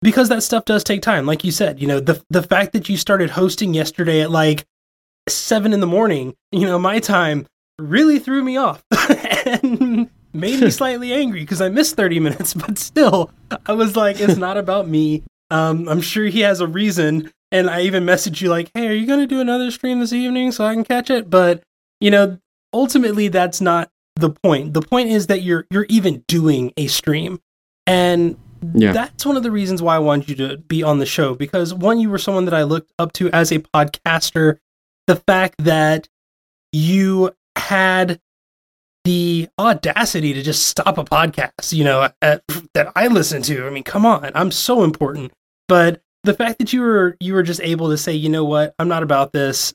because 0.00 0.28
that 0.28 0.42
stuff 0.42 0.64
does 0.64 0.84
take 0.84 1.02
time. 1.02 1.26
Like 1.26 1.44
you 1.44 1.50
said, 1.50 1.80
you 1.80 1.86
know, 1.86 2.00
the 2.00 2.22
the 2.30 2.42
fact 2.42 2.72
that 2.72 2.88
you 2.88 2.96
started 2.96 3.30
hosting 3.30 3.74
yesterday 3.74 4.20
at 4.20 4.30
like 4.30 4.64
seven 5.28 5.72
in 5.72 5.80
the 5.80 5.86
morning, 5.86 6.34
you 6.50 6.66
know, 6.66 6.78
my 6.78 6.98
time 7.00 7.46
really 7.78 8.18
threw 8.18 8.42
me 8.42 8.56
off 8.56 8.84
and 9.46 10.08
made 10.32 10.60
me 10.60 10.70
slightly 10.70 11.12
angry 11.12 11.40
because 11.40 11.60
I 11.60 11.68
missed 11.68 11.96
30 11.96 12.20
minutes, 12.20 12.54
but 12.54 12.78
still, 12.78 13.30
I 13.66 13.72
was 13.72 13.96
like, 13.96 14.20
it's 14.20 14.36
not 14.36 14.56
about 14.56 14.88
me. 14.88 15.22
Um, 15.50 15.88
I'm 15.88 16.00
sure 16.00 16.24
he 16.26 16.40
has 16.40 16.60
a 16.60 16.66
reason. 16.66 17.30
And 17.52 17.68
I 17.68 17.82
even 17.82 18.04
messaged 18.04 18.40
you 18.40 18.48
like, 18.48 18.70
hey, 18.74 18.88
are 18.88 18.94
you 18.94 19.06
going 19.06 19.20
to 19.20 19.26
do 19.26 19.40
another 19.40 19.70
stream 19.70 20.00
this 20.00 20.12
evening 20.12 20.52
so 20.52 20.64
I 20.64 20.72
can 20.72 20.84
catch 20.84 21.10
it? 21.10 21.28
But, 21.28 21.62
you 22.00 22.10
know, 22.10 22.38
ultimately 22.72 23.28
that's 23.28 23.60
not 23.60 23.90
the 24.16 24.30
point. 24.30 24.72
The 24.72 24.80
point 24.80 25.10
is 25.10 25.26
that 25.26 25.42
you're 25.42 25.66
you're 25.70 25.86
even 25.88 26.24
doing 26.26 26.72
a 26.78 26.86
stream. 26.86 27.40
And 27.86 28.38
yeah. 28.74 28.92
that's 28.92 29.26
one 29.26 29.36
of 29.36 29.42
the 29.42 29.50
reasons 29.50 29.82
why 29.82 29.96
I 29.96 29.98
wanted 29.98 30.30
you 30.30 30.48
to 30.48 30.56
be 30.56 30.82
on 30.82 30.98
the 30.98 31.06
show 31.06 31.34
because 31.34 31.74
one, 31.74 32.00
you 32.00 32.08
were 32.08 32.18
someone 32.18 32.46
that 32.46 32.54
I 32.54 32.62
looked 32.62 32.92
up 32.98 33.12
to 33.14 33.30
as 33.30 33.52
a 33.52 33.58
podcaster. 33.58 34.58
The 35.06 35.16
fact 35.16 35.56
that 35.58 36.08
you 36.72 37.32
had 37.56 38.20
the 39.04 39.48
audacity 39.58 40.32
to 40.32 40.42
just 40.42 40.66
stop 40.68 40.96
a 40.96 41.04
podcast, 41.04 41.72
you 41.72 41.84
know, 41.84 42.08
at, 42.22 42.42
that 42.74 42.92
I 42.94 43.08
listen 43.08 43.42
to. 43.42 43.66
I 43.66 43.70
mean, 43.70 43.82
come 43.82 44.06
on, 44.06 44.30
I'm 44.34 44.50
so 44.50 44.84
important. 44.84 45.32
But 45.68 46.01
the 46.24 46.34
fact 46.34 46.58
that 46.58 46.72
you 46.72 46.80
were 46.82 47.16
you 47.20 47.34
were 47.34 47.42
just 47.42 47.60
able 47.62 47.90
to 47.90 47.96
say, 47.96 48.12
you 48.12 48.28
know 48.28 48.44
what, 48.44 48.74
I'm 48.78 48.88
not 48.88 49.02
about 49.02 49.32
this. 49.32 49.74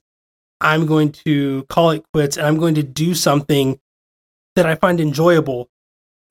I'm 0.60 0.86
going 0.86 1.12
to 1.12 1.64
call 1.70 1.92
it 1.92 2.04
quits 2.14 2.38
and 2.38 2.48
I'm 2.48 2.58
going 2.58 2.76
to 2.76 2.84
do 2.84 3.14
something 3.14 3.80
that 4.56 4.66
I 4.66 4.76
find 4.76 5.00
enjoyable 5.00 5.70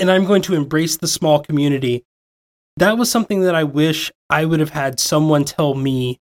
and 0.01 0.11
I'm 0.11 0.27
going 0.27 0.43
to 0.43 0.55
embrace 0.55 0.97
the 0.97 1.07
small 1.07 1.41
community. 1.41 2.05
That 2.77 2.99
was 2.99 3.11
something 3.11 3.43
that 3.43 3.55
I 3.55 3.65
wish 3.65 4.11
I 4.29 4.45
would 4.45 4.61
have 4.61 4.71
had 4.71 4.99
someone 4.99 5.45
tell 5.45 5.75
me 5.75 6.21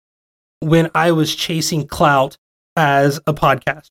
when 0.59 0.91
I 0.93 1.11
was 1.11 1.33
chasing 1.33 1.87
clout 1.87 2.37
as 2.75 3.19
a 3.25 3.33
podcast. 3.33 3.89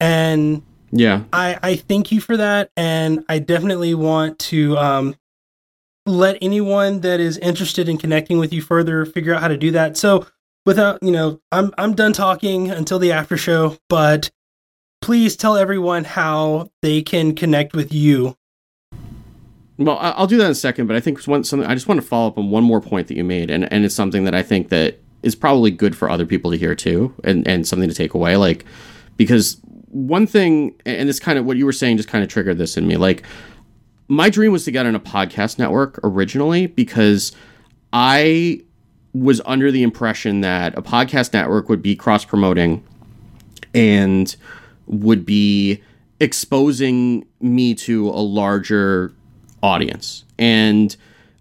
And 0.00 0.62
yeah, 0.90 1.24
I, 1.32 1.58
I 1.62 1.76
thank 1.76 2.12
you 2.12 2.20
for 2.20 2.36
that. 2.36 2.70
And 2.76 3.24
I 3.28 3.38
definitely 3.38 3.94
want 3.94 4.38
to 4.40 4.76
um, 4.78 5.14
let 6.06 6.36
anyone 6.42 7.00
that 7.00 7.20
is 7.20 7.38
interested 7.38 7.88
in 7.88 7.98
connecting 7.98 8.38
with 8.38 8.52
you 8.52 8.60
further 8.60 9.06
figure 9.06 9.34
out 9.34 9.40
how 9.40 9.48
to 9.48 9.56
do 9.56 9.70
that. 9.70 9.96
So 9.96 10.26
without, 10.66 11.02
you 11.02 11.10
know, 11.10 11.40
I'm 11.50 11.72
I'm 11.78 11.94
done 11.94 12.12
talking 12.12 12.70
until 12.70 12.98
the 12.98 13.12
after 13.12 13.36
show, 13.36 13.78
but 13.88 14.30
please 15.00 15.36
tell 15.36 15.56
everyone 15.56 16.04
how 16.04 16.70
they 16.82 17.02
can 17.02 17.34
connect 17.34 17.74
with 17.74 17.92
you. 17.92 18.36
Well, 19.76 19.98
I'll 20.00 20.28
do 20.28 20.36
that 20.36 20.44
in 20.44 20.50
a 20.52 20.54
second, 20.54 20.86
but 20.86 20.94
I 20.94 21.00
think 21.00 21.22
one 21.26 21.42
something 21.42 21.68
I 21.68 21.74
just 21.74 21.88
want 21.88 22.00
to 22.00 22.06
follow 22.06 22.28
up 22.28 22.38
on 22.38 22.50
one 22.50 22.62
more 22.62 22.80
point 22.80 23.08
that 23.08 23.16
you 23.16 23.24
made, 23.24 23.50
and 23.50 23.70
and 23.72 23.84
it's 23.84 23.94
something 23.94 24.24
that 24.24 24.34
I 24.34 24.42
think 24.42 24.68
that 24.68 25.00
is 25.22 25.34
probably 25.34 25.70
good 25.70 25.96
for 25.96 26.08
other 26.08 26.26
people 26.26 26.50
to 26.50 26.56
hear 26.56 26.74
too, 26.74 27.12
and 27.24 27.46
and 27.48 27.66
something 27.66 27.88
to 27.88 27.94
take 27.94 28.14
away, 28.14 28.36
like 28.36 28.64
because 29.16 29.60
one 29.88 30.26
thing, 30.26 30.74
and 30.86 31.08
this 31.08 31.18
kind 31.18 31.38
of 31.38 31.44
what 31.44 31.56
you 31.56 31.64
were 31.64 31.72
saying 31.72 31.96
just 31.96 32.08
kind 32.08 32.22
of 32.22 32.30
triggered 32.30 32.58
this 32.58 32.76
in 32.76 32.86
me, 32.86 32.96
like 32.96 33.24
my 34.08 34.28
dream 34.30 34.52
was 34.52 34.64
to 34.64 34.70
get 34.70 34.86
on 34.86 34.94
a 34.94 35.00
podcast 35.00 35.58
network 35.58 35.98
originally 36.02 36.66
because 36.66 37.32
I 37.92 38.60
was 39.12 39.40
under 39.46 39.70
the 39.70 39.82
impression 39.82 40.40
that 40.40 40.76
a 40.76 40.82
podcast 40.82 41.32
network 41.32 41.68
would 41.68 41.82
be 41.82 41.94
cross 41.94 42.24
promoting 42.24 42.84
and 43.72 44.34
would 44.86 45.24
be 45.24 45.82
exposing 46.20 47.26
me 47.40 47.74
to 47.74 48.08
a 48.08 48.20
larger 48.20 49.12
audience. 49.62 50.24
And 50.38 50.96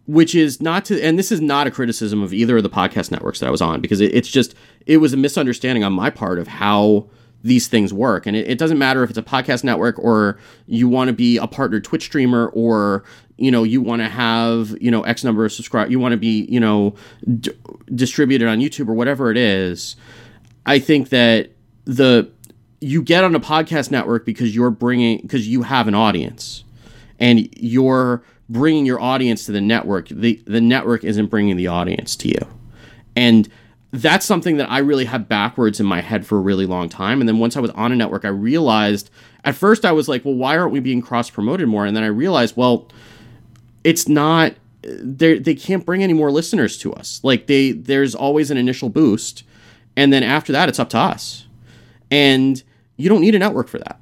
which 0.05 0.35
is 0.35 0.61
not 0.61 0.85
to, 0.85 1.01
and 1.01 1.17
this 1.17 1.31
is 1.31 1.41
not 1.41 1.65
a 1.65 1.71
criticism 1.71 2.21
of 2.21 2.33
either 2.33 2.57
of 2.57 2.63
the 2.63 2.69
podcast 2.69 3.09
networks 3.09 3.39
that 3.39 3.47
I 3.47 3.51
was 3.51 3.61
on 3.61 3.81
because 3.81 4.01
it, 4.01 4.13
it's 4.13 4.27
just, 4.27 4.53
it 4.85 4.97
was 4.97 5.13
a 5.13 5.17
misunderstanding 5.17 5.83
on 5.83 5.93
my 5.93 6.09
part 6.09 6.39
of 6.39 6.47
how 6.47 7.07
these 7.43 7.67
things 7.67 7.93
work. 7.93 8.25
And 8.25 8.35
it, 8.35 8.49
it, 8.49 8.57
doesn't 8.57 8.77
matter 8.77 9.03
if 9.03 9.09
it's 9.09 9.19
a 9.19 9.23
podcast 9.23 9.63
network 9.63 9.99
or 9.99 10.39
you 10.65 10.87
want 10.87 11.09
to 11.09 11.13
be 11.13 11.37
a 11.37 11.45
partner 11.45 11.79
Twitch 11.79 12.03
streamer 12.03 12.47
or, 12.53 13.03
you 13.37 13.51
know, 13.51 13.63
you 13.63 13.81
want 13.81 14.01
to 14.01 14.07
have, 14.07 14.75
you 14.79 14.89
know, 14.89 15.03
X 15.03 15.23
number 15.23 15.45
of 15.45 15.51
subscribers, 15.51 15.91
you 15.91 15.99
want 15.99 16.13
to 16.13 16.17
be, 16.17 16.45
you 16.49 16.59
know, 16.59 16.95
d- 17.39 17.51
distributed 17.93 18.47
on 18.47 18.59
YouTube 18.59 18.87
or 18.87 18.93
whatever 18.93 19.29
it 19.29 19.37
is. 19.37 19.97
I 20.65 20.79
think 20.79 21.09
that 21.09 21.51
the, 21.83 22.31
you 22.79 23.01
get 23.01 23.25
on 23.25 23.35
a 23.35 23.39
podcast 23.39 23.91
network 23.91 24.25
because 24.25 24.55
you're 24.55 24.71
bringing, 24.71 25.19
because 25.19 25.47
you 25.47 25.63
have 25.63 25.89
an 25.89 25.95
audience 25.95 26.63
and 27.19 27.49
you're 27.57 28.23
bringing 28.49 28.85
your 28.85 29.01
audience 29.01 29.45
to 29.45 29.51
the 29.51 29.61
network. 29.61 30.07
The, 30.07 30.41
the 30.45 30.61
network 30.61 31.03
isn't 31.03 31.27
bringing 31.27 31.57
the 31.57 31.67
audience 31.67 32.15
to 32.17 32.29
you. 32.29 32.47
And, 33.15 33.49
that's 33.93 34.25
something 34.25 34.57
that 34.57 34.71
I 34.71 34.79
really 34.79 35.05
had 35.05 35.29
backwards 35.29 35.79
in 35.79 35.85
my 35.85 36.01
head 36.01 36.25
for 36.25 36.39
a 36.39 36.41
really 36.41 36.65
long 36.65 36.89
time. 36.89 37.21
And 37.21 37.29
then 37.29 37.37
once 37.37 37.55
I 37.55 37.59
was 37.59 37.69
on 37.71 37.91
a 37.91 37.95
network, 37.95 38.25
I 38.25 38.29
realized 38.29 39.11
at 39.45 39.53
first 39.53 39.85
I 39.85 39.91
was 39.91 40.09
like, 40.09 40.25
well, 40.25 40.33
why 40.33 40.57
aren't 40.57 40.71
we 40.71 40.79
being 40.79 40.99
cross 40.99 41.29
promoted 41.29 41.67
more? 41.67 41.85
And 41.85 41.95
then 41.95 42.03
I 42.03 42.07
realized, 42.07 42.57
well, 42.57 42.89
it's 43.83 44.07
not 44.07 44.55
they 44.81 45.37
they 45.37 45.53
can't 45.53 45.85
bring 45.85 46.01
any 46.01 46.13
more 46.13 46.31
listeners 46.31 46.77
to 46.79 46.91
us. 46.93 47.21
Like 47.23 47.45
they 47.45 47.71
there's 47.71 48.15
always 48.15 48.49
an 48.49 48.57
initial 48.57 48.89
boost, 48.89 49.43
and 49.95 50.11
then 50.11 50.23
after 50.23 50.51
that, 50.53 50.69
it's 50.69 50.79
up 50.79 50.89
to 50.89 50.97
us. 50.97 51.45
And 52.09 52.61
you 52.97 53.09
don't 53.09 53.21
need 53.21 53.35
a 53.35 53.39
network 53.39 53.67
for 53.67 53.77
that, 53.77 53.99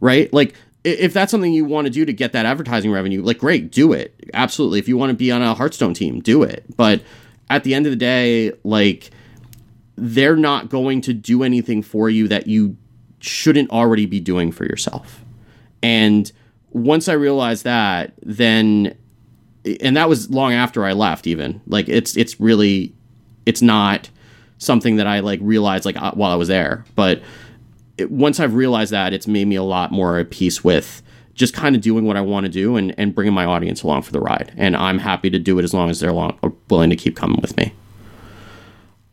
right? 0.00 0.32
Like 0.32 0.54
if 0.84 1.12
that's 1.12 1.32
something 1.32 1.52
you 1.52 1.64
want 1.64 1.86
to 1.86 1.90
do 1.90 2.04
to 2.04 2.12
get 2.12 2.32
that 2.32 2.46
advertising 2.46 2.92
revenue, 2.92 3.22
like 3.22 3.38
great, 3.38 3.72
do 3.72 3.92
it. 3.92 4.14
Absolutely. 4.34 4.78
If 4.78 4.86
you 4.86 4.96
want 4.96 5.10
to 5.10 5.16
be 5.16 5.32
on 5.32 5.42
a 5.42 5.52
Hearthstone 5.52 5.94
team, 5.94 6.20
do 6.20 6.44
it. 6.44 6.64
But 6.76 7.02
at 7.50 7.64
the 7.64 7.74
end 7.74 7.86
of 7.86 7.90
the 7.90 7.96
day, 7.96 8.52
like 8.64 9.10
they're 9.96 10.36
not 10.36 10.68
going 10.68 11.00
to 11.02 11.12
do 11.12 11.42
anything 11.42 11.82
for 11.82 12.10
you 12.10 12.28
that 12.28 12.46
you 12.46 12.76
shouldn't 13.20 13.70
already 13.70 14.06
be 14.06 14.20
doing 14.20 14.52
for 14.52 14.64
yourself. 14.64 15.24
And 15.82 16.30
once 16.70 17.08
I 17.08 17.14
realized 17.14 17.64
that, 17.64 18.12
then 18.22 18.96
and 19.80 19.96
that 19.96 20.08
was 20.08 20.30
long 20.30 20.52
after 20.52 20.84
I 20.84 20.92
left 20.92 21.26
even. 21.26 21.60
Like 21.66 21.88
it's 21.88 22.16
it's 22.16 22.38
really 22.40 22.94
it's 23.46 23.62
not 23.62 24.10
something 24.58 24.96
that 24.96 25.06
I 25.06 25.20
like 25.20 25.40
realized 25.42 25.84
like 25.84 26.00
uh, 26.00 26.12
while 26.12 26.30
I 26.30 26.36
was 26.36 26.48
there, 26.48 26.84
but 26.94 27.22
it, 27.98 28.10
once 28.10 28.40
I've 28.40 28.54
realized 28.54 28.92
that, 28.92 29.12
it's 29.12 29.26
made 29.26 29.46
me 29.46 29.56
a 29.56 29.62
lot 29.62 29.92
more 29.92 30.18
at 30.18 30.30
peace 30.30 30.62
with 30.62 31.02
just 31.36 31.54
kind 31.54 31.76
of 31.76 31.82
doing 31.82 32.04
what 32.04 32.16
I 32.16 32.22
want 32.22 32.46
to 32.46 32.50
do 32.50 32.76
and, 32.76 32.94
and 32.98 33.14
bringing 33.14 33.34
my 33.34 33.44
audience 33.44 33.82
along 33.82 34.02
for 34.02 34.12
the 34.12 34.20
ride. 34.20 34.52
And 34.56 34.74
I'm 34.74 34.98
happy 34.98 35.30
to 35.30 35.38
do 35.38 35.58
it 35.58 35.64
as 35.64 35.72
long 35.72 35.90
as 35.90 36.00
they're 36.00 36.12
long, 36.12 36.38
willing 36.68 36.90
to 36.90 36.96
keep 36.96 37.14
coming 37.14 37.40
with 37.40 37.56
me. 37.56 37.74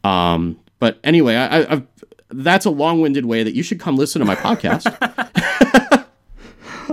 Um, 0.04 0.60
but 0.80 1.00
anyway, 1.04 1.36
I, 1.36 1.72
I've 1.72 1.88
that's 2.30 2.66
a 2.66 2.70
long-winded 2.70 3.26
way 3.26 3.44
that 3.44 3.54
you 3.54 3.62
should 3.62 3.80
come 3.80 3.96
listen 3.96 4.20
to 4.20 4.26
my 4.26 4.36
podcast. 4.36 4.90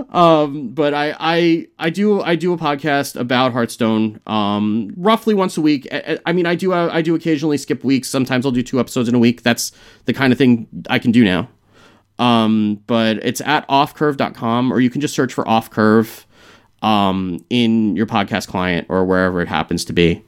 um, 0.13 0.69
but 0.69 0.93
I, 0.93 1.15
I 1.19 1.67
I 1.79 1.89
do 1.89 2.21
I 2.21 2.35
do 2.35 2.53
a 2.53 2.57
podcast 2.57 3.19
about 3.19 3.51
Hearthstone 3.51 4.19
um, 4.27 4.93
roughly 4.95 5.33
once 5.33 5.57
a 5.57 5.61
week. 5.61 5.87
I, 5.91 6.19
I 6.25 6.33
mean, 6.33 6.45
I 6.45 6.55
do 6.55 6.73
I 6.73 7.01
do 7.01 7.15
occasionally 7.15 7.57
skip 7.57 7.83
weeks. 7.83 8.07
Sometimes 8.07 8.45
I'll 8.45 8.51
do 8.51 8.63
two 8.63 8.79
episodes 8.79 9.09
in 9.09 9.15
a 9.15 9.19
week. 9.19 9.41
That's 9.41 9.71
the 10.05 10.13
kind 10.13 10.31
of 10.31 10.37
thing 10.37 10.67
I 10.89 10.99
can 10.99 11.11
do 11.11 11.23
now. 11.23 11.49
Um, 12.21 12.81
but 12.87 13.17
it's 13.17 13.41
at 13.41 13.67
offcurve.com 13.67 14.71
or 14.71 14.79
you 14.79 14.89
can 14.89 15.01
just 15.01 15.15
search 15.15 15.33
for 15.33 15.43
offcurve 15.43 16.25
um, 16.81 17.43
in 17.49 17.95
your 17.95 18.05
podcast 18.05 18.47
client 18.47 18.87
or 18.89 19.03
wherever 19.03 19.41
it 19.41 19.47
happens 19.47 19.83
to 19.85 19.93
be 19.93 20.23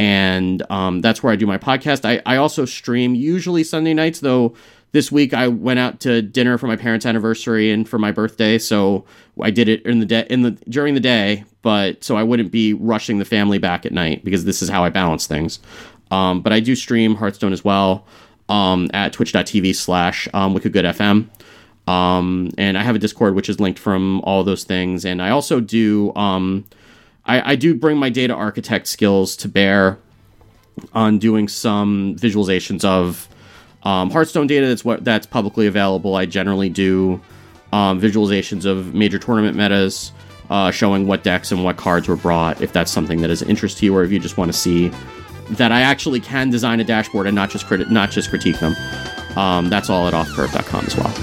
and 0.00 0.62
um, 0.70 1.02
that's 1.02 1.22
where 1.22 1.30
I 1.30 1.36
do 1.36 1.46
my 1.46 1.58
podcast. 1.58 2.08
I, 2.08 2.22
I 2.24 2.36
also 2.36 2.64
stream 2.64 3.14
usually 3.14 3.62
Sunday 3.62 3.92
nights, 3.92 4.20
though. 4.20 4.54
This 4.92 5.12
week 5.12 5.34
I 5.34 5.46
went 5.46 5.78
out 5.78 6.00
to 6.00 6.22
dinner 6.22 6.56
for 6.56 6.68
my 6.68 6.74
parents' 6.74 7.04
anniversary 7.04 7.70
and 7.70 7.86
for 7.86 7.98
my 7.98 8.10
birthday, 8.10 8.58
so 8.58 9.04
I 9.42 9.50
did 9.50 9.68
it 9.68 9.84
in 9.84 10.00
the 10.00 10.06
day 10.06 10.26
in 10.30 10.40
the 10.40 10.52
during 10.70 10.94
the 10.94 11.00
day, 11.00 11.44
but 11.60 12.02
so 12.02 12.16
I 12.16 12.22
wouldn't 12.22 12.50
be 12.50 12.72
rushing 12.72 13.18
the 13.18 13.26
family 13.26 13.58
back 13.58 13.84
at 13.84 13.92
night 13.92 14.24
because 14.24 14.46
this 14.46 14.62
is 14.62 14.70
how 14.70 14.82
I 14.82 14.88
balance 14.88 15.26
things. 15.26 15.60
Um, 16.10 16.40
but 16.40 16.54
I 16.54 16.60
do 16.60 16.74
stream 16.74 17.14
Hearthstone 17.14 17.52
as 17.52 17.62
well 17.62 18.06
um, 18.50 18.90
at 18.92 19.12
twitch.tv 19.12 19.74
slash 19.74 20.28
um, 20.34 20.54
wickedgoodfm. 20.54 21.28
Um, 21.88 22.50
and 22.58 22.76
I 22.76 22.82
have 22.82 22.94
a 22.94 22.98
Discord 22.98 23.34
which 23.34 23.48
is 23.48 23.58
linked 23.58 23.78
from 23.78 24.20
all 24.22 24.44
those 24.44 24.64
things, 24.64 25.04
and 25.04 25.22
I 25.22 25.30
also 25.30 25.60
do 25.60 26.14
um, 26.14 26.64
I, 27.24 27.52
I 27.52 27.56
do 27.56 27.74
bring 27.74 27.96
my 27.96 28.10
data 28.10 28.34
architect 28.34 28.86
skills 28.86 29.36
to 29.36 29.48
bear 29.48 29.98
on 30.92 31.18
doing 31.18 31.48
some 31.48 32.16
visualizations 32.16 32.84
of 32.84 33.28
um, 33.82 34.10
Hearthstone 34.10 34.46
data 34.46 34.66
that's 34.66 34.84
what 34.84 35.04
that's 35.04 35.26
publicly 35.26 35.66
available. 35.66 36.16
I 36.16 36.26
generally 36.26 36.68
do 36.68 37.20
um, 37.72 38.00
visualizations 38.00 38.66
of 38.66 38.94
major 38.94 39.18
tournament 39.18 39.56
metas, 39.56 40.12
uh, 40.50 40.70
showing 40.70 41.06
what 41.06 41.22
decks 41.22 41.50
and 41.50 41.64
what 41.64 41.76
cards 41.76 42.08
were 42.08 42.16
brought. 42.16 42.60
If 42.60 42.72
that's 42.72 42.90
something 42.90 43.20
that 43.22 43.30
is 43.30 43.42
of 43.42 43.48
interest 43.48 43.78
to 43.78 43.86
you, 43.86 43.96
or 43.96 44.04
if 44.04 44.12
you 44.12 44.18
just 44.18 44.36
want 44.36 44.52
to 44.52 44.58
see 44.58 44.90
that 45.50 45.72
I 45.72 45.80
actually 45.82 46.20
can 46.20 46.50
design 46.50 46.80
a 46.80 46.84
dashboard 46.84 47.26
and 47.26 47.34
not 47.34 47.50
just 47.50 47.66
criti- 47.66 47.90
not 47.90 48.10
just 48.10 48.30
critique 48.30 48.58
them. 48.60 48.74
Um, 49.36 49.68
that's 49.70 49.90
all 49.90 50.06
at 50.08 50.14
offcurve.com 50.14 50.84
as 50.86 50.96
well. 50.96 51.14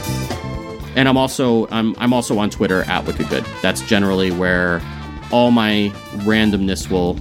and 0.95 1.07
I'm 1.07 1.17
also 1.17 1.67
I'm 1.69 1.95
I'm 1.97 2.13
also 2.13 2.37
on 2.39 2.49
Twitter 2.49 2.83
at 2.83 3.05
Wicked 3.05 3.29
Good. 3.29 3.45
That's 3.61 3.81
generally 3.81 4.31
where 4.31 4.81
all 5.31 5.51
my 5.51 5.91
randomness 6.23 6.89
will 6.89 7.15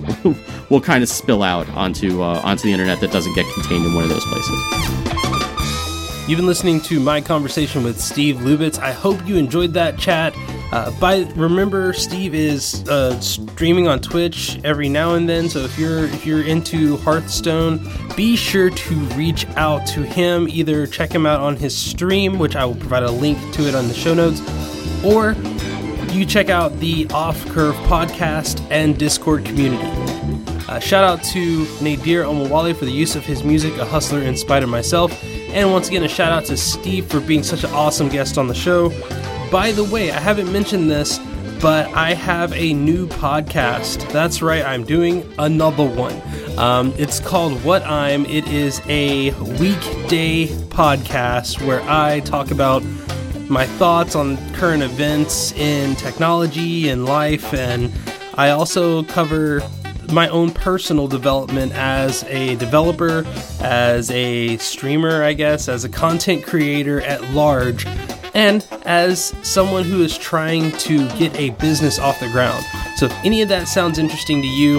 will 0.70 0.80
kind 0.80 1.02
of 1.02 1.08
spill 1.08 1.42
out 1.42 1.68
onto 1.70 2.22
uh, 2.22 2.40
onto 2.44 2.64
the 2.64 2.72
internet 2.72 3.00
that 3.00 3.10
doesn't 3.12 3.34
get 3.34 3.46
contained 3.54 3.84
in 3.84 3.94
one 3.94 4.04
of 4.04 4.10
those 4.10 4.24
places. 4.26 4.58
You've 6.28 6.38
been 6.38 6.46
listening 6.46 6.80
to 6.82 6.98
my 6.98 7.20
conversation 7.20 7.84
with 7.84 8.00
Steve 8.00 8.36
Lubitz. 8.36 8.78
I 8.80 8.90
hope 8.92 9.24
you 9.28 9.36
enjoyed 9.36 9.74
that 9.74 9.96
chat. 9.98 10.34
Uh, 10.72 10.90
by 10.98 11.20
remember, 11.36 11.92
Steve 11.92 12.34
is 12.34 12.88
uh, 12.88 13.18
streaming 13.20 13.86
on 13.86 14.00
Twitch 14.00 14.58
every 14.64 14.88
now 14.88 15.14
and 15.14 15.28
then. 15.28 15.48
So 15.48 15.60
if 15.60 15.78
you're 15.78 16.06
if 16.06 16.26
you're 16.26 16.42
into 16.42 16.96
Hearthstone, 16.98 17.80
be 18.16 18.36
sure 18.36 18.70
to 18.70 18.94
reach 19.14 19.46
out 19.50 19.86
to 19.88 20.02
him. 20.02 20.48
Either 20.48 20.86
check 20.86 21.12
him 21.12 21.24
out 21.24 21.40
on 21.40 21.56
his 21.56 21.76
stream, 21.76 22.38
which 22.38 22.56
I 22.56 22.64
will 22.64 22.74
provide 22.74 23.04
a 23.04 23.10
link 23.10 23.38
to 23.54 23.68
it 23.68 23.74
on 23.74 23.86
the 23.88 23.94
show 23.94 24.12
notes, 24.12 24.40
or 25.04 25.36
you 26.12 26.26
check 26.26 26.48
out 26.48 26.78
the 26.80 27.06
Off 27.10 27.46
Curve 27.50 27.74
podcast 27.86 28.66
and 28.70 28.98
Discord 28.98 29.44
community. 29.44 29.88
Uh, 30.68 30.80
shout 30.80 31.04
out 31.04 31.22
to 31.22 31.64
Nadir 31.80 32.24
Omowale 32.24 32.74
for 32.74 32.86
the 32.86 32.90
use 32.90 33.14
of 33.14 33.24
his 33.24 33.44
music, 33.44 33.76
A 33.76 33.84
Hustler 33.84 34.22
in 34.22 34.36
Spite 34.36 34.64
of 34.64 34.68
Myself. 34.68 35.22
And 35.50 35.70
once 35.70 35.88
again, 35.88 36.02
a 36.02 36.08
shout 36.08 36.32
out 36.32 36.44
to 36.46 36.56
Steve 36.56 37.06
for 37.06 37.20
being 37.20 37.44
such 37.44 37.62
an 37.62 37.70
awesome 37.70 38.08
guest 38.08 38.36
on 38.36 38.48
the 38.48 38.54
show. 38.54 38.90
By 39.50 39.70
the 39.70 39.84
way, 39.84 40.10
I 40.10 40.18
haven't 40.18 40.52
mentioned 40.52 40.90
this, 40.90 41.20
but 41.62 41.86
I 41.94 42.14
have 42.14 42.52
a 42.52 42.72
new 42.74 43.06
podcast. 43.06 44.10
That's 44.10 44.42
right, 44.42 44.64
I'm 44.64 44.82
doing 44.84 45.32
another 45.38 45.84
one. 45.84 46.20
Um, 46.58 46.92
it's 46.98 47.20
called 47.20 47.62
What 47.64 47.82
I'm. 47.84 48.26
It 48.26 48.48
is 48.48 48.80
a 48.86 49.30
weekday 49.60 50.48
podcast 50.48 51.64
where 51.64 51.80
I 51.82 52.20
talk 52.20 52.50
about 52.50 52.82
my 53.48 53.66
thoughts 53.66 54.16
on 54.16 54.36
current 54.54 54.82
events 54.82 55.52
in 55.52 55.94
technology 55.94 56.88
and 56.88 57.04
life, 57.04 57.54
and 57.54 57.92
I 58.34 58.50
also 58.50 59.04
cover 59.04 59.62
my 60.12 60.28
own 60.28 60.50
personal 60.50 61.06
development 61.08 61.72
as 61.72 62.24
a 62.24 62.56
developer, 62.56 63.24
as 63.60 64.10
a 64.10 64.56
streamer, 64.58 65.22
I 65.22 65.32
guess, 65.34 65.68
as 65.68 65.84
a 65.84 65.88
content 65.88 66.44
creator 66.44 67.00
at 67.00 67.22
large, 67.30 67.86
and 68.36 68.64
as 68.84 69.34
someone 69.42 69.82
who 69.82 70.04
is 70.04 70.16
trying 70.16 70.70
to 70.72 71.08
get 71.16 71.34
a 71.36 71.50
business 71.50 71.98
off 71.98 72.20
the 72.20 72.28
ground. 72.28 72.64
So, 72.96 73.06
if 73.06 73.12
any 73.24 73.42
of 73.42 73.48
that 73.48 73.66
sounds 73.66 73.98
interesting 73.98 74.40
to 74.42 74.48
you, 74.48 74.78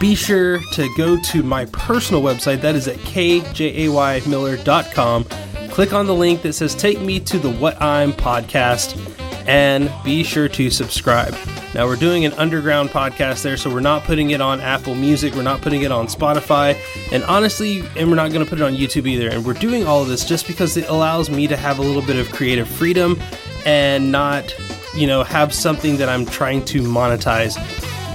be 0.00 0.16
sure 0.16 0.58
to 0.72 0.92
go 0.96 1.16
to 1.22 1.44
my 1.44 1.66
personal 1.66 2.20
website, 2.20 2.60
that 2.60 2.74
is 2.74 2.88
at 2.88 2.96
kjaymiller.com. 2.96 5.24
Click 5.70 5.92
on 5.92 6.06
the 6.06 6.14
link 6.14 6.42
that 6.42 6.54
says 6.54 6.74
Take 6.74 7.00
Me 7.00 7.20
to 7.20 7.38
the 7.38 7.52
What 7.52 7.80
I'm 7.80 8.12
podcast 8.12 8.98
and 9.46 9.88
be 10.04 10.24
sure 10.24 10.48
to 10.48 10.70
subscribe. 10.70 11.36
Now, 11.78 11.86
we're 11.86 11.94
doing 11.94 12.24
an 12.24 12.32
underground 12.32 12.90
podcast 12.90 13.42
there, 13.42 13.56
so 13.56 13.72
we're 13.72 13.78
not 13.78 14.02
putting 14.02 14.30
it 14.30 14.40
on 14.40 14.60
Apple 14.60 14.96
Music, 14.96 15.36
we're 15.36 15.42
not 15.42 15.60
putting 15.60 15.82
it 15.82 15.92
on 15.92 16.08
Spotify, 16.08 16.76
and 17.12 17.22
honestly, 17.22 17.84
and 17.96 18.08
we're 18.08 18.16
not 18.16 18.32
going 18.32 18.44
to 18.44 18.50
put 18.50 18.58
it 18.58 18.64
on 18.64 18.74
YouTube 18.74 19.06
either. 19.06 19.28
And 19.28 19.46
we're 19.46 19.52
doing 19.52 19.86
all 19.86 20.02
of 20.02 20.08
this 20.08 20.24
just 20.24 20.48
because 20.48 20.76
it 20.76 20.88
allows 20.88 21.30
me 21.30 21.46
to 21.46 21.56
have 21.56 21.78
a 21.78 21.82
little 21.82 22.02
bit 22.02 22.16
of 22.16 22.32
creative 22.32 22.66
freedom 22.66 23.16
and 23.64 24.10
not, 24.10 24.52
you 24.92 25.06
know, 25.06 25.22
have 25.22 25.54
something 25.54 25.98
that 25.98 26.08
I'm 26.08 26.26
trying 26.26 26.64
to 26.64 26.82
monetize. 26.82 27.54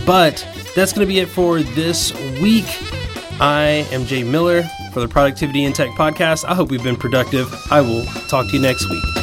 But 0.06 0.46
that's 0.76 0.92
going 0.92 1.08
to 1.08 1.14
be 1.14 1.20
it 1.20 1.30
for 1.30 1.64
this 1.64 2.12
week. 2.42 2.66
I 3.40 3.88
am 3.94 4.04
Jay 4.04 4.24
Miller 4.24 4.64
for 4.92 5.00
the 5.00 5.08
Productivity 5.08 5.64
in 5.64 5.72
Tech 5.72 5.92
podcast. 5.92 6.44
I 6.44 6.54
hope 6.54 6.70
we've 6.70 6.84
been 6.84 6.98
productive. 6.98 7.50
I 7.72 7.80
will 7.80 8.04
talk 8.28 8.46
to 8.48 8.58
you 8.58 8.62
next 8.62 8.90
week. 8.90 9.23